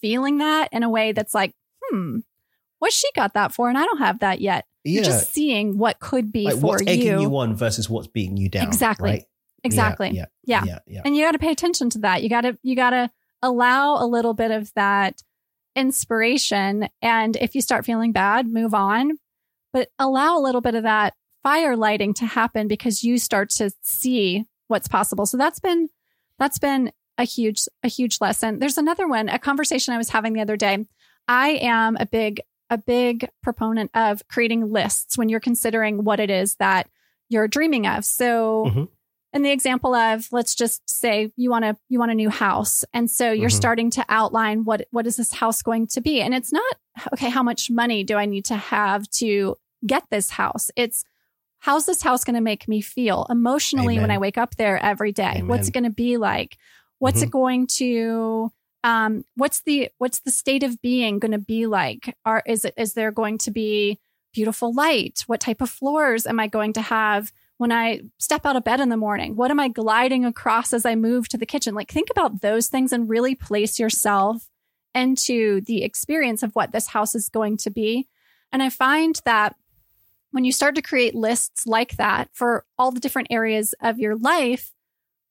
feeling 0.00 0.38
that 0.38 0.68
in 0.72 0.82
a 0.82 0.88
way 0.90 1.12
that's 1.12 1.34
like, 1.34 1.54
hmm, 1.82 2.18
what 2.78 2.92
she 2.92 3.06
got 3.14 3.34
that 3.34 3.52
for? 3.52 3.68
And 3.68 3.76
I 3.78 3.84
don't 3.84 3.98
have 3.98 4.20
that 4.20 4.40
yet. 4.40 4.64
You're 4.84 5.04
just 5.04 5.32
seeing 5.32 5.78
what 5.78 6.00
could 6.00 6.32
be 6.32 6.44
like 6.44 6.54
for 6.56 6.60
what's 6.66 6.82
egging 6.86 7.06
you. 7.06 7.20
you 7.22 7.36
on 7.36 7.54
versus 7.54 7.88
what's 7.88 8.08
beating 8.08 8.36
you 8.36 8.48
down. 8.48 8.66
Exactly. 8.66 9.10
right? 9.10 9.24
exactly. 9.64 10.10
Yeah. 10.10 10.24
Yeah. 10.44 10.64
Yeah. 10.64 10.78
Yeah. 10.88 11.02
And 11.04 11.14
you 11.16 11.24
got 11.24 11.32
to 11.32 11.38
pay 11.38 11.52
attention 11.52 11.88
to 11.90 11.98
that. 12.00 12.22
You 12.24 12.28
got 12.28 12.40
to, 12.40 12.58
you 12.64 12.74
got 12.74 12.90
to 12.90 13.10
allow 13.42 14.02
a 14.02 14.06
little 14.06 14.34
bit 14.34 14.50
of 14.50 14.72
that 14.74 15.22
inspiration. 15.76 16.88
And 17.00 17.36
if 17.36 17.54
you 17.54 17.60
start 17.60 17.84
feeling 17.84 18.12
bad, 18.12 18.46
move 18.48 18.74
on, 18.74 19.18
but 19.72 19.88
allow 19.98 20.36
a 20.38 20.40
little 20.42 20.60
bit 20.60 20.74
of 20.74 20.82
that 20.84 21.14
fire 21.42 21.76
lighting 21.76 22.14
to 22.14 22.26
happen 22.26 22.68
because 22.68 23.02
you 23.02 23.18
start 23.18 23.50
to 23.50 23.70
see 23.82 24.44
what's 24.68 24.88
possible. 24.88 25.26
So 25.26 25.36
that's 25.36 25.60
been, 25.60 25.88
that's 26.38 26.58
been 26.58 26.92
a 27.18 27.24
huge, 27.24 27.62
a 27.82 27.88
huge 27.88 28.18
lesson. 28.20 28.58
There's 28.58 28.78
another 28.78 29.06
one, 29.08 29.28
a 29.28 29.38
conversation 29.38 29.92
I 29.92 29.98
was 29.98 30.08
having 30.10 30.32
the 30.34 30.40
other 30.40 30.56
day. 30.56 30.86
I 31.28 31.50
am 31.60 31.96
a 31.96 32.06
big, 32.06 32.40
a 32.70 32.78
big 32.78 33.28
proponent 33.42 33.90
of 33.94 34.26
creating 34.28 34.70
lists 34.72 35.18
when 35.18 35.28
you're 35.28 35.40
considering 35.40 36.04
what 36.04 36.20
it 36.20 36.30
is 36.30 36.54
that 36.56 36.88
you're 37.28 37.48
dreaming 37.48 37.86
of. 37.86 38.04
So 38.04 38.66
Mhm. 38.68 38.88
in 39.34 39.42
the 39.42 39.50
example 39.50 39.94
of 39.94 40.28
let's 40.32 40.54
just 40.54 40.88
say 40.88 41.32
you 41.36 41.50
want 41.50 41.64
a 41.64 41.76
you 41.88 41.98
want 41.98 42.10
a 42.10 42.14
new 42.14 42.28
house 42.30 42.84
and 42.92 43.10
so 43.10 43.32
you're 43.32 43.48
Mhm. 43.48 43.54
starting 43.56 43.90
to 43.90 44.04
outline 44.10 44.64
what 44.64 44.86
what 44.90 45.06
is 45.06 45.16
this 45.16 45.32
house 45.32 45.62
going 45.62 45.86
to 45.88 46.00
be 46.02 46.20
and 46.20 46.34
it's 46.34 46.52
not 46.52 46.74
okay 47.14 47.30
how 47.30 47.42
much 47.42 47.70
money 47.70 48.04
do 48.04 48.16
i 48.16 48.26
need 48.26 48.44
to 48.44 48.56
have 48.56 49.08
to 49.08 49.56
get 49.86 50.04
this 50.10 50.30
house 50.30 50.70
it's 50.76 51.04
how's 51.60 51.86
this 51.86 52.02
house 52.02 52.24
going 52.24 52.34
to 52.34 52.40
make 52.40 52.66
me 52.68 52.80
feel 52.80 53.26
emotionally 53.30 53.98
when 53.98 54.10
i 54.10 54.18
wake 54.18 54.38
up 54.38 54.56
there 54.56 54.78
every 54.82 55.12
day 55.12 55.42
what's 55.44 55.62
Amen. 55.62 55.68
it 55.68 55.72
going 55.72 55.84
to 55.84 55.90
be 55.90 56.16
like 56.16 56.56
what's 56.98 57.20
Mhm. 57.20 57.22
it 57.24 57.30
going 57.30 57.66
to 57.68 58.52
um 58.84 59.24
what's 59.36 59.60
the 59.62 59.88
what's 59.98 60.20
the 60.20 60.30
state 60.30 60.62
of 60.62 60.80
being 60.82 61.18
going 61.18 61.32
to 61.32 61.38
be 61.38 61.66
like 61.66 62.16
are 62.24 62.42
is 62.46 62.64
it 62.64 62.74
is 62.76 62.94
there 62.94 63.10
going 63.12 63.38
to 63.38 63.50
be 63.50 63.98
beautiful 64.34 64.72
light 64.74 65.22
what 65.26 65.40
type 65.40 65.60
of 65.60 65.70
floors 65.70 66.26
am 66.26 66.40
i 66.40 66.46
going 66.46 66.72
to 66.72 66.80
have 66.82 67.32
when 67.58 67.70
I 67.70 68.00
step 68.18 68.44
out 68.44 68.56
of 68.56 68.64
bed 68.64 68.80
in 68.80 68.88
the 68.88 68.96
morning? 68.96 69.36
What 69.36 69.52
am 69.52 69.60
I 69.60 69.68
gliding 69.68 70.24
across 70.24 70.72
as 70.72 70.84
I 70.84 70.96
move 70.96 71.28
to 71.28 71.38
the 71.38 71.46
kitchen? 71.46 71.76
Like, 71.76 71.92
think 71.92 72.08
about 72.10 72.40
those 72.40 72.66
things 72.66 72.92
and 72.92 73.08
really 73.08 73.36
place 73.36 73.78
yourself 73.78 74.48
into 74.96 75.60
the 75.60 75.84
experience 75.84 76.42
of 76.42 76.56
what 76.56 76.72
this 76.72 76.88
house 76.88 77.14
is 77.14 77.28
going 77.28 77.58
to 77.58 77.70
be. 77.70 78.08
And 78.50 78.64
I 78.64 78.68
find 78.68 79.20
that 79.26 79.54
when 80.32 80.44
you 80.44 80.52
start 80.52 80.74
to 80.74 80.82
create 80.82 81.14
lists 81.14 81.66
like 81.66 81.96
that 81.96 82.28
for 82.32 82.64
all 82.78 82.90
the 82.90 83.00
different 83.00 83.28
areas 83.30 83.74
of 83.80 83.98
your 83.98 84.16
life, 84.16 84.72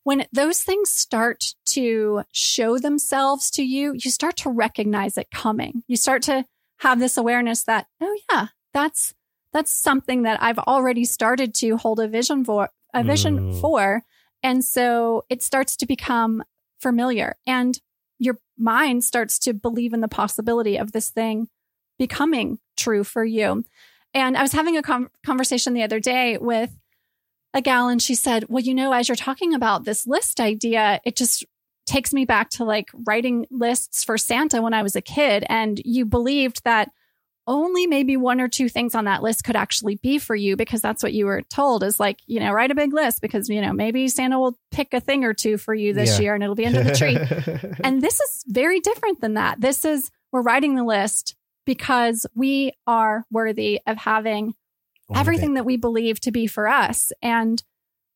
when 0.03 0.25
those 0.31 0.63
things 0.63 0.91
start 0.91 1.53
to 1.65 2.23
show 2.31 2.77
themselves 2.77 3.51
to 3.51 3.63
you, 3.63 3.93
you 3.93 4.09
start 4.09 4.37
to 4.37 4.49
recognize 4.49 5.17
it 5.17 5.29
coming. 5.31 5.83
You 5.87 5.97
start 5.97 6.23
to 6.23 6.45
have 6.79 6.99
this 6.99 7.17
awareness 7.17 7.63
that, 7.65 7.87
oh, 8.01 8.17
yeah, 8.31 8.47
that's 8.73 9.13
that's 9.53 9.71
something 9.71 10.23
that 10.23 10.41
I've 10.41 10.59
already 10.59 11.03
started 11.03 11.53
to 11.55 11.75
hold 11.75 11.99
a 11.99 12.07
vision 12.07 12.45
for 12.45 12.69
a 12.93 13.03
vision 13.03 13.37
Mm. 13.37 13.61
for. 13.61 14.03
And 14.41 14.63
so 14.63 15.25
it 15.29 15.43
starts 15.43 15.75
to 15.77 15.85
become 15.85 16.43
familiar 16.79 17.35
and 17.45 17.79
your 18.17 18.37
mind 18.57 19.03
starts 19.03 19.37
to 19.39 19.53
believe 19.53 19.93
in 19.93 20.01
the 20.01 20.07
possibility 20.07 20.77
of 20.77 20.93
this 20.93 21.09
thing 21.09 21.47
becoming 21.99 22.59
true 22.77 23.03
for 23.03 23.25
you. 23.25 23.63
And 24.13 24.37
I 24.37 24.41
was 24.41 24.51
having 24.51 24.77
a 24.77 24.81
com- 24.81 25.09
conversation 25.25 25.73
the 25.73 25.83
other 25.83 25.99
day 25.99 26.37
with 26.37 26.71
a 27.53 27.61
gal 27.61 27.87
and 27.89 28.01
she 28.01 28.15
said, 28.15 28.45
Well, 28.49 28.63
you 28.63 28.73
know, 28.73 28.91
as 28.93 29.07
you're 29.09 29.15
talking 29.15 29.53
about 29.53 29.83
this 29.85 30.05
list 30.07 30.39
idea, 30.39 30.99
it 31.05 31.15
just 31.15 31.45
takes 31.85 32.13
me 32.13 32.25
back 32.25 32.49
to 32.51 32.63
like 32.63 32.89
writing 33.05 33.45
lists 33.49 34.03
for 34.03 34.17
Santa 34.17 34.61
when 34.61 34.73
I 34.73 34.83
was 34.83 34.95
a 34.95 35.01
kid. 35.01 35.43
And 35.49 35.81
you 35.83 36.05
believed 36.05 36.63
that 36.63 36.89
only 37.47 37.87
maybe 37.87 38.15
one 38.15 38.39
or 38.39 38.47
two 38.47 38.69
things 38.69 38.93
on 38.93 39.05
that 39.05 39.23
list 39.23 39.43
could 39.43 39.55
actually 39.55 39.95
be 39.95 40.19
for 40.19 40.35
you 40.35 40.55
because 40.55 40.79
that's 40.81 41.01
what 41.01 41.11
you 41.11 41.25
were 41.25 41.41
told 41.41 41.83
is 41.83 41.99
like, 41.99 42.19
you 42.27 42.39
know, 42.39 42.51
write 42.51 42.69
a 42.71 42.75
big 42.75 42.93
list 42.93 43.19
because, 43.21 43.49
you 43.49 43.59
know, 43.59 43.73
maybe 43.73 44.07
Santa 44.07 44.39
will 44.39 44.55
pick 44.69 44.93
a 44.93 45.01
thing 45.01 45.23
or 45.25 45.33
two 45.33 45.57
for 45.57 45.73
you 45.73 45.91
this 45.91 46.17
Yeah. 46.17 46.21
year 46.21 46.35
and 46.35 46.43
it'll 46.43 46.55
be 46.55 46.67
under 46.67 46.83
the 46.83 46.95
tree. 46.95 47.17
and 47.83 48.01
this 48.01 48.19
is 48.19 48.43
very 48.47 48.79
different 48.79 49.21
than 49.21 49.33
that. 49.33 49.59
This 49.59 49.83
is, 49.85 50.11
we're 50.31 50.43
writing 50.43 50.75
the 50.75 50.83
list 50.83 51.35
because 51.65 52.25
we 52.35 52.73
are 52.87 53.25
worthy 53.31 53.79
of 53.85 53.97
having 53.97 54.55
everything 55.13 55.53
that 55.55 55.65
we 55.65 55.77
believe 55.77 56.19
to 56.21 56.31
be 56.31 56.47
for 56.47 56.67
us. 56.67 57.11
And 57.21 57.61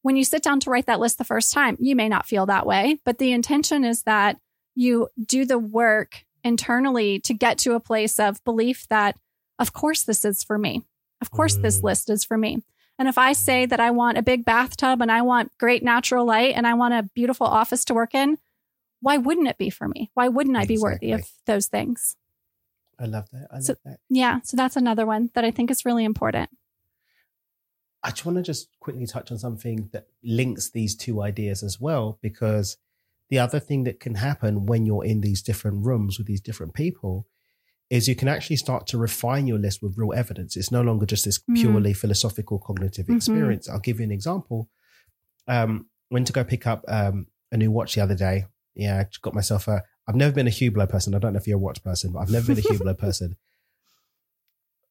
when 0.01 0.15
you 0.15 0.23
sit 0.23 0.43
down 0.43 0.59
to 0.61 0.69
write 0.69 0.85
that 0.85 0.99
list 0.99 1.17
the 1.17 1.23
first 1.23 1.51
time, 1.51 1.75
you 1.79 1.95
may 1.95 2.07
not 2.07 2.25
feel 2.25 2.45
that 2.45 2.65
way, 2.65 2.99
but 3.03 3.17
the 3.17 3.31
intention 3.33 3.83
is 3.83 4.03
that 4.03 4.37
you 4.75 5.09
do 5.25 5.45
the 5.45 5.59
work 5.59 6.23
internally 6.43 7.19
to 7.21 7.33
get 7.33 7.57
to 7.59 7.73
a 7.73 7.79
place 7.79 8.19
of 8.19 8.43
belief 8.43 8.87
that, 8.89 9.17
of 9.59 9.73
course, 9.73 10.03
this 10.03 10.23
is 10.23 10.43
for 10.43 10.57
me. 10.57 10.83
Of 11.21 11.31
course, 11.31 11.55
this 11.55 11.79
Mm. 11.79 11.83
list 11.83 12.09
is 12.09 12.23
for 12.23 12.37
me. 12.37 12.63
And 12.99 13.07
if 13.07 13.17
I 13.17 13.33
say 13.33 13.65
that 13.65 13.79
I 13.79 13.91
want 13.91 14.17
a 14.17 14.21
big 14.21 14.45
bathtub 14.45 15.01
and 15.01 15.11
I 15.11 15.21
want 15.21 15.51
great 15.57 15.83
natural 15.83 16.25
light 16.25 16.53
and 16.55 16.65
I 16.67 16.75
want 16.75 16.93
a 16.93 17.09
beautiful 17.13 17.47
office 17.47 17.83
to 17.85 17.93
work 17.93 18.13
in, 18.15 18.37
why 19.01 19.17
wouldn't 19.17 19.47
it 19.47 19.57
be 19.57 19.69
for 19.69 19.87
me? 19.87 20.11
Why 20.13 20.29
wouldn't 20.29 20.55
I 20.55 20.65
be 20.65 20.77
worthy 20.77 21.11
of 21.11 21.27
those 21.45 21.67
things? 21.67 22.15
I 22.99 23.05
love 23.05 23.29
that. 23.31 23.47
I 23.51 23.55
love 23.55 23.63
So- 23.63 23.75
that. 23.85 23.99
Yeah. 24.09 24.39
So 24.43 24.55
that's 24.57 24.75
another 24.75 25.05
one 25.05 25.29
that 25.33 25.43
I 25.43 25.51
think 25.51 25.69
is 25.71 25.85
really 25.85 26.05
important. 26.05 26.49
I 28.03 28.11
just 28.11 28.25
want 28.25 28.37
to 28.37 28.43
just 28.43 28.69
quickly 28.79 29.07
touch 29.07 29.31
on 29.31 29.39
something 29.39 29.89
that 29.91 30.07
links 30.23 30.69
these 30.69 30.95
two 30.95 31.21
ideas 31.23 31.63
as 31.63 31.79
well, 31.81 32.19
because 32.21 32.77
the 33.29 33.39
other 33.39 33.59
thing 33.59 33.83
that 33.85 33.99
can 33.99 34.15
happen 34.15 34.67
when 34.67 34.85
you're 34.85 35.03
in 35.03 35.21
these 35.21 35.41
different 35.41 35.83
rooms 35.85 36.17
with 36.19 36.27
these 36.27 36.41
different 36.41 36.73
people 36.75 37.27
is 37.89 38.07
you 38.07 38.15
can 38.15 38.27
actually 38.27 38.55
start 38.57 38.85
to 38.87 38.97
refine 38.97 39.47
your 39.47 39.57
list 39.59 39.81
with 39.81 39.97
real 39.97 40.13
evidence. 40.13 40.55
It's 40.55 40.71
no 40.71 40.81
longer 40.81 41.05
just 41.05 41.25
this 41.25 41.39
Mm. 41.39 41.55
purely 41.55 41.93
philosophical 41.93 42.59
cognitive 42.59 43.07
Mhm. 43.07 43.15
experience. 43.17 43.67
I'll 43.69 43.79
give 43.79 43.99
you 43.99 44.05
an 44.05 44.11
example. 44.11 44.69
Um, 45.47 45.87
went 46.11 46.27
to 46.27 46.33
go 46.33 46.43
pick 46.43 46.65
up 46.67 46.83
um, 46.87 47.27
a 47.51 47.57
new 47.57 47.71
watch 47.71 47.95
the 47.95 48.01
other 48.01 48.15
day. 48.15 48.45
Yeah, 48.75 48.99
I 48.99 49.07
got 49.21 49.33
myself 49.33 49.67
a. 49.67 49.83
I've 50.07 50.15
never 50.15 50.33
been 50.33 50.47
a 50.47 50.51
Hublot 50.51 50.89
person. 50.89 51.15
I 51.15 51.19
don't 51.19 51.33
know 51.33 51.39
if 51.39 51.47
you're 51.47 51.57
a 51.57 51.59
watch 51.59 51.83
person, 51.83 52.11
but 52.11 52.19
I've 52.19 52.29
never 52.29 52.47
been 52.53 52.59
a 52.63 52.67
Hublot 52.73 52.97
person. 52.97 53.35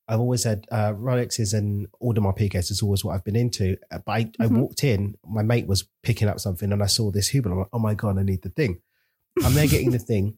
I've 0.06 0.20
always 0.20 0.44
had 0.44 0.66
uh, 0.70 0.92
Rolexes 0.92 1.54
and 1.56 1.86
Audemars 2.02 2.36
Piguets 2.36 2.70
is 2.70 2.82
always 2.82 3.04
what 3.04 3.14
I've 3.14 3.24
been 3.24 3.36
into. 3.36 3.76
Uh, 3.90 3.98
But 4.04 4.12
I, 4.12 4.18
I 4.38 4.46
Mhm. 4.46 4.58
walked 4.60 4.84
in, 4.84 5.16
my 5.26 5.42
mate 5.42 5.66
was 5.66 5.88
picking 6.02 6.28
up 6.28 6.40
something, 6.40 6.72
and 6.72 6.82
I 6.82 6.86
saw 6.86 7.10
this 7.10 7.30
Hublot. 7.32 7.52
I'm 7.52 7.58
like, 7.60 7.68
oh 7.72 7.78
my 7.78 7.94
god, 7.94 8.18
I 8.18 8.22
need 8.22 8.42
the 8.42 8.50
thing. 8.50 8.80
I'm 9.42 9.54
there 9.54 9.66
getting 9.66 9.92
the 9.92 9.98
thing, 10.10 10.36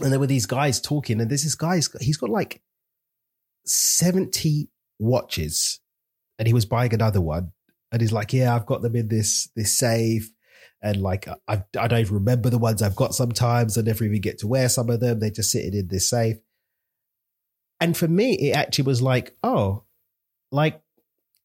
and 0.00 0.10
there 0.12 0.18
were 0.20 0.26
these 0.26 0.46
guys 0.46 0.80
talking, 0.80 1.20
and 1.20 1.30
there's 1.30 1.42
this 1.44 1.54
guy. 1.54 1.76
He's 2.00 2.16
got 2.16 2.30
like 2.30 2.62
seventy 3.66 4.68
watches, 4.98 5.80
and 6.38 6.46
he 6.48 6.54
was 6.54 6.64
buying 6.64 6.94
another 6.94 7.20
one, 7.20 7.52
and 7.92 8.00
he's 8.00 8.12
like, 8.12 8.32
yeah, 8.32 8.54
I've 8.54 8.66
got 8.66 8.82
them 8.82 8.96
in 8.96 9.08
this 9.08 9.48
this 9.54 9.76
safe. 9.76 10.30
And 10.82 11.02
like 11.02 11.28
I, 11.46 11.62
I 11.78 11.88
don't 11.88 12.00
even 12.00 12.14
remember 12.14 12.48
the 12.50 12.58
ones 12.58 12.80
I've 12.82 12.96
got 12.96 13.14
sometimes. 13.14 13.76
I 13.76 13.82
never 13.82 14.04
even 14.04 14.20
get 14.20 14.38
to 14.38 14.46
wear 14.46 14.68
some 14.68 14.88
of 14.88 15.00
them. 15.00 15.20
They're 15.20 15.30
just 15.30 15.50
sitting 15.50 15.74
in 15.78 15.88
this 15.88 16.08
safe. 16.08 16.38
And 17.80 17.96
for 17.96 18.08
me, 18.08 18.34
it 18.34 18.56
actually 18.56 18.84
was 18.84 19.02
like, 19.02 19.36
oh, 19.42 19.84
like 20.50 20.80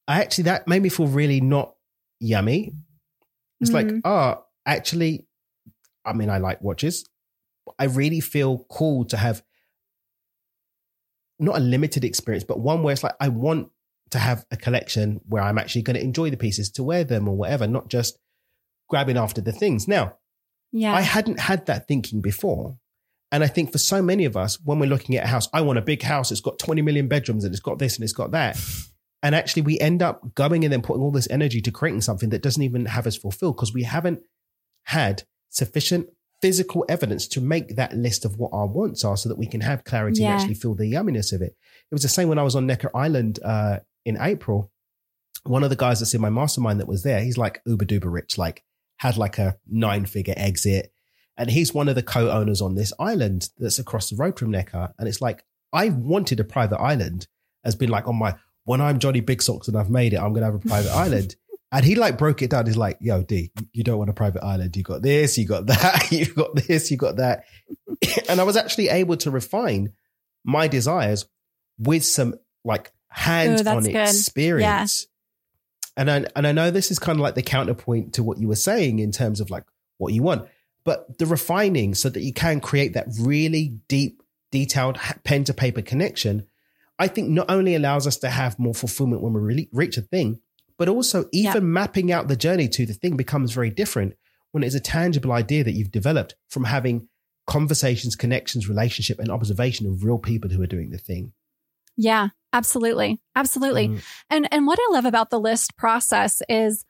I 0.07 0.21
actually 0.21 0.45
that 0.45 0.67
made 0.67 0.81
me 0.81 0.89
feel 0.89 1.07
really 1.07 1.41
not 1.41 1.75
yummy. 2.19 2.73
It's 3.61 3.71
like, 3.71 3.87
Mhm. 3.87 4.01
oh, 4.05 4.43
actually, 4.65 5.25
I 6.05 6.13
mean, 6.13 6.29
I 6.29 6.37
like 6.37 6.61
watches. 6.61 7.05
I 7.79 7.85
really 7.85 8.19
feel 8.19 8.65
cool 8.69 9.05
to 9.05 9.17
have 9.17 9.43
not 11.39 11.57
a 11.57 11.59
limited 11.59 12.03
experience, 12.05 12.43
but 12.43 12.59
one 12.59 12.83
where 12.83 12.93
it's 12.93 13.03
like 13.03 13.15
I 13.19 13.29
want 13.29 13.69
to 14.11 14.19
have 14.19 14.45
a 14.51 14.57
collection 14.57 15.19
where 15.27 15.41
I'm 15.43 15.57
actually 15.57 15.81
going 15.81 15.95
to 15.95 16.03
enjoy 16.03 16.29
the 16.29 16.37
pieces 16.37 16.69
to 16.71 16.83
wear 16.83 17.03
them 17.03 17.27
or 17.27 17.35
whatever, 17.35 17.67
not 17.67 17.89
just 17.89 18.17
grabbing 18.87 19.17
after 19.17 19.41
the 19.41 19.51
things. 19.51 19.87
Now, 19.87 20.17
Yeah. 20.71 20.93
I 20.93 21.01
hadn't 21.01 21.39
had 21.39 21.65
that 21.67 21.87
thinking 21.87 22.21
before. 22.21 22.77
And 23.31 23.43
I 23.43 23.47
think 23.47 23.71
for 23.71 23.77
so 23.77 24.01
many 24.01 24.25
of 24.25 24.37
us, 24.37 24.59
when 24.63 24.79
we're 24.79 24.89
looking 24.89 25.15
at 25.15 25.23
a 25.25 25.27
house, 25.27 25.47
I 25.53 25.61
want 25.61 25.79
a 25.79 25.81
big 25.81 26.01
house. 26.03 26.31
It's 26.31 26.41
got 26.41 26.59
20 26.59 26.81
million 26.81 27.07
bedrooms 27.07 27.43
and 27.43 27.53
it's 27.53 27.61
got 27.61 27.79
this 27.79 27.95
and 27.95 28.03
it's 28.03 28.13
got 28.13 28.31
that. 28.31 28.57
And 29.23 29.33
actually, 29.33 29.63
we 29.63 29.79
end 29.79 30.03
up 30.03 30.35
going 30.35 30.63
and 30.65 30.71
then 30.71 30.83
putting 30.83 31.01
all 31.01 31.09
this 31.09 31.27
energy 31.31 31.59
to 31.61 31.71
creating 31.71 32.01
something 32.01 32.29
that 32.29 32.43
doesn't 32.43 32.61
even 32.61 32.85
have 32.85 33.07
us 33.07 33.15
fulfilled 33.17 33.55
because 33.55 33.73
we 33.73 33.81
haven't 33.81 34.19
had 34.83 35.23
sufficient 35.49 36.07
physical 36.43 36.85
evidence 36.89 37.27
to 37.29 37.41
make 37.41 37.75
that 37.75 37.95
list 37.95 38.23
of 38.23 38.37
what 38.37 38.51
our 38.53 38.67
wants 38.67 39.03
are 39.03 39.17
so 39.17 39.27
that 39.27 39.37
we 39.39 39.47
can 39.47 39.61
have 39.61 39.83
clarity 39.83 40.21
Yeah. 40.21 40.33
and 40.33 40.39
actually 40.41 40.53
feel 40.55 40.75
the 40.75 40.91
yumminess 40.91 41.33
of 41.33 41.41
it. 41.41 41.55
It 41.89 41.95
was 41.95 42.03
the 42.03 42.07
same 42.09 42.29
when 42.29 42.37
I 42.37 42.43
was 42.43 42.55
on 42.55 42.67
Necker 42.67 42.91
Island 42.95 43.39
uh, 43.43 43.79
in 44.05 44.17
April. 44.21 44.71
One 45.43 45.63
of 45.63 45.71
the 45.71 45.75
guys 45.75 46.01
that's 46.01 46.13
in 46.13 46.21
my 46.21 46.29
mastermind 46.29 46.79
that 46.79 46.87
was 46.87 47.01
there, 47.01 47.21
he's 47.23 47.37
like 47.37 47.61
uber 47.65 47.85
duper 47.85 48.11
rich, 48.13 48.37
like 48.37 48.63
had 49.05 49.17
like 49.17 49.37
a 49.37 49.57
nine 49.67 50.05
figure 50.05 50.33
exit. 50.35 50.91
And 51.37 51.49
he's 51.49 51.73
one 51.73 51.89
of 51.89 51.95
the 51.95 52.03
co 52.03 52.31
owners 52.31 52.61
on 52.61 52.75
this 52.75 52.93
island 52.99 53.49
that's 53.57 53.79
across 53.79 54.09
the 54.09 54.15
road 54.15 54.39
from 54.39 54.51
Necker. 54.51 54.93
And 54.97 55.07
it's 55.07 55.21
like, 55.21 55.43
I 55.73 55.89
wanted 55.89 56.39
a 56.39 56.45
private 56.45 56.79
island 56.79 57.27
as 57.63 57.75
been 57.75 57.89
like 57.89 58.07
on 58.07 58.15
my, 58.15 58.35
when 58.63 58.81
I'm 58.81 58.99
Johnny 58.99 59.19
Big 59.19 59.41
Socks 59.41 59.67
and 59.67 59.77
I've 59.77 59.89
made 59.89 60.13
it, 60.13 60.17
I'm 60.17 60.33
going 60.33 60.41
to 60.41 60.51
have 60.51 60.55
a 60.55 60.59
private 60.59 60.91
island. 60.95 61.35
And 61.71 61.83
he 61.83 61.95
like 61.95 62.17
broke 62.17 62.41
it 62.41 62.51
down. 62.51 62.65
He's 62.67 62.77
like, 62.77 62.97
yo, 63.01 63.23
D, 63.23 63.51
you 63.73 63.83
don't 63.83 63.97
want 63.97 64.09
a 64.09 64.13
private 64.13 64.43
island. 64.43 64.77
You 64.77 64.83
got 64.83 65.01
this, 65.01 65.37
you 65.37 65.45
got 65.45 65.65
that, 65.67 66.07
you 66.11 66.33
got 66.33 66.55
this, 66.55 66.89
you 66.89 66.97
got 66.97 67.17
that. 67.17 67.43
and 68.29 68.39
I 68.39 68.43
was 68.43 68.55
actually 68.55 68.89
able 68.89 69.17
to 69.17 69.31
refine 69.31 69.91
my 70.45 70.67
desires 70.67 71.25
with 71.77 72.05
some 72.05 72.35
like 72.63 72.93
hands 73.09 73.67
on 73.67 73.85
experience. 73.85 75.01
good. 75.03 75.09
And 75.97 76.11
I, 76.11 76.25
and 76.35 76.45
I 76.45 76.51
know 76.51 76.71
this 76.71 76.91
is 76.91 76.99
kind 76.99 77.17
of 77.17 77.23
like 77.23 77.35
the 77.35 77.41
counterpoint 77.41 78.13
to 78.13 78.23
what 78.23 78.37
you 78.37 78.47
were 78.47 78.55
saying 78.55 78.99
in 78.99 79.11
terms 79.11 79.39
of 79.39 79.49
like 79.49 79.63
what 79.97 80.13
you 80.13 80.23
want, 80.23 80.47
but 80.83 81.17
the 81.17 81.25
refining 81.25 81.95
so 81.95 82.09
that 82.09 82.21
you 82.21 82.33
can 82.33 82.59
create 82.59 82.93
that 82.93 83.07
really 83.19 83.79
deep, 83.87 84.21
detailed 84.51 84.97
pen 85.23 85.43
to 85.45 85.53
paper 85.53 85.81
connection, 85.81 86.45
I 86.99 87.07
think 87.07 87.29
not 87.29 87.49
only 87.49 87.75
allows 87.75 88.07
us 88.07 88.17
to 88.17 88.29
have 88.29 88.59
more 88.59 88.73
fulfillment 88.73 89.21
when 89.21 89.33
we 89.33 89.39
really 89.41 89.69
reach 89.71 89.97
a 89.97 90.01
thing, 90.01 90.39
but 90.77 90.89
also 90.89 91.25
even 91.31 91.53
Yeah. 91.53 91.59
mapping 91.61 92.11
out 92.11 92.27
the 92.27 92.35
journey 92.35 92.67
to 92.69 92.85
the 92.85 92.93
thing 92.93 93.15
becomes 93.15 93.53
very 93.53 93.69
different 93.69 94.15
when 94.51 94.63
it's 94.63 94.75
a 94.75 94.79
tangible 94.81 95.31
idea 95.31 95.63
that 95.63 95.71
you've 95.73 95.91
developed 95.91 96.35
from 96.49 96.65
having 96.65 97.07
conversations, 97.47 98.15
connections, 98.15 98.67
relationship, 98.67 99.19
and 99.19 99.29
observation 99.29 99.87
of 99.87 100.03
real 100.03 100.17
people 100.17 100.49
who 100.49 100.61
are 100.61 100.67
doing 100.67 100.89
the 100.89 100.97
thing. 100.97 101.31
Yeah, 101.97 102.29
absolutely. 102.53 103.19
Absolutely. 103.35 103.89
Mm. 103.89 104.03
And 104.29 104.53
and 104.53 104.67
what 104.67 104.79
I 104.79 104.93
love 104.93 105.05
about 105.05 105.29
the 105.29 105.39
list 105.39 105.77
process 105.77 106.41
is 106.49 106.85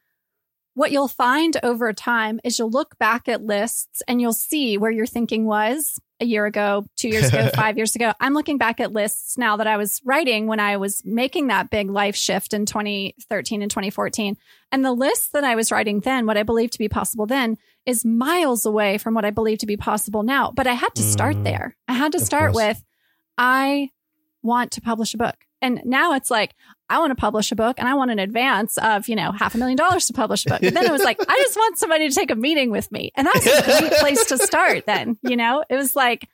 what 0.73 0.91
you'll 0.91 1.07
find 1.07 1.55
over 1.63 1.93
time 1.93 2.39
is 2.43 2.59
you'll 2.59 2.69
look 2.69 2.97
back 2.97 3.29
at 3.29 3.41
lists 3.41 4.01
and 4.09 4.19
you'll 4.19 4.33
see 4.33 4.77
where 4.77 4.91
your 4.91 5.05
thinking 5.05 5.45
was 5.45 5.97
a 6.19 6.25
year 6.25 6.45
ago, 6.45 6.85
2 6.97 7.07
years 7.07 7.29
ago, 7.29 7.49
5 7.55 7.77
years 7.77 7.95
ago. 7.95 8.11
I'm 8.19 8.33
looking 8.33 8.57
back 8.57 8.81
at 8.81 8.91
lists 8.91 9.37
now 9.37 9.55
that 9.57 9.67
I 9.67 9.77
was 9.77 10.01
writing 10.03 10.47
when 10.47 10.59
I 10.59 10.75
was 10.75 11.01
making 11.05 11.47
that 11.47 11.69
big 11.69 11.89
life 11.89 12.15
shift 12.17 12.53
in 12.53 12.65
2013 12.65 13.61
and 13.61 13.71
2014. 13.71 14.35
And 14.71 14.83
the 14.83 14.91
list 14.91 15.31
that 15.31 15.45
I 15.45 15.55
was 15.55 15.71
writing 15.71 16.01
then, 16.01 16.25
what 16.25 16.35
I 16.37 16.43
believed 16.43 16.73
to 16.73 16.79
be 16.79 16.89
possible 16.89 17.25
then, 17.25 17.57
is 17.85 18.03
miles 18.03 18.65
away 18.65 18.97
from 18.97 19.13
what 19.13 19.23
I 19.25 19.31
believe 19.31 19.59
to 19.59 19.65
be 19.65 19.77
possible 19.77 20.23
now. 20.23 20.51
But 20.53 20.67
I 20.67 20.73
had 20.73 20.93
to 20.95 21.03
start 21.03 21.37
Mm. 21.37 21.43
there. 21.45 21.77
I 21.87 21.93
had 21.93 22.11
to 22.13 22.17
Of 22.17 22.25
start 22.25 22.51
course. 22.51 22.65
with 22.65 22.83
I 23.37 23.91
want 24.45 24.71
to 24.73 24.81
publish 24.81 25.13
a 25.13 25.17
book. 25.17 25.35
And 25.61 25.81
now 25.83 26.13
it's 26.13 26.29
like, 26.29 26.53
I 26.89 26.99
want 26.99 27.11
to 27.11 27.15
publish 27.15 27.51
a 27.51 27.55
book 27.55 27.79
and 27.79 27.87
I 27.87 27.95
want 27.95 28.11
an 28.11 28.19
advance 28.19 28.77
of, 28.77 29.07
you 29.07 29.15
know, 29.15 29.31
half 29.31 29.55
a 29.55 29.57
million 29.57 29.75
dollars 29.77 30.05
to 30.07 30.13
publish 30.13 30.45
a 30.45 30.49
book. 30.49 30.61
But 30.61 30.73
then 30.73 30.85
it 30.85 30.91
was 30.91 31.03
like, 31.03 31.17
I 31.27 31.39
just 31.43 31.55
want 31.57 31.77
somebody 31.79 32.07
to 32.07 32.13
take 32.13 32.29
a 32.29 32.35
meeting 32.35 32.69
with 32.69 32.91
me. 32.91 33.11
And 33.15 33.25
that's 33.25 33.45
a 33.47 33.79
great 33.79 33.91
place 33.99 34.25
to 34.27 34.37
start 34.37 34.85
then, 34.85 35.17
you 35.23 35.35
know? 35.35 35.63
It 35.69 35.75
was 35.75 35.95
like, 35.95 36.29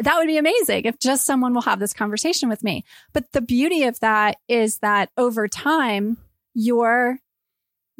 that 0.00 0.16
would 0.18 0.26
be 0.26 0.36
amazing 0.36 0.84
if 0.84 0.98
just 0.98 1.24
someone 1.24 1.54
will 1.54 1.62
have 1.62 1.78
this 1.78 1.94
conversation 1.94 2.48
with 2.48 2.64
me. 2.64 2.84
But 3.12 3.30
the 3.32 3.40
beauty 3.40 3.84
of 3.84 4.00
that 4.00 4.36
is 4.48 4.78
that 4.78 5.10
over 5.16 5.46
time, 5.48 6.16
your 6.54 7.18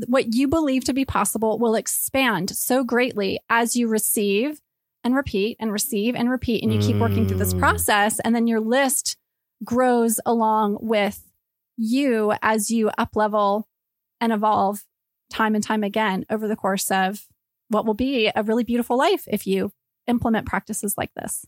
what 0.08 0.34
you 0.34 0.46
believe 0.48 0.84
to 0.84 0.92
be 0.92 1.04
possible 1.06 1.58
will 1.58 1.74
expand 1.74 2.50
so 2.50 2.84
greatly 2.84 3.38
as 3.48 3.76
you 3.76 3.88
receive 3.88 4.60
and 5.02 5.14
repeat 5.14 5.56
and 5.58 5.72
receive 5.72 6.14
and 6.14 6.28
repeat 6.28 6.62
and 6.62 6.72
you 6.74 6.80
keep 6.80 6.96
working 6.96 7.26
through 7.26 7.38
this 7.38 7.54
Mm. 7.54 7.60
process 7.60 8.20
and 8.20 8.34
then 8.34 8.46
your 8.46 8.60
list 8.60 9.16
grows 9.64 10.20
along 10.26 10.78
with 10.80 11.22
you 11.76 12.32
as 12.42 12.70
you 12.70 12.90
up 12.98 13.16
level 13.16 13.68
and 14.20 14.32
evolve 14.32 14.84
time 15.30 15.54
and 15.54 15.64
time 15.64 15.82
again 15.82 16.24
over 16.30 16.48
the 16.48 16.56
course 16.56 16.90
of 16.90 17.26
what 17.68 17.84
will 17.84 17.94
be 17.94 18.30
a 18.34 18.42
really 18.42 18.64
beautiful 18.64 18.96
life 18.96 19.24
if 19.26 19.46
you 19.46 19.72
implement 20.06 20.46
practices 20.46 20.94
like 20.96 21.10
this. 21.14 21.44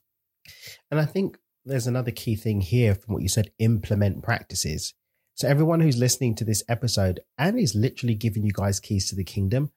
And 0.91 0.99
I 1.01 1.05
think 1.05 1.39
there's 1.65 1.87
another 1.87 2.11
key 2.11 2.35
thing 2.35 2.61
here 2.61 2.95
from 2.95 3.15
what 3.15 3.23
you 3.23 3.29
said 3.29 3.51
implement 3.59 4.23
practices. 4.23 4.95
So, 5.35 5.47
everyone 5.47 5.81
who's 5.81 5.99
listening 5.99 6.35
to 6.37 6.45
this 6.45 6.65
episode 6.69 7.21
and 7.37 7.59
is 7.59 7.75
literally 7.75 8.15
giving 8.15 8.45
you 8.45 8.53
guys 8.53 8.81
keys 8.81 9.09
to 9.11 9.15
the 9.15 9.25
kingdom, 9.25 9.71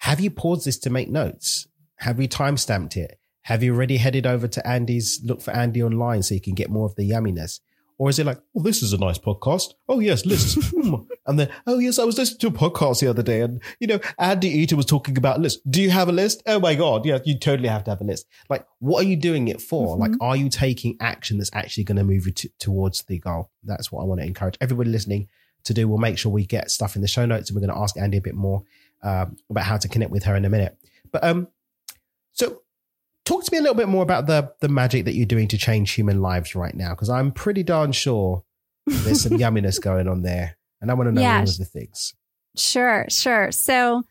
have 0.00 0.20
you 0.20 0.30
paused 0.30 0.66
this 0.66 0.78
to 0.80 0.90
make 0.90 1.08
notes? 1.08 1.66
Have 1.96 2.20
you 2.20 2.28
time 2.28 2.56
stamped 2.56 2.96
it? 2.96 3.18
Have 3.42 3.62
you 3.62 3.74
already 3.74 3.96
headed 3.96 4.26
over 4.26 4.46
to 4.46 4.66
Andy's, 4.66 5.20
look 5.24 5.40
for 5.40 5.52
Andy 5.52 5.82
online 5.82 6.22
so 6.22 6.34
you 6.34 6.40
can 6.40 6.54
get 6.54 6.70
more 6.70 6.84
of 6.84 6.96
the 6.96 7.08
yumminess? 7.08 7.60
Or 7.98 8.08
is 8.08 8.18
it 8.20 8.26
like, 8.26 8.40
oh, 8.56 8.62
this 8.62 8.80
is 8.80 8.92
a 8.92 8.98
nice 8.98 9.18
podcast. 9.18 9.74
Oh, 9.88 9.98
yes, 9.98 10.24
lists. 10.24 10.56
Hmm. 10.78 10.94
and 11.26 11.38
then, 11.40 11.50
oh, 11.66 11.78
yes, 11.80 11.98
I 11.98 12.04
was 12.04 12.16
listening 12.16 12.38
to 12.38 12.46
a 12.46 12.70
podcast 12.70 13.00
the 13.00 13.08
other 13.08 13.22
day 13.22 13.40
and, 13.40 13.60
you 13.80 13.88
know, 13.88 13.98
Andy 14.18 14.48
Eaton 14.48 14.76
was 14.76 14.86
talking 14.86 15.18
about 15.18 15.40
lists. 15.40 15.60
Do 15.68 15.82
you 15.82 15.90
have 15.90 16.08
a 16.08 16.12
list? 16.12 16.42
Oh, 16.46 16.60
my 16.60 16.76
God. 16.76 17.04
Yeah, 17.04 17.18
you 17.24 17.36
totally 17.36 17.68
have 17.68 17.82
to 17.84 17.90
have 17.90 18.00
a 18.00 18.04
list. 18.04 18.26
Like, 18.48 18.64
what 18.78 19.04
are 19.04 19.08
you 19.08 19.16
doing 19.16 19.48
it 19.48 19.60
for? 19.60 19.96
Mhm. 19.96 20.00
Like, 20.00 20.12
are 20.20 20.36
you 20.36 20.48
taking 20.48 20.96
action 21.00 21.38
that's 21.38 21.50
actually 21.52 21.84
going 21.84 21.96
to 21.96 22.04
move 22.04 22.26
you 22.26 22.32
to, 22.32 22.48
towards 22.60 23.02
the 23.02 23.18
goal? 23.18 23.50
That's 23.64 23.90
what 23.90 24.02
I 24.02 24.04
want 24.04 24.20
to 24.20 24.26
encourage 24.26 24.56
everybody 24.60 24.90
listening 24.90 25.28
to 25.64 25.74
do. 25.74 25.88
We'll 25.88 25.98
make 25.98 26.18
sure 26.18 26.30
we 26.30 26.46
get 26.46 26.70
stuff 26.70 26.94
in 26.94 27.02
the 27.02 27.08
show 27.08 27.26
notes 27.26 27.50
and 27.50 27.56
we're 27.56 27.66
going 27.66 27.76
to 27.76 27.82
ask 27.82 27.96
Andy 27.96 28.18
a 28.18 28.22
bit 28.22 28.34
more 28.36 28.62
um, 29.02 29.36
about 29.50 29.64
how 29.64 29.76
to 29.76 29.88
connect 29.88 30.12
with 30.12 30.22
her 30.24 30.36
in 30.36 30.44
a 30.44 30.48
minute. 30.50 30.78
But, 31.10 31.24
um, 31.24 31.48
so 32.32 32.62
talk 33.28 33.44
to 33.44 33.52
me 33.52 33.58
a 33.58 33.60
little 33.60 33.76
bit 33.76 33.88
more 33.88 34.02
about 34.02 34.26
the 34.26 34.52
the 34.60 34.68
magic 34.68 35.04
that 35.04 35.14
you're 35.14 35.26
doing 35.26 35.48
to 35.48 35.58
change 35.58 35.92
human 35.92 36.20
lives 36.22 36.54
right 36.54 36.74
now 36.74 36.90
because 36.90 37.10
i'm 37.10 37.30
pretty 37.30 37.62
darn 37.62 37.92
sure 37.92 38.42
there's 38.86 39.20
some 39.22 39.32
yumminess 39.38 39.80
going 39.80 40.08
on 40.08 40.22
there 40.22 40.56
and 40.80 40.90
i 40.90 40.94
want 40.94 41.08
to 41.08 41.12
know 41.12 41.20
Yeah. 41.20 41.36
all 41.38 41.42
of 41.42 41.58
the 41.58 41.64
things 41.64 42.14
Sure, 42.56 43.04
sure. 43.08 43.52
So 43.52 44.02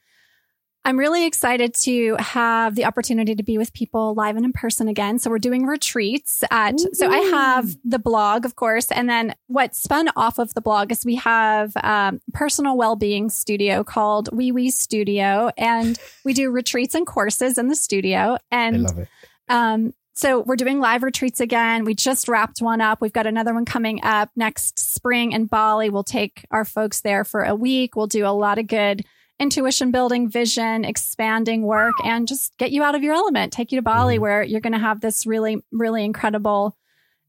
I'm 0.87 0.97
really 0.97 1.25
excited 1.25 1.73
to 1.81 2.15
have 2.17 2.75
the 2.75 2.85
opportunity 2.85 3.35
to 3.35 3.43
be 3.43 3.57
with 3.57 3.73
people 3.73 4.13
live 4.13 4.37
and 4.37 4.45
in 4.45 4.53
person 4.53 4.87
again. 4.87 5.19
So 5.19 5.29
we're 5.29 5.37
doing 5.37 5.65
retreats 5.65 6.45
at, 6.49 6.79
so 6.79 7.11
I 7.11 7.17
have 7.17 7.75
the 7.83 7.99
blog, 7.99 8.45
of 8.45 8.55
course. 8.55 8.89
And 8.89 9.09
then 9.09 9.35
what 9.47 9.75
spun 9.75 10.07
off 10.15 10.39
of 10.39 10.53
the 10.53 10.61
blog 10.61 10.93
is 10.93 11.03
we 11.03 11.15
have 11.15 11.75
um, 11.83 12.21
personal 12.33 12.77
well-being 12.77 13.29
studio 13.29 13.83
called 13.83 14.29
Oui 14.31 14.53
We 14.53 14.69
Studio. 14.69 15.51
And 15.57 15.99
we 16.23 16.33
do 16.33 16.51
retreats 16.51 16.95
and 16.95 17.05
courses 17.05 17.57
in 17.57 17.67
the 17.67 17.75
studio. 17.75 18.37
And 18.49 18.77
i 18.77 18.79
love 18.79 18.99
it 18.99 19.09
um, 19.49 19.93
so 20.13 20.39
we're 20.39 20.55
doing 20.55 20.79
live 20.79 21.03
retreats 21.03 21.41
again. 21.41 21.83
We 21.83 21.95
just 21.95 22.29
wrapped 22.29 22.59
one 22.59 22.79
up. 22.79 23.01
We've 23.01 23.13
got 23.13 23.27
another 23.27 23.53
one 23.53 23.65
coming 23.65 24.03
up 24.03 24.29
next 24.37 24.79
spring 24.79 25.33
in 25.33 25.47
Bali. 25.47 25.89
We'll 25.89 26.03
take 26.03 26.45
our 26.49 26.65
folks 26.65 27.01
there 27.01 27.23
for 27.23 27.43
a 27.43 27.53
week. 27.53 27.95
We'll 27.95 28.07
do 28.07 28.25
a 28.25 28.31
lot 28.31 28.57
of 28.57 28.67
good 28.67 29.05
intuition 29.39 29.91
building, 29.91 30.29
vision, 30.29 30.83
expanding 30.83 31.61
work, 31.61 31.93
and 32.03 32.27
just 32.27 32.57
get 32.57 32.71
you 32.71 32.83
out 32.83 32.95
of 32.95 33.03
your 33.03 33.13
element, 33.13 33.53
take 33.53 33.71
you 33.71 33.77
to 33.77 33.83
Bali 33.83 34.17
Mhm. 34.17 34.21
where 34.21 34.43
you're 34.43 34.61
going 34.61 34.73
to 34.73 34.79
have 34.79 34.99
this 35.01 35.25
really, 35.25 35.63
really 35.71 36.03
incredible 36.03 36.75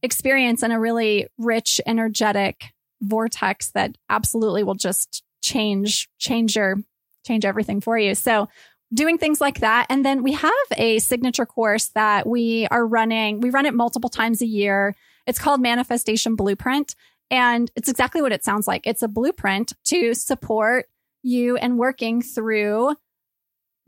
experience 0.02 0.62
in 0.62 0.70
a 0.70 0.80
really 0.80 1.26
rich, 1.36 1.80
energetic 1.86 2.72
vortex 3.00 3.70
that 3.72 3.96
absolutely 4.08 4.62
will 4.62 4.74
just 4.74 5.22
change, 5.42 6.08
change 6.18 6.56
your, 6.56 6.76
change 7.26 7.44
everything 7.44 7.80
for 7.80 7.98
you. 7.98 8.14
So 8.14 8.48
doing 8.92 9.18
things 9.18 9.40
like 9.40 9.60
that. 9.60 9.86
And 9.90 10.04
then 10.04 10.22
we 10.22 10.32
have 10.32 10.52
a 10.76 10.98
signature 11.00 11.44
course 11.44 11.88
that 11.88 12.26
we 12.26 12.66
are 12.70 12.86
running. 12.86 13.40
We 13.40 13.50
run 13.50 13.66
it 13.66 13.74
multiple 13.74 14.08
times 14.08 14.40
a 14.40 14.46
year. 14.46 14.94
It's 15.26 15.38
called 15.38 15.60
Manifestation 15.60 16.36
Blueprint. 16.36 16.94
And 17.30 17.70
it's 17.76 17.90
exactly 17.90 18.22
what 18.22 18.32
it 18.32 18.44
sounds 18.44 18.66
like. 18.66 18.86
It's 18.86 19.02
a 19.02 19.08
blueprint 19.08 19.74
to 19.86 20.14
support 20.14 20.86
you 21.22 21.56
and 21.56 21.78
working 21.78 22.22
through 22.22 22.94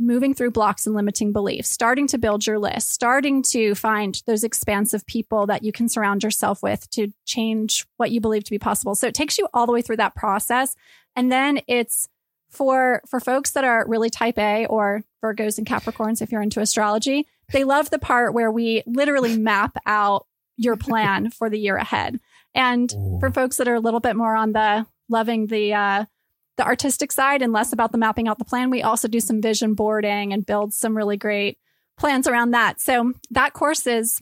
moving 0.01 0.33
through 0.33 0.51
blocks 0.51 0.87
and 0.87 0.97
limiting 0.97 1.31
beliefs, 1.31 1.69
starting 1.69 2.07
to 2.07 2.17
build 2.17 2.47
your 2.47 2.59
list, 2.59 2.91
starting 2.91 3.43
to 3.43 3.75
find 3.75 4.23
those 4.27 4.43
expansive 4.43 5.05
people 5.07 5.47
that 5.47 5.63
you 5.63 5.73
can 5.73 5.89
surround 5.89 6.23
yourself 6.23 6.63
with 6.63 6.89
to 6.91 7.13
change 7.27 7.87
what 7.99 8.11
you 8.11 8.19
believe 8.21 8.43
to 8.43 8.51
be 8.51 8.59
possible. 8.59 8.95
So 8.95 9.07
it 9.07 9.15
takes 9.15 9.37
you 9.37 9.47
all 9.53 9.67
the 9.67 9.73
way 9.73 9.83
through 9.83 9.99
that 9.99 10.15
process. 10.15 10.75
And 11.15 11.31
then 11.31 11.61
it's 11.69 12.09
for 12.49 13.03
for 13.07 13.21
folks 13.21 13.53
that 13.53 13.63
are 13.63 13.85
really 13.87 14.11
type 14.11 14.39
A 14.39 14.67
or 14.67 15.05
Virgos 15.23 15.59
and 15.59 15.67
Capricorns 15.67 16.23
if 16.23 16.33
you're 16.33 16.43
into 16.43 16.61
astrology, 16.61 17.27
they 17.53 17.65
love 17.65 17.91
the 17.91 17.99
part 17.99 18.35
where 18.35 18.51
we 18.51 18.83
literally 18.87 19.37
map 19.39 19.77
out 19.87 20.27
your 20.57 20.77
plan 20.77 21.31
for 21.39 21.51
the 21.51 21.59
year 21.59 21.77
ahead. 21.77 22.19
And 22.55 22.93
Ooh. 22.93 23.19
for 23.21 23.31
folks 23.31 23.59
that 23.59 23.69
are 23.69 23.75
a 23.75 23.81
little 23.81 24.01
bit 24.01 24.17
more 24.17 24.35
on 24.35 24.53
the 24.53 24.87
loving 25.09 25.47
the 25.47 25.75
uh 25.75 26.05
the 26.61 26.67
artistic 26.67 27.11
side 27.11 27.41
and 27.41 27.55
less 27.55 27.73
about 27.73 27.91
the 27.91 27.97
mapping 27.97 28.29
out 28.29 28.39
the 28.39 28.45
plan, 28.45 28.69
we 28.69 28.83
also 28.83 29.09
do 29.09 29.19
some 29.19 29.41
vision 29.41 29.73
boarding 29.73 30.35
and 30.35 30.45
build 30.45 30.75
some 30.75 30.95
really 30.95 31.17
great 31.17 31.57
plans 31.97 32.29
around 32.29 32.51
that. 32.51 32.79
So 32.79 33.15
that 33.31 33.55
course 33.55 33.87
is 33.87 34.21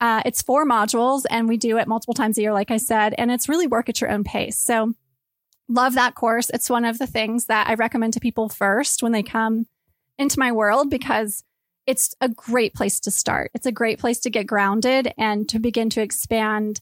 uh, 0.00 0.22
it's 0.24 0.42
four 0.42 0.64
modules 0.64 1.24
and 1.28 1.48
we 1.48 1.56
do 1.56 1.78
it 1.78 1.88
multiple 1.88 2.14
times 2.14 2.38
a 2.38 2.42
year, 2.42 2.52
like 2.52 2.70
I 2.70 2.76
said, 2.76 3.16
and 3.18 3.32
it's 3.32 3.48
really 3.48 3.66
work 3.66 3.88
at 3.88 4.00
your 4.00 4.10
own 4.10 4.22
pace. 4.22 4.60
So 4.60 4.92
love 5.68 5.94
that 5.94 6.14
course. 6.14 6.50
It's 6.50 6.70
one 6.70 6.84
of 6.84 6.98
the 6.98 7.06
things 7.08 7.46
that 7.46 7.66
I 7.66 7.74
recommend 7.74 8.12
to 8.12 8.20
people 8.20 8.48
first 8.48 9.02
when 9.02 9.10
they 9.10 9.24
come 9.24 9.66
into 10.18 10.38
my 10.38 10.52
world 10.52 10.88
because 10.88 11.42
it's 11.88 12.14
a 12.20 12.28
great 12.28 12.74
place 12.74 13.00
to 13.00 13.10
start. 13.10 13.50
It's 13.54 13.66
a 13.66 13.72
great 13.72 13.98
place 13.98 14.20
to 14.20 14.30
get 14.30 14.46
grounded 14.46 15.12
and 15.18 15.48
to 15.48 15.58
begin 15.58 15.90
to 15.90 16.00
expand 16.00 16.80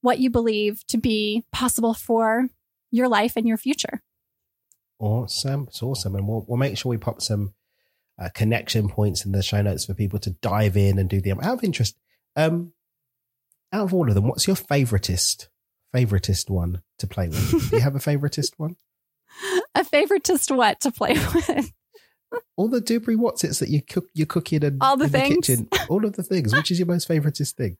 what 0.00 0.18
you 0.18 0.30
believe 0.30 0.84
to 0.88 0.98
be 0.98 1.44
possible 1.52 1.94
for 1.94 2.48
your 2.90 3.06
life 3.06 3.36
and 3.36 3.46
your 3.46 3.56
future. 3.56 4.02
Awesome. 5.02 5.66
It's 5.68 5.82
awesome. 5.82 6.14
And 6.14 6.28
we'll, 6.28 6.44
we'll 6.46 6.58
make 6.58 6.78
sure 6.78 6.90
we 6.90 6.96
pop 6.96 7.20
some 7.20 7.54
uh, 8.20 8.28
connection 8.34 8.88
points 8.88 9.26
in 9.26 9.32
the 9.32 9.42
show 9.42 9.60
notes 9.60 9.84
for 9.84 9.94
people 9.94 10.20
to 10.20 10.30
dive 10.30 10.76
in 10.76 10.96
and 10.96 11.10
do 11.10 11.20
the 11.20 11.32
out 11.32 11.44
of 11.58 11.64
interest. 11.64 11.96
Um, 12.36 12.72
out 13.72 13.84
of 13.84 13.94
all 13.94 14.08
of 14.08 14.14
them, 14.14 14.28
what's 14.28 14.46
your 14.46 14.54
favoritist, 14.54 15.48
favoritist 15.92 16.48
one 16.48 16.82
to 17.00 17.08
play 17.08 17.28
with? 17.28 17.50
do 17.70 17.76
you 17.76 17.82
have 17.82 17.96
a 17.96 17.98
favoritist 17.98 18.52
one? 18.58 18.76
A 19.74 19.82
favoritist 19.82 20.54
what 20.54 20.78
to 20.80 20.92
play 20.92 21.14
with? 21.34 21.72
all 22.56 22.68
the 22.68 22.80
Dubry 22.80 23.16
Watsits 23.16 23.58
that 23.58 23.70
you 23.70 23.82
cook, 23.82 24.06
you're 24.14 24.26
cooking 24.26 24.64
and 24.64 24.80
all 24.80 24.96
the 24.96 25.08
things, 25.08 25.48
the 25.48 25.56
kitchen, 25.56 25.68
all 25.88 26.04
of 26.04 26.12
the 26.14 26.22
things. 26.22 26.54
Which 26.54 26.70
is 26.70 26.78
your 26.78 26.86
most 26.86 27.08
favoritist 27.08 27.54
thing? 27.54 27.76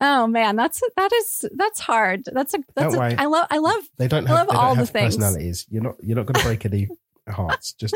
Oh 0.00 0.26
man, 0.26 0.56
that's 0.56 0.82
that 0.96 1.12
is 1.12 1.44
that's 1.56 1.80
hard. 1.80 2.24
That's 2.26 2.54
a 2.54 2.58
that's 2.74 2.94
a, 2.94 3.00
I 3.20 3.26
love 3.26 3.46
I 3.50 3.58
love 3.58 3.82
they 3.96 4.08
don't 4.08 4.26
have, 4.26 4.48
they 4.48 4.56
all 4.56 4.74
don't 4.74 4.78
have 4.78 4.92
the 4.92 4.98
personalities. 4.98 5.64
Things. 5.64 5.66
You're 5.70 5.82
not 5.82 5.94
you're 6.02 6.16
not 6.16 6.26
going 6.26 6.34
to 6.34 6.44
break 6.44 6.64
any 6.66 6.88
hearts. 7.28 7.72
Just 7.74 7.94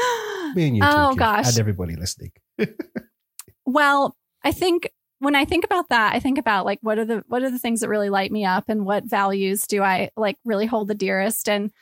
me 0.55 0.69
and 0.69 0.77
you. 0.77 0.83
Oh 0.85 1.15
gosh, 1.15 1.49
and 1.49 1.59
everybody 1.59 1.97
listening. 1.97 2.33
well, 3.67 4.17
I 4.45 4.53
think 4.53 4.91
when 5.19 5.35
I 5.35 5.45
think 5.45 5.65
about 5.65 5.89
that, 5.89 6.15
I 6.15 6.21
think 6.21 6.39
about 6.39 6.65
like 6.65 6.79
what 6.83 6.99
are 6.99 7.05
the 7.05 7.25
what 7.27 7.43
are 7.43 7.51
the 7.51 7.59
things 7.59 7.81
that 7.81 7.89
really 7.89 8.11
light 8.11 8.31
me 8.31 8.45
up, 8.45 8.69
and 8.69 8.87
what 8.87 9.05
values 9.05 9.67
do 9.67 9.83
I 9.83 10.11
like 10.17 10.39
really 10.45 10.67
hold 10.67 10.89
the 10.89 10.95
dearest, 10.95 11.49
and 11.49 11.73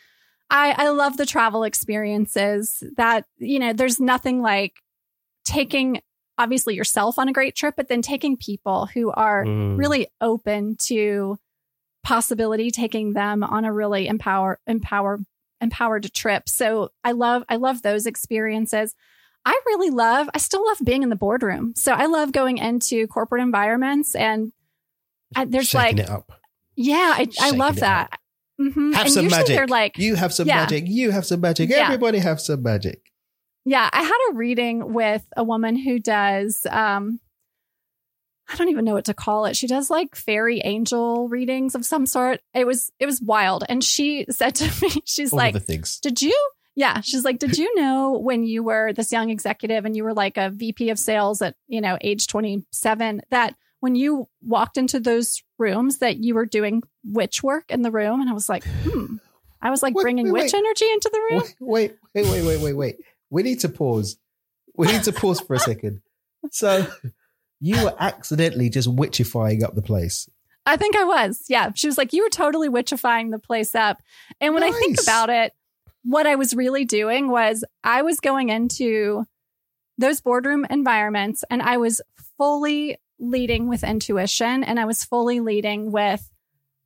I 0.49 0.75
I 0.77 0.89
love 0.89 1.19
the 1.19 1.27
travel 1.27 1.63
experiences. 1.63 2.83
That 2.97 3.27
you 3.37 3.59
know, 3.59 3.73
there's 3.73 4.01
nothing 4.01 4.41
like 4.41 4.73
taking 5.45 6.01
obviously 6.39 6.75
yourself 6.75 7.19
on 7.19 7.29
a 7.29 7.33
great 7.33 7.55
trip, 7.55 7.75
but 7.77 7.89
then 7.89 8.03
taking 8.03 8.37
people 8.37 8.87
who 8.87 9.11
are 9.11 9.45
mm. 9.45 9.79
really 9.79 10.07
open 10.21 10.77
to 10.77 11.39
possibility, 12.05 12.71
taking 12.71 13.13
them 13.13 13.43
on 13.43 13.65
a 13.65 13.73
really 13.73 14.07
empower, 14.07 14.61
empower, 14.67 15.19
empowered 15.61 16.13
trip. 16.13 16.49
So 16.49 16.91
I 17.03 17.13
love, 17.13 17.43
I 17.49 17.57
love 17.57 17.83
those 17.83 18.07
experiences. 18.07 18.95
I 19.45 19.59
really 19.67 19.91
love, 19.91 20.29
I 20.35 20.39
still 20.39 20.65
love 20.65 20.79
being 20.85 21.03
in 21.03 21.09
the 21.09 21.17
boardroom. 21.17 21.73
So 21.77 21.93
I 21.93 22.07
love 22.07 22.33
going 22.33 22.59
into 22.59 23.07
corporate 23.07 23.43
environments 23.43 24.15
and 24.15 24.53
I, 25.35 25.45
there's 25.45 25.69
Shaking 25.69 26.07
like, 26.07 26.23
yeah, 26.77 27.15
I, 27.17 27.29
I 27.41 27.51
love 27.51 27.77
that. 27.77 28.21
Mm-hmm. 28.61 28.93
Have 28.93 29.07
and 29.07 29.15
some 29.15 29.29
magic. 29.29 29.71
Like, 29.71 29.99
you 29.99 30.15
have 30.15 30.33
some 30.33 30.47
yeah. 30.47 30.63
magic. 30.63 30.85
You 30.87 31.11
have 31.11 31.27
some 31.27 31.41
magic. 31.41 31.71
Yeah. 31.71 31.85
Everybody 31.85 32.19
have 32.19 32.41
some 32.41 32.63
magic. 32.63 33.01
Yeah, 33.67 33.91
I 33.93 34.03
had 34.03 34.31
a 34.31 34.35
reading 34.35 34.95
with 34.95 35.27
a 35.37 35.43
woman 35.43 35.77
who 35.77 35.99
does 35.99 36.67
um 36.71 37.21
I 38.49 38.55
don't 38.55 38.69
even 38.69 38.85
know 38.85 38.95
what 38.95 39.07
to 39.07 39.15
call 39.15 39.45
it. 39.47 39.57
She 39.57 39.67
does 39.67 39.91
like 39.91 40.15
fairy 40.15 40.61
angel 40.61 41.29
readings 41.29 41.75
of 41.75 41.85
some 41.85 42.07
sort. 42.07 42.41
It 42.55 42.65
was 42.65 42.93
it 43.01 43.07
was 43.07 43.21
wild. 43.21 43.65
And 43.69 43.83
she 43.83 44.25
said 44.31 44.55
to 44.57 44.73
me, 44.83 45.03
she's 45.05 45.33
All 45.33 45.39
like. 45.39 45.67
"Did 46.01 46.23
you 46.23 46.51
yeah, 46.77 47.01
she's 47.01 47.25
like, 47.25 47.41
"Did 47.41 47.59
you 47.59 47.75
know 47.75 48.13
when 48.13 48.45
you 48.45 48.63
were 48.63 48.93
this 48.93 49.11
young 49.11 49.31
executive 49.31 49.85
and 49.85 49.97
you 49.97 50.05
were 50.05 50.15
like 50.15 50.37
a 50.37 50.51
VP 50.51 50.91
of 50.91 50.99
sales 50.99 51.43
at, 51.43 51.57
you 51.67 51.81
know, 51.81 51.99
age 52.03 52.29
27 52.29 53.23
that 53.31 53.57
when 53.81 53.97
you 53.97 54.29
walked 54.43 54.77
into 54.77 55.01
those 55.01 55.43
rooms 55.59 55.99
that 55.99 56.19
you 56.19 56.35
were 56.35 56.47
doing 56.47 56.83
witch 57.03 57.43
work 57.43 57.65
in 57.71 57.83
the 57.83 57.91
room?" 57.91 58.21
And 58.21 58.31
I 58.31 58.33
was 58.33 58.49
like, 58.49 58.63
"Hmm." 58.65 59.17
I 59.61 59.71
was 59.71 59.83
like 59.83 59.95
wait, 59.95 60.03
bringing 60.03 60.27
wait, 60.27 60.45
witch 60.45 60.53
wait. 60.53 60.59
energy 60.59 60.85
into 60.93 61.11
the 61.13 61.21
room. 61.31 61.43
Wait, 61.61 61.97
wait, 62.15 62.29
wait, 62.31 62.45
wait, 62.45 62.61
wait, 62.61 62.73
wait 62.75 62.97
we 63.31 63.43
need 63.43 63.61
to 63.61 63.69
pause. 63.69 64.17
We 64.77 64.87
need 64.89 65.05
to 65.05 65.13
pause 65.13 65.41
for 65.41 65.55
a 65.55 65.59
second. 65.59 66.03
So 66.53 66.87
you 67.59 67.83
were 67.83 67.95
accidentally 67.99 68.71
just 68.71 68.89
witchifying 68.89 69.65
up 69.65 69.75
the 69.75 69.83
place. 69.83 70.29
I 70.65 70.77
think 70.77 70.95
I 70.95 71.03
was. 71.03 71.45
Yeah. 71.49 71.73
She 71.75 71.89
was 71.89 71.99
like, 71.99 72.13
You 72.13 72.23
were 72.23 72.31
totally 72.31 72.69
witchifying 72.69 73.33
the 73.33 73.41
place 73.41 73.75
up. 73.75 74.01
And 74.41 74.55
when 74.55 74.61
nice. 74.61 74.75
I 74.75 74.79
think 74.79 75.03
about 75.03 75.29
it, 75.29 75.53
what 76.05 76.27
I 76.27 76.37
was 76.37 76.55
really 76.55 76.85
doing 76.85 77.29
was 77.29 77.65
I 77.83 78.03
was 78.03 78.21
going 78.21 78.51
into 78.51 79.25
those 79.99 80.21
boardroom 80.21 80.65
environments 80.71 81.43
and 81.51 81.63
I 81.63 81.79
was 81.79 82.01
fully 82.39 82.99
leading 83.19 83.69
with 83.69 83.83
intuition 83.83 84.63
and 84.63 84.79
I 84.79 84.85
was 84.85 85.03
fully 85.03 85.41
leading 85.41 85.91
with 85.91 86.31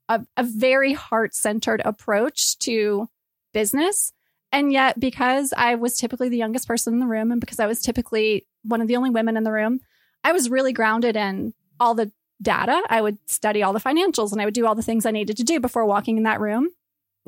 a, 0.09 0.25
a 0.37 0.43
very 0.43 0.93
heart 0.93 1.35
centered 1.35 1.83
approach 1.85 2.59
to 2.61 3.09
business 3.53 4.13
and 4.53 4.73
yet, 4.73 4.99
because 4.99 5.53
I 5.57 5.77
was 5.77 5.97
typically 5.97 6.29
the 6.29 6.37
youngest 6.37 6.67
person 6.67 6.95
in 6.95 7.01
the 7.01 7.07
room 7.07 7.31
and 7.31 7.41
because 7.41 7.61
I 7.61 7.67
was 7.67 7.81
typically 7.81 8.47
one 8.63 8.81
of 8.81 8.89
the 8.89 8.97
only 8.97 9.11
women 9.11 9.37
in 9.37 9.45
the 9.45 9.53
room, 9.53 9.81
I 10.25 10.33
was 10.33 10.51
really 10.51 10.73
grounded 10.73 11.17
in 11.17 11.55
all 11.79 11.95
the 11.95 12.11
data. 12.43 12.83
I 12.89 13.01
would 13.01 13.19
study 13.29 13.63
all 13.63 13.73
the 13.73 13.81
financials 13.81 14.33
and 14.33 14.41
I 14.41 14.45
would 14.45 14.55
do 14.55 14.67
all 14.67 14.75
the 14.75 14.83
things 14.83 15.07
I 15.07 15.11
needed 15.11 15.37
to 15.37 15.45
do 15.45 15.61
before 15.61 15.85
walking 15.85 16.17
in 16.17 16.25
that 16.25 16.41
room. 16.41 16.69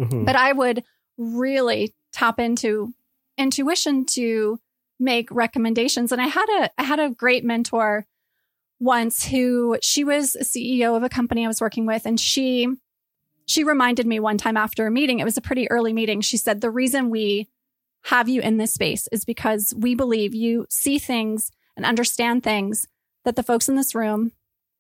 Mm-hmm. 0.01 0.25
But 0.25 0.37
I 0.37 0.53
would 0.53 0.83
really 1.17 1.95
tap 2.13 2.41
into 2.41 2.93
intuition 3.39 4.05
to 4.07 4.59
make 4.99 5.31
recommendations. 5.31 6.13
And 6.13 6.21
I 6.21 6.29
had 6.29 6.47
a 6.61 6.71
I 6.79 6.85
had 6.85 7.01
a 7.01 7.11
great 7.11 7.45
mentor 7.45 8.07
once 8.81 9.27
who 9.27 9.79
she 9.81 10.03
was 10.03 10.35
a 10.35 10.45
CEO 10.45 10.97
of 10.97 11.03
a 11.03 11.09
company 11.09 11.45
I 11.45 11.49
was 11.49 11.61
working 11.61 11.87
with 11.87 12.05
and 12.05 12.19
she 12.19 12.69
she 13.47 13.65
reminded 13.65 14.07
me 14.07 14.21
one 14.21 14.39
time 14.39 14.57
after 14.57 14.87
a 14.87 14.91
meeting, 14.91 15.19
it 15.19 15.25
was 15.25 15.37
a 15.37 15.43
pretty 15.43 15.71
early 15.71 15.93
meeting. 15.93 16.21
She 16.21 16.37
said, 16.37 16.61
The 16.61 16.71
reason 16.71 17.11
we 17.11 17.49
have 18.05 18.29
you 18.29 18.41
in 18.41 18.57
this 18.57 18.73
space 18.73 19.09
is 19.13 19.25
because 19.25 19.75
we 19.77 19.95
believe 19.95 20.35
you 20.35 20.67
see 20.69 20.99
things 20.99 21.51
and 21.77 21.87
understand 21.87 22.43
things 22.43 22.87
that 23.25 23.37
the 23.37 23.43
folks 23.43 23.69
in 23.69 23.77
this 23.77 23.95
room 23.95 24.33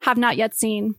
have 0.03 0.19
not 0.19 0.37
yet 0.37 0.55
seen 0.55 0.97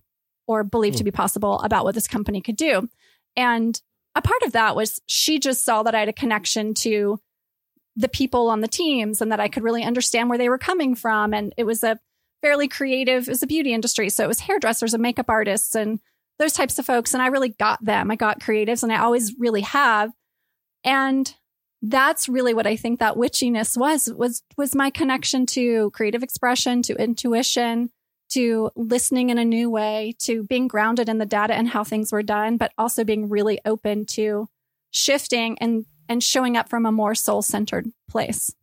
or 0.48 0.64
believed 0.64 0.96
mm. 0.96 1.00
to 1.00 1.04
hmm. 1.04 1.08
be 1.08 1.12
possible 1.12 1.60
about 1.60 1.84
what 1.84 1.96
this 1.96 2.08
company 2.08 2.42
could 2.42 2.56
do. 2.56 2.90
And 3.36 3.82
a 4.16 4.22
part 4.22 4.42
of 4.44 4.52
that 4.54 4.76
was 4.76 5.02
she 5.06 5.40
just 5.40 5.64
saw 5.64 5.84
that 5.84 5.96
I 5.96 6.00
had 6.00 6.10
a 6.10 6.14
connection 6.14 6.74
to 6.76 7.20
the 7.96 8.10
people 8.10 8.50
on 8.50 8.62
the 8.62 8.68
teams 8.68 9.22
and 9.22 9.32
that 9.32 9.40
I 9.40 9.48
could 9.48 9.64
really 9.64 9.84
understand 9.84 10.30
where 10.30 10.38
they 10.38 10.50
were 10.50 10.58
coming 10.58 10.96
from. 10.96 11.34
And 11.34 11.54
it 11.58 11.64
was 11.64 11.84
a 11.84 12.00
fairly 12.42 12.68
creative, 12.68 13.28
it 13.28 13.32
was 13.32 13.44
a 13.44 13.48
beauty 13.48 13.74
industry. 13.74 14.10
So 14.10 14.24
it 14.24 14.28
was 14.28 14.42
hairdressers 14.42 14.94
and 14.94 15.02
makeup 15.02 15.30
artists 15.30 15.76
and 15.76 16.00
those 16.40 16.54
types 16.54 16.80
of 16.80 16.86
folks. 16.86 17.14
And 17.14 17.22
I 17.22 17.28
really 17.28 17.50
got 17.50 17.84
them. 17.84 18.12
I 18.12 18.16
got 18.16 18.40
creatives 18.40 18.84
and 18.84 18.92
I 18.92 19.00
always 19.00 19.36
really 19.38 19.62
have. 19.62 20.12
And 20.84 21.34
that's 21.82 22.30
really 22.30 22.54
what 22.54 22.68
I 22.68 22.76
think 22.76 23.00
that 23.00 23.16
witchiness 23.16 23.78
was, 23.78 24.12
was, 24.14 24.42
was 24.58 24.74
my 24.74 24.90
connection 24.90 25.46
to 25.48 25.92
creative 25.92 26.24
expression, 26.24 26.82
to 26.84 26.96
intuition, 26.96 27.90
to 28.30 28.72
listening 28.76 29.30
in 29.30 29.38
a 29.38 29.46
new 29.46 29.70
way, 29.70 30.16
to 30.20 30.44
being 30.44 30.68
grounded 30.68 31.10
in 31.10 31.18
the 31.18 31.26
data 31.26 31.54
and 31.54 31.68
how 31.68 31.84
things 31.84 32.12
were 32.12 32.24
done, 32.24 32.58
but 32.58 32.72
also 32.78 33.04
being 33.04 33.30
really 33.30 33.60
open 33.66 34.06
to 34.06 34.48
shifting 34.92 35.58
and, 35.60 35.86
and 36.10 36.24
showing 36.24 36.58
up 36.58 36.70
from 36.70 36.86
a 36.86 36.92
more 36.92 37.16
soul 37.16 37.42
centered 37.42 37.88
place. 38.10 38.54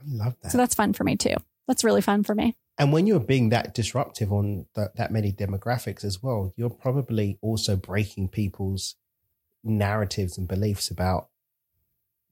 I 0.00 0.04
love 0.06 0.36
that. 0.42 0.52
So 0.52 0.58
that's 0.58 0.74
fun 0.74 0.92
for 0.92 1.04
me 1.04 1.16
too. 1.16 1.34
That's 1.66 1.84
really 1.84 2.00
fun 2.00 2.22
for 2.22 2.34
me. 2.34 2.56
And 2.80 2.92
when 2.92 3.06
you're 3.06 3.20
being 3.20 3.50
that 3.50 3.74
disruptive 3.74 4.32
on 4.32 4.64
that, 4.74 4.96
that 4.96 5.12
many 5.12 5.32
demographics 5.32 6.02
as 6.02 6.22
well, 6.22 6.52
you're 6.56 6.70
probably 6.70 7.38
also 7.42 7.76
breaking 7.76 8.28
people's 8.28 8.96
narratives 9.62 10.38
and 10.38 10.48
beliefs 10.48 10.90
about 10.90 11.28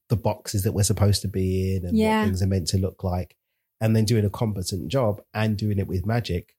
the 0.09 0.17
boxes 0.17 0.63
that 0.63 0.73
we're 0.73 0.83
supposed 0.85 1.21
to 1.21 1.29
be 1.29 1.77
in 1.77 1.85
and 1.85 1.97
Yeah. 1.99 2.21
what 2.21 2.25
things 2.29 2.43
are 2.43 2.47
meant 2.47 2.67
to 2.69 2.79
look 2.79 3.05
like. 3.05 3.37
And 3.81 3.95
then 3.95 4.07
doing 4.07 4.25
a 4.25 4.31
competent 4.31 4.89
job 4.89 5.21
and 5.35 5.57
doing 5.57 5.79
it 5.79 5.87
with 5.87 6.07
magic. 6.07 6.57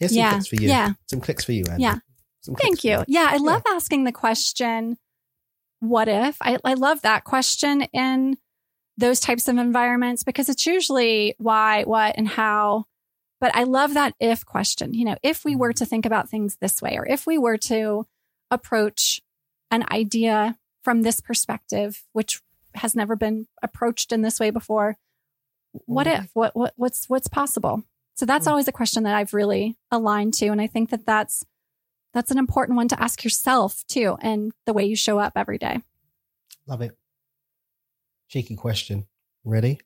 Here's 0.00 0.10
some 0.10 0.18
Yeah. 0.18 0.30
clicks 0.32 0.46
for 0.48 0.56
you. 0.56 0.68
Yeah. 0.68 0.92
Some 1.06 1.20
clicks 1.20 1.44
for 1.44 1.52
you, 1.52 1.64
Andy. 1.70 1.82
Yeah. 1.84 1.98
Thank 2.58 2.82
you. 2.82 3.04
Yeah, 3.06 3.28
I 3.30 3.36
love 3.36 3.62
asking 3.68 4.02
the 4.04 4.12
question, 4.12 4.98
what 5.78 6.08
if? 6.08 6.36
I, 6.40 6.58
I 6.64 6.74
love 6.74 7.02
that 7.02 7.22
question 7.22 7.82
in 7.92 8.36
those 9.00 9.20
types 9.20 9.48
of 9.48 9.56
environments 9.58 10.22
because 10.22 10.48
it's 10.48 10.66
usually 10.66 11.34
why, 11.38 11.82
what, 11.84 12.14
and 12.16 12.28
how. 12.28 12.84
But 13.40 13.54
I 13.56 13.64
love 13.64 13.94
that 13.94 14.14
if 14.20 14.44
question. 14.44 14.92
You 14.94 15.06
know, 15.06 15.16
if 15.22 15.44
we 15.44 15.56
were 15.56 15.72
to 15.72 15.86
think 15.86 16.04
about 16.06 16.28
things 16.28 16.56
this 16.60 16.80
way, 16.82 16.96
or 16.98 17.06
if 17.06 17.26
we 17.26 17.38
were 17.38 17.56
to 17.58 18.06
approach 18.50 19.20
an 19.70 19.84
idea 19.90 20.58
from 20.84 21.02
this 21.02 21.20
perspective, 21.20 22.02
which 22.12 22.40
has 22.74 22.94
never 22.94 23.16
been 23.16 23.46
approached 23.62 24.12
in 24.12 24.22
this 24.22 24.38
way 24.38 24.50
before, 24.50 24.96
what 25.86 26.06
Mhm. 26.06 26.24
if? 26.24 26.30
What, 26.34 26.54
what 26.56 26.74
what's 26.76 27.08
what's 27.08 27.28
possible? 27.28 27.84
So 28.14 28.26
that's 28.26 28.46
Mm. 28.46 28.50
always 28.50 28.68
a 28.68 28.72
question 28.72 29.04
that 29.04 29.14
I've 29.14 29.32
really 29.32 29.76
aligned 29.90 30.34
to, 30.34 30.48
and 30.48 30.60
I 30.60 30.66
think 30.66 30.90
that 30.90 31.06
that's 31.06 31.44
that's 32.12 32.30
an 32.32 32.38
important 32.38 32.76
one 32.76 32.88
to 32.88 33.00
ask 33.02 33.22
yourself 33.24 33.84
too, 33.86 34.18
and 34.20 34.52
the 34.66 34.72
way 34.72 34.84
you 34.84 34.96
show 34.96 35.18
up 35.20 35.34
every 35.36 35.58
day. 35.58 35.80
Love 36.66 36.82
it. 36.82 36.98
Cheeky 38.30 38.56
question. 38.56 39.06
Ready? 39.44 39.80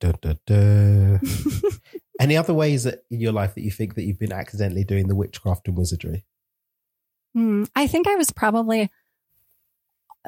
Duh, 0.00 0.12
duh, 0.22 0.34
duh. 0.46 1.18
Any 2.20 2.36
other 2.36 2.54
ways 2.54 2.84
that 2.84 3.00
in 3.10 3.20
your 3.20 3.32
life 3.32 3.54
that 3.54 3.62
you 3.62 3.70
think 3.70 3.94
that 3.94 4.02
you've 4.04 4.18
been 4.18 4.32
accidentally 4.32 4.84
doing 4.84 5.08
the 5.08 5.14
witchcraft 5.14 5.68
and 5.68 5.76
wizardry? 5.76 6.24
Hmm, 7.34 7.64
I 7.76 7.86
think 7.86 8.08
I 8.08 8.16
was 8.16 8.32
probably 8.32 8.90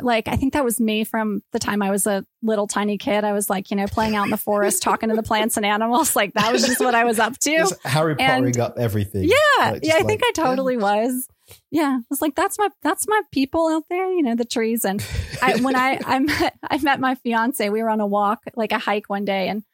like 0.01 0.27
I 0.29 0.37
think 0.37 0.55
that 0.55 0.65
was 0.65 0.81
me 0.81 1.05
from 1.05 1.43
the 1.53 1.59
time 1.59 1.83
I 1.83 1.91
was 1.91 2.07
a 2.07 2.25
little 2.43 2.67
tiny 2.67 2.97
kid. 2.97 3.25
I 3.25 3.33
was 3.33 3.51
like, 3.51 3.71
you 3.71 3.77
know, 3.77 3.87
playing 3.87 4.15
out 4.17 4.25
in 4.25 4.31
the 4.31 4.37
forest, 4.39 4.83
talking 4.85 5.09
to 5.09 5.15
the 5.15 5.23
plants 5.23 5.57
and 5.57 5.67
animals. 5.67 6.15
Like 6.17 6.35
that 6.35 6.53
was 6.53 6.67
just 6.67 6.81
what 6.81 6.95
I 6.95 7.05
was 7.05 7.19
up 7.19 7.39
to. 7.39 7.51
Just 7.57 7.83
Harry 7.85 8.15
And- 8.19 8.47
Pottering 8.47 8.61
up 8.61 8.79
everything. 8.79 9.25
Yeah, 9.25 9.71
Like, 9.73 9.85
yeah, 9.85 9.97
I 9.97 10.03
think 10.03 10.23
I 10.25 10.33
totally 10.35 10.77
was. 10.77 11.27
Yeah, 11.71 11.99
I 12.01 12.05
was 12.09 12.23
like, 12.23 12.35
that's 12.35 12.59
my 12.59 12.69
that's 12.83 13.07
my 13.09 13.21
people 13.33 13.69
out 13.69 13.85
there, 13.91 14.13
you 14.13 14.23
know, 14.23 14.35
the 14.35 14.45
trees. 14.45 14.85
And 14.85 15.05
I 15.43 15.57
when 15.61 15.77
I 15.77 15.99
I 16.05 16.19
met 16.21 16.57
I 16.63 16.79
met 16.79 17.01
my 17.01 17.15
fiance, 17.17 17.69
we 17.69 17.83
were 17.83 17.91
on 17.91 18.01
a 18.01 18.07
walk, 18.07 18.43
like 18.57 18.73
a 18.73 18.79
hike 18.79 19.09
one 19.11 19.25
day, 19.25 19.49
and 19.49 19.65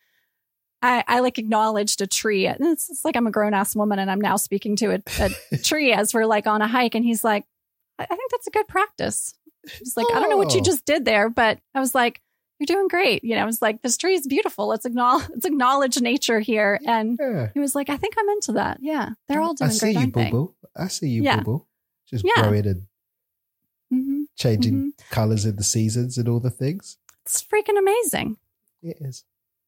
I 0.83 1.05
I 1.07 1.21
like 1.21 1.39
acknowledged 1.39 2.01
a 2.01 2.07
tree. 2.07 2.47
And 2.47 2.57
it's, 2.61 2.89
it's 2.91 3.05
like 3.05 3.17
I'm 3.17 3.27
a 3.27 3.31
grown 3.31 3.55
ass 3.55 3.77
woman, 3.77 3.99
and 3.99 4.11
I'm 4.11 4.21
now 4.21 4.37
speaking 4.37 4.77
to 4.77 4.95
a, 4.95 5.03
a 5.53 5.59
tree 5.63 5.93
as 5.93 6.15
we're 6.15 6.27
like 6.27 6.47
on 6.47 6.63
a 6.63 6.69
hike, 6.69 6.95
and 6.95 7.05
he's 7.05 7.23
like, 7.25 7.45
I, 7.99 8.05
I 8.05 8.07
think 8.17 8.31
that's 8.31 8.47
a 8.47 8.51
good 8.53 8.69
practice. 8.69 9.35
He's 9.79 9.97
like, 9.97 10.07
I 10.15 10.21
don't 10.21 10.31
know 10.31 10.37
what 10.39 10.55
you 10.55 10.61
Oh. 10.61 10.65
just 10.65 10.87
did 10.87 11.05
there, 11.05 11.29
but 11.29 11.59
I 11.75 11.81
was 11.81 11.95
like, 11.95 12.23
you're 12.59 12.67
doing 12.67 12.89
great. 12.89 13.23
You 13.25 13.37
know, 13.37 13.43
I 13.43 13.45
was 13.45 13.63
like, 13.63 13.83
this 13.83 13.97
tree 13.97 14.15
is 14.15 14.27
beautiful. 14.27 14.67
Let's 14.67 14.85
acknowledge 14.85 15.29
let's 15.35 15.45
acknowledge 15.47 16.01
nature 16.01 16.41
here. 16.41 16.81
And 16.87 17.19
Yeah. 17.21 17.49
he 17.55 17.61
was 17.61 17.75
like, 17.75 17.89
I 17.89 17.97
think 17.97 18.15
I'm 18.19 18.29
into 18.31 18.53
that. 18.53 18.79
Yeah, 18.81 19.11
they're 19.29 19.41
all 19.41 19.55
doing 19.55 19.71
I 19.71 19.73
see 19.75 19.93
great. 19.95 20.07
you, 20.07 20.13
boo 20.13 20.31
boo. 20.31 20.55
I 20.77 20.89
see 20.89 21.09
you, 21.09 21.23
Yeah. 21.25 21.39
boo 21.41 21.45
boo. 21.45 21.67
Just 22.09 22.25
Yeah. 22.25 22.43
growing 22.43 22.67
and 22.67 22.83
hmm 23.91 24.23
changing 24.37 24.93
colors 25.11 25.45
in 25.45 25.57
the 25.57 25.65
seasons 25.65 26.17
and 26.19 26.29
all 26.29 26.41
the 26.41 26.51
things. 26.51 26.99
It's 27.25 27.43
freaking 27.43 27.79
amazing. 27.79 28.37
It 28.83 28.99
is. 29.01 29.25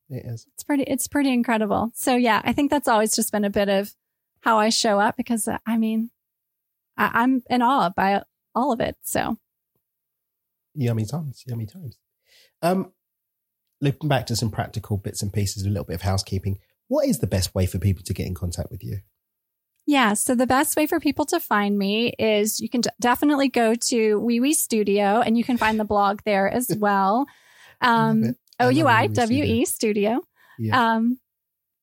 It 0.09 0.25
is. 0.27 0.47
It's 0.55 0.63
pretty. 0.65 0.83
It's 0.85 1.07
pretty 1.09 1.33
incredible. 1.33 1.91
So 1.95 2.17
yeah, 2.17 2.41
I 2.45 2.53
think 2.53 2.71
that's 2.71 2.89
always 2.89 3.15
just 3.15 3.33
been 3.33 3.45
a 3.45 3.51
bit 3.51 3.69
of 3.69 3.95
how 4.41 4.59
I 4.59 4.69
show 4.71 4.99
up 4.99 5.17
because 5.17 5.47
uh, 5.49 5.59
I 5.67 5.77
mean, 5.77 6.11
I, 6.97 7.11
I'm 7.23 7.43
in 7.51 7.63
awe 7.63 7.91
by 7.91 8.23
all 8.55 8.73
of 8.73 8.81
it. 8.81 8.97
So 9.03 9.37
Yummy 10.75 11.05
times. 11.05 11.45
Yummy 11.47 11.67
times. 11.67 11.99
Um, 12.63 12.93
looking 13.81 14.09
back 14.09 14.27
to 14.27 14.37
some 14.37 14.51
practical 14.51 14.97
bits 14.99 15.23
and 15.23 15.33
pieces, 15.33 15.65
a 15.65 15.69
little 15.69 15.85
bit 15.85 15.95
of 15.95 16.03
housekeeping. 16.03 16.59
What 16.89 17.07
is 17.07 17.21
the 17.21 17.27
best 17.27 17.55
way 17.55 17.67
for 17.67 17.79
people 17.79 18.03
to 18.05 18.13
get 18.15 18.27
in 18.27 18.35
contact 18.35 18.71
with 18.71 18.83
you? 18.85 18.99
yeah. 19.87 20.15
So 20.15 20.35
the 20.35 20.47
best 20.47 20.77
way 20.77 20.87
for 20.87 21.01
people 21.01 21.25
to 21.27 21.41
find 21.41 21.77
me 21.77 22.13
is 22.19 22.61
you 22.61 22.69
can 22.69 22.83
d- 22.83 22.91
definitely 23.01 23.49
go 23.49 23.75
to 23.75 24.17
Oui 24.21 24.39
We 24.39 24.53
Studio 24.53 25.21
and 25.21 25.37
you 25.37 25.43
can 25.43 25.57
find 25.57 25.81
the 25.81 25.85
blog 25.85 26.21
there 26.25 26.49
as 26.49 26.71
well. 26.79 27.27
Um, 27.81 28.25
it. 28.25 28.37
I 28.59 28.65
O 28.65 28.67
love 28.67 28.77
U 28.77 28.85
Wee 28.85 28.91
I 28.91 29.03
Wee 29.07 29.15
W 29.15 29.43
Studio. 29.43 29.55
E 29.55 29.65
Studio. 29.65 30.21
Yeah. 30.59 30.95
Um, 30.95 31.19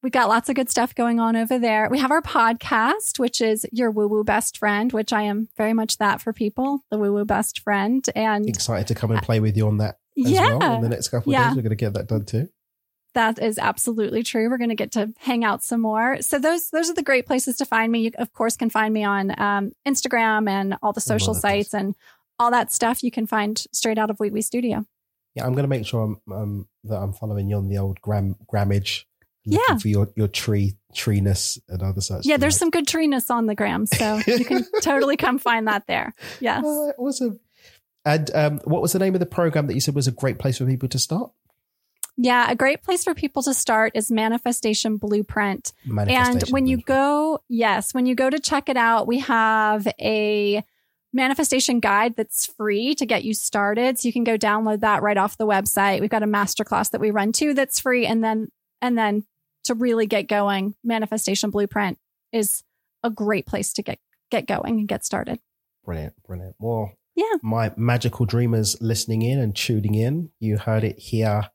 we 0.04 0.10
got 0.12 0.30
lots 0.30 0.48
of 0.48 0.56
good 0.56 0.70
stuff 0.70 0.94
going 0.94 1.20
on 1.20 1.36
over 1.36 1.58
there. 1.58 1.90
We 1.90 2.00
have 2.00 2.12
our 2.12 2.22
podcast, 2.22 3.20
which 3.20 3.42
is 3.42 3.66
Your 3.74 3.92
Woo 3.92 4.08
Woo 4.08 4.24
Best 4.24 4.58
Friend, 4.58 4.94
which 4.94 5.12
I 5.12 5.24
am 5.24 5.50
very 5.58 5.74
much 5.74 5.98
that 5.98 6.22
for 6.22 6.32
people, 6.32 6.84
the 6.92 7.00
Woo 7.00 7.12
Woo 7.12 7.26
Best 7.26 7.60
Friend. 7.62 8.06
And 8.16 8.48
Excited 8.48 8.88
to 8.88 8.96
come 8.96 9.12
and 9.12 9.22
play 9.22 9.40
with 9.40 9.58
you 9.58 9.68
on 9.68 9.78
that 9.78 9.98
yeah, 10.18 10.56
well 10.56 10.76
in 10.76 10.82
the 10.82 10.90
next 10.90 11.10
couple 11.10 11.32
of 11.32 11.34
Yeah. 11.34 11.48
days. 11.50 11.56
We're 11.56 11.62
going 11.64 11.70
to 11.72 11.76
get 11.76 11.94
that 11.94 12.08
done 12.08 12.26
too. 12.26 12.50
that 13.14 13.40
is 13.40 13.58
absolutely 13.58 14.22
true. 14.24 14.50
We're 14.50 14.58
going 14.58 14.70
to 14.70 14.76
get 14.76 14.92
to 14.94 15.14
hang 15.20 15.44
out 15.44 15.64
some 15.64 15.82
more. 15.82 16.22
So 16.22 16.38
those 16.40 16.70
those 16.70 16.90
are 16.90 16.94
the 16.94 17.02
great 17.04 17.26
places 17.26 17.56
to 17.58 17.66
find 17.66 17.92
me. 17.92 18.00
You 18.02 18.12
of 18.18 18.32
course 18.34 18.56
can 18.58 18.70
find 18.70 18.94
me 18.94 19.04
on 19.04 19.40
um, 19.40 19.72
Instagram 19.88 20.50
and 20.50 20.76
all 20.84 20.94
the 20.94 21.02
social 21.02 21.34
sites 21.34 21.74
and 21.74 21.96
all 22.40 22.52
that 22.52 22.72
stuff. 22.72 23.04
You 23.04 23.12
can 23.12 23.26
find 23.26 23.58
straight 23.72 23.98
out 23.98 24.10
of 24.10 24.20
Oui 24.20 24.30
We 24.30 24.42
Studio. 24.42 24.86
Yeah, 25.36 25.46
I'm 25.46 25.54
going 25.54 25.64
to 25.64 25.70
make 25.70 25.86
sure 25.86 26.02
I'm, 26.04 26.34
um, 26.34 26.68
that 26.84 26.98
I'm 26.98 27.14
following 27.14 27.48
you 27.50 27.58
on 27.58 27.68
the 27.70 27.78
old 27.78 28.02
gram 28.02 28.36
grammage. 28.52 29.06
Yeah. 29.50 29.78
for 29.78 29.88
your, 29.88 30.10
your 30.18 30.28
tree 30.28 30.76
treeness 30.94 31.58
and 31.70 31.82
other 31.82 32.02
such. 32.02 32.26
Yeah, 32.26 32.36
there's 32.36 32.58
some 32.58 32.70
good 32.70 32.86
treeness 32.86 33.32
on 33.32 33.46
the 33.46 33.56
gram, 33.56 33.86
so 33.86 34.20
you 34.28 34.44
can 34.44 34.66
totally 34.82 35.16
come 35.16 35.40
find 35.40 35.70
that 35.70 35.88
there. 35.88 36.14
Yes. 36.42 36.64
Oh, 36.66 36.92
awesome. 36.98 37.40
And 38.08 38.32
um, 38.34 38.60
what 38.64 38.82
was 38.82 38.94
the 38.94 39.00
name 39.00 39.16
of 39.16 39.20
the 39.20 39.26
program 39.26 39.68
that 39.68 39.74
you 39.74 39.82
said 39.82 39.94
was 39.94 40.08
a 40.08 40.14
great 40.14 40.40
place 40.40 40.60
for 40.60 40.66
people 40.66 40.88
to 40.88 40.98
start? 40.98 41.30
Yeah, 42.16 42.50
a 42.50 42.56
great 42.56 42.82
place 42.82 43.04
for 43.04 43.14
people 43.14 43.44
to 43.44 43.54
start 43.54 43.92
is 43.96 44.10
Manifestation 44.10 44.96
Blueprint. 44.96 45.74
And 45.84 45.94
Manifestation 45.94 46.54
when 46.54 46.68
you 46.68 46.78
go, 46.78 47.42
yes, 47.50 47.94
when 47.94 48.06
you 48.06 48.16
go 48.16 48.30
to 48.30 48.40
check 48.40 48.70
it 48.70 48.78
out, 48.78 49.08
we 49.08 49.20
have 49.20 49.86
a 50.00 50.64
manifestation 51.12 51.82
guide 51.82 52.16
that's 52.16 52.46
free 52.46 52.96
to 52.96 53.06
get 53.06 53.26
you 53.26 53.34
started. 53.34 54.00
So 54.00 54.08
you 54.08 54.14
can 54.14 54.24
go 54.24 54.38
download 54.38 54.80
that 54.80 55.02
right 55.02 55.18
off 55.18 55.38
the 55.38 55.46
website. 55.46 56.00
We've 56.00 56.10
got 56.10 56.24
a 56.24 56.28
masterclass 56.28 56.92
that 56.92 57.02
we 57.02 57.12
run 57.12 57.34
too 57.34 57.54
that's 57.54 57.82
free. 57.82 58.06
And 58.06 58.24
then, 58.24 58.48
and 58.82 58.98
then 58.98 59.26
to 59.66 59.74
really 59.74 60.08
get 60.08 60.30
going, 60.30 60.76
Manifestation 60.82 61.50
Blueprint 61.50 62.00
is 62.32 62.64
a 63.04 63.10
great 63.10 63.46
place 63.46 63.74
to 63.74 63.84
get, 63.84 64.00
get 64.32 64.48
going 64.48 64.80
and 64.80 64.88
get 64.88 65.04
started. 65.04 65.40
Brilliant, 65.84 66.14
brilliant. 66.24 66.56
Well, 66.58 66.94
Yeah. 67.18 67.38
my 67.42 67.74
magical 67.76 68.28
dreamers 68.28 68.80
listening 68.80 69.24
in 69.24 69.40
and 69.40 69.56
tuning 69.56 69.96
in, 69.96 70.30
you 70.40 70.58
heard 70.58 70.84
it 70.84 71.00
here. 71.00 71.50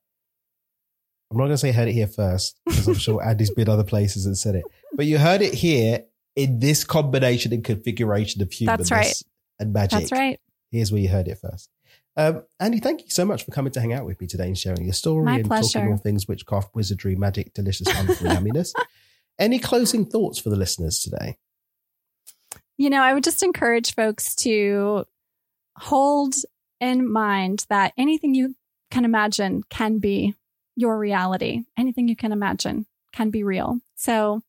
I'm 1.31 1.39
not 1.39 1.45
going 1.45 1.51
to 1.53 1.59
say 1.59 1.71
heard 1.71 1.89
it 1.89 1.93
here 1.93 2.09
first 2.09 2.61
because 2.67 2.89
I'm 2.89 2.95
sure 2.95 3.23
Andy's 3.27 3.51
been 3.51 3.69
other 3.69 3.85
places 3.85 4.27
and 4.27 4.37
said 4.37 4.57
it, 4.57 4.65
but 4.95 5.07
you 5.07 5.19
heard 5.19 5.41
it 5.41 5.55
here 5.55 6.05
in 6.35 6.59
this 6.59 6.83
combination 6.83 7.53
and 7.53 7.63
configuration 7.63 8.43
of 8.43 8.51
humanness 8.51 8.91
right. 8.91 9.23
and 9.61 9.73
magic. 9.73 10.01
That's 10.01 10.13
right. 10.13 10.41
Here's 10.73 10.91
where 10.91 11.01
you 11.01 11.09
heard 11.09 11.29
it 11.29 11.39
first. 11.39 11.71
Um, 12.17 12.43
Andy, 12.61 12.81
thank 12.81 13.03
you 13.03 13.11
so 13.11 13.25
much 13.25 13.45
for 13.45 13.53
coming 13.53 13.73
to 13.73 13.81
hang 13.81 13.93
out 13.93 14.05
with 14.05 14.21
me 14.21 14.27
today 14.27 14.47
and 14.47 14.59
sharing 14.59 14.85
your 14.85 14.93
story 14.93 15.25
My 15.25 15.37
and 15.37 15.47
pleasure. 15.47 15.79
talking 15.79 15.93
all 15.93 15.99
things 15.99 16.27
witchcraft, 16.29 16.75
wizardry, 16.75 17.15
magic, 17.15 17.55
delicious, 17.55 17.87
wonderful 17.95 18.27
yumminess. 18.31 18.73
Any 19.39 19.59
closing 19.59 20.05
thoughts 20.05 20.39
for 20.39 20.51
the 20.51 20.57
listeners 20.57 21.01
today? 21.01 21.37
You 22.77 22.91
know, 22.91 23.03
I 23.03 23.15
would 23.15 23.25
just 23.25 23.43
encourage 23.43 23.95
folks 23.95 24.35
to 24.37 25.07
hold 25.77 26.35
in 26.81 27.11
mind 27.11 27.67
that 27.69 27.93
anything 27.97 28.35
you 28.35 28.55
can 28.91 29.05
imagine 29.05 29.63
can 29.71 29.99
be 29.99 30.35
your 30.77 30.99
reality. 30.99 31.63
Anything 31.79 32.09
you 32.09 32.17
can 32.17 32.33
imagine 32.33 32.87
can 33.13 33.31
be 33.31 33.45
real. 33.45 33.79
So 33.95 34.43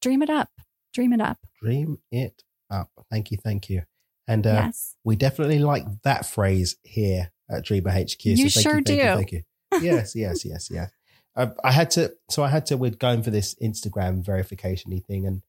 dream 0.00 0.22
it 0.22 0.30
up. 0.30 0.50
Dream 0.94 1.12
it 1.12 1.20
up. 1.20 1.38
Dream 1.62 1.98
it 2.10 2.42
up. 2.70 2.90
Thank 3.10 3.30
you, 3.30 3.38
thank 3.42 3.70
you. 3.70 3.82
And 4.26 4.46
uh, 4.46 4.62
yes. 4.66 4.94
we 5.04 5.16
definitely 5.16 5.58
like 5.58 5.84
that 6.02 6.26
phrase 6.26 6.76
here 6.82 7.30
at 7.50 7.64
Dreamer 7.64 7.90
HQ. 7.90 8.20
So 8.20 8.30
You 8.30 8.50
thank 8.50 8.50
sure 8.50 8.78
you, 8.78 8.84
thank 8.84 8.86
do. 8.86 8.94
You, 8.94 9.02
thank 9.02 9.32
you. 9.32 9.42
Yes, 9.80 10.14
yes, 10.14 10.44
yes, 10.44 10.70
yes. 10.70 10.90
I, 11.36 11.50
I 11.64 11.72
had 11.72 11.90
to, 11.92 12.12
so 12.28 12.42
I 12.42 12.48
had 12.48 12.66
to, 12.66 12.76
we're 12.76 12.90
going 12.90 13.22
for 13.22 13.30
this 13.30 13.54
Instagram 13.62 14.24
verification 14.24 14.98
thing. 15.00 15.26
And 15.26 15.42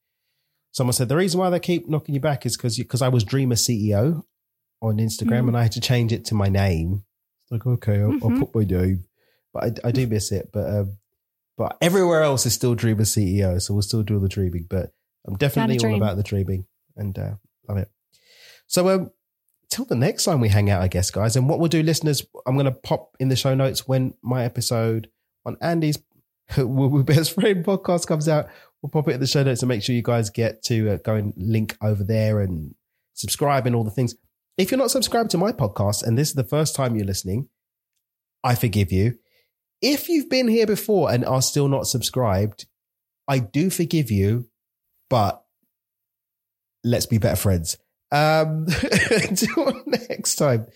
someone 0.72 0.94
said, 0.94 1.10
the 1.10 1.16
reason 1.16 1.40
why 1.40 1.50
they 1.50 1.60
keep 1.60 1.90
knocking 1.90 2.16
you 2.16 2.22
back 2.22 2.46
is 2.46 2.56
because 2.56 2.78
because 2.78 3.02
I 3.02 3.10
was 3.10 3.24
Dreamer 3.24 3.56
CEO 3.56 4.24
on 4.82 4.98
Instagram 4.98 5.44
Mm. 5.44 5.48
and 5.50 5.58
I 5.58 5.64
had 5.64 5.72
to 5.74 5.82
change 5.82 6.12
it 6.14 6.26
to 6.26 6.36
my 6.36 6.48
name. 6.50 7.04
It's 7.44 7.52
like, 7.52 7.66
okay, 7.66 8.00
I'll, 8.02 8.14
I'll 8.14 8.30
Mhm. 8.32 8.40
put 8.40 8.56
my 8.56 8.64
name. 8.64 9.06
But 9.54 9.64
I, 9.86 9.88
I 9.90 9.92
do 9.92 10.08
miss 10.08 10.32
it. 10.32 10.50
But, 10.54 10.70
um, 10.70 10.98
but 11.58 11.78
everywhere 11.82 12.22
else 12.22 12.46
is 12.46 12.54
still 12.54 12.76
Dreamer 12.76 13.04
CEO. 13.06 13.60
So 13.62 13.74
we'll 13.74 13.82
still 13.84 14.04
do 14.04 14.20
the 14.20 14.30
dreaming. 14.30 14.68
But 14.70 14.92
I'm 15.28 15.36
definitely 15.36 15.80
all 15.80 15.96
about 15.96 16.18
the 16.18 16.24
dreaming 16.24 16.66
and 16.96 17.18
uh, 17.18 17.36
love 17.68 17.78
it. 17.80 17.90
So, 18.68 18.88
um, 18.90 19.12
till 19.70 19.86
the 19.86 19.96
next 19.96 20.24
time 20.26 20.40
we 20.40 20.50
hang 20.50 20.70
out, 20.70 20.82
I 20.82 20.88
guess, 20.88 21.12
guys. 21.12 21.36
And 21.36 21.50
what 21.50 21.60
we'll 21.60 21.68
do, 21.68 21.84
listeners, 21.84 22.26
I'm 22.46 22.56
going 22.56 22.66
to 22.66 22.72
pop 22.72 23.16
in 23.20 23.30
the 23.30 23.36
show 23.36 23.56
notes 23.56 23.88
when 23.88 24.14
my 24.22 24.44
episode 24.46 25.10
on 25.46 25.58
Andy's 25.62 25.98
Best 26.58 27.34
Friend 27.34 27.64
podcast 27.66 28.08
comes 28.08 28.28
out. 28.30 28.48
We'll 28.82 28.90
pop 28.92 29.08
it 29.10 29.14
in 29.16 29.20
the 29.20 29.28
show 29.28 29.44
notes 29.44 29.62
and 29.62 29.68
make 29.70 29.84
sure 29.84 29.94
you 29.96 30.02
guys 30.02 30.30
get 30.30 30.64
to 30.64 30.92
uh, 30.92 30.98
go 31.04 31.16
and 31.16 31.34
link 31.36 31.76
over 31.82 32.04
there 32.04 32.40
and 32.40 32.74
subscribe 33.14 33.68
and 33.68 33.76
all 33.76 33.84
the 33.84 33.92
things. 33.92 34.16
If 34.60 34.72
you're 34.72 34.78
not 34.78 34.92
subscribed 34.92 35.32
to 35.32 35.38
my 35.38 35.54
podcast 35.54 36.04
and 36.04 36.18
this 36.18 36.28
is 36.28 36.34
the 36.34 36.44
first 36.44 36.76
time 36.76 36.98
you're 36.98 37.06
listening, 37.06 37.48
I 38.44 38.56
forgive 38.56 38.92
you. 38.92 39.18
If 39.82 40.10
you've 40.10 40.30
been 40.30 40.50
here 40.50 40.68
before 40.68 41.10
and 41.10 41.24
are 41.24 41.42
still 41.42 41.70
not 41.70 41.88
subscribed, 41.88 42.66
I 43.26 43.40
do 43.40 43.70
forgive 43.70 44.12
you, 44.12 44.50
but 45.10 45.42
let's 46.84 47.06
be 47.06 47.20
better 47.20 47.38
friends. 47.38 47.78
Um, 48.12 48.68
until 49.12 49.82
next 49.86 50.36
time. 50.36 50.68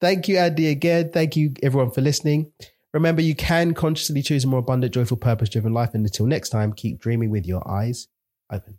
Thank 0.00 0.28
you, 0.28 0.38
Andy, 0.38 0.68
again. 0.68 1.10
Thank 1.10 1.34
you, 1.34 1.54
everyone, 1.60 1.90
for 1.90 2.02
listening. 2.02 2.52
Remember, 2.94 3.20
you 3.20 3.34
can 3.34 3.74
consciously 3.74 4.22
choose 4.22 4.44
a 4.44 4.46
more 4.46 4.60
abundant, 4.60 4.94
joyful, 4.94 5.16
purpose 5.16 5.48
driven 5.48 5.72
life. 5.72 5.90
And 5.92 6.06
until 6.06 6.26
next 6.26 6.50
time, 6.50 6.72
keep 6.72 7.00
dreaming 7.00 7.30
with 7.30 7.46
your 7.46 7.68
eyes 7.68 8.06
open. 8.52 8.78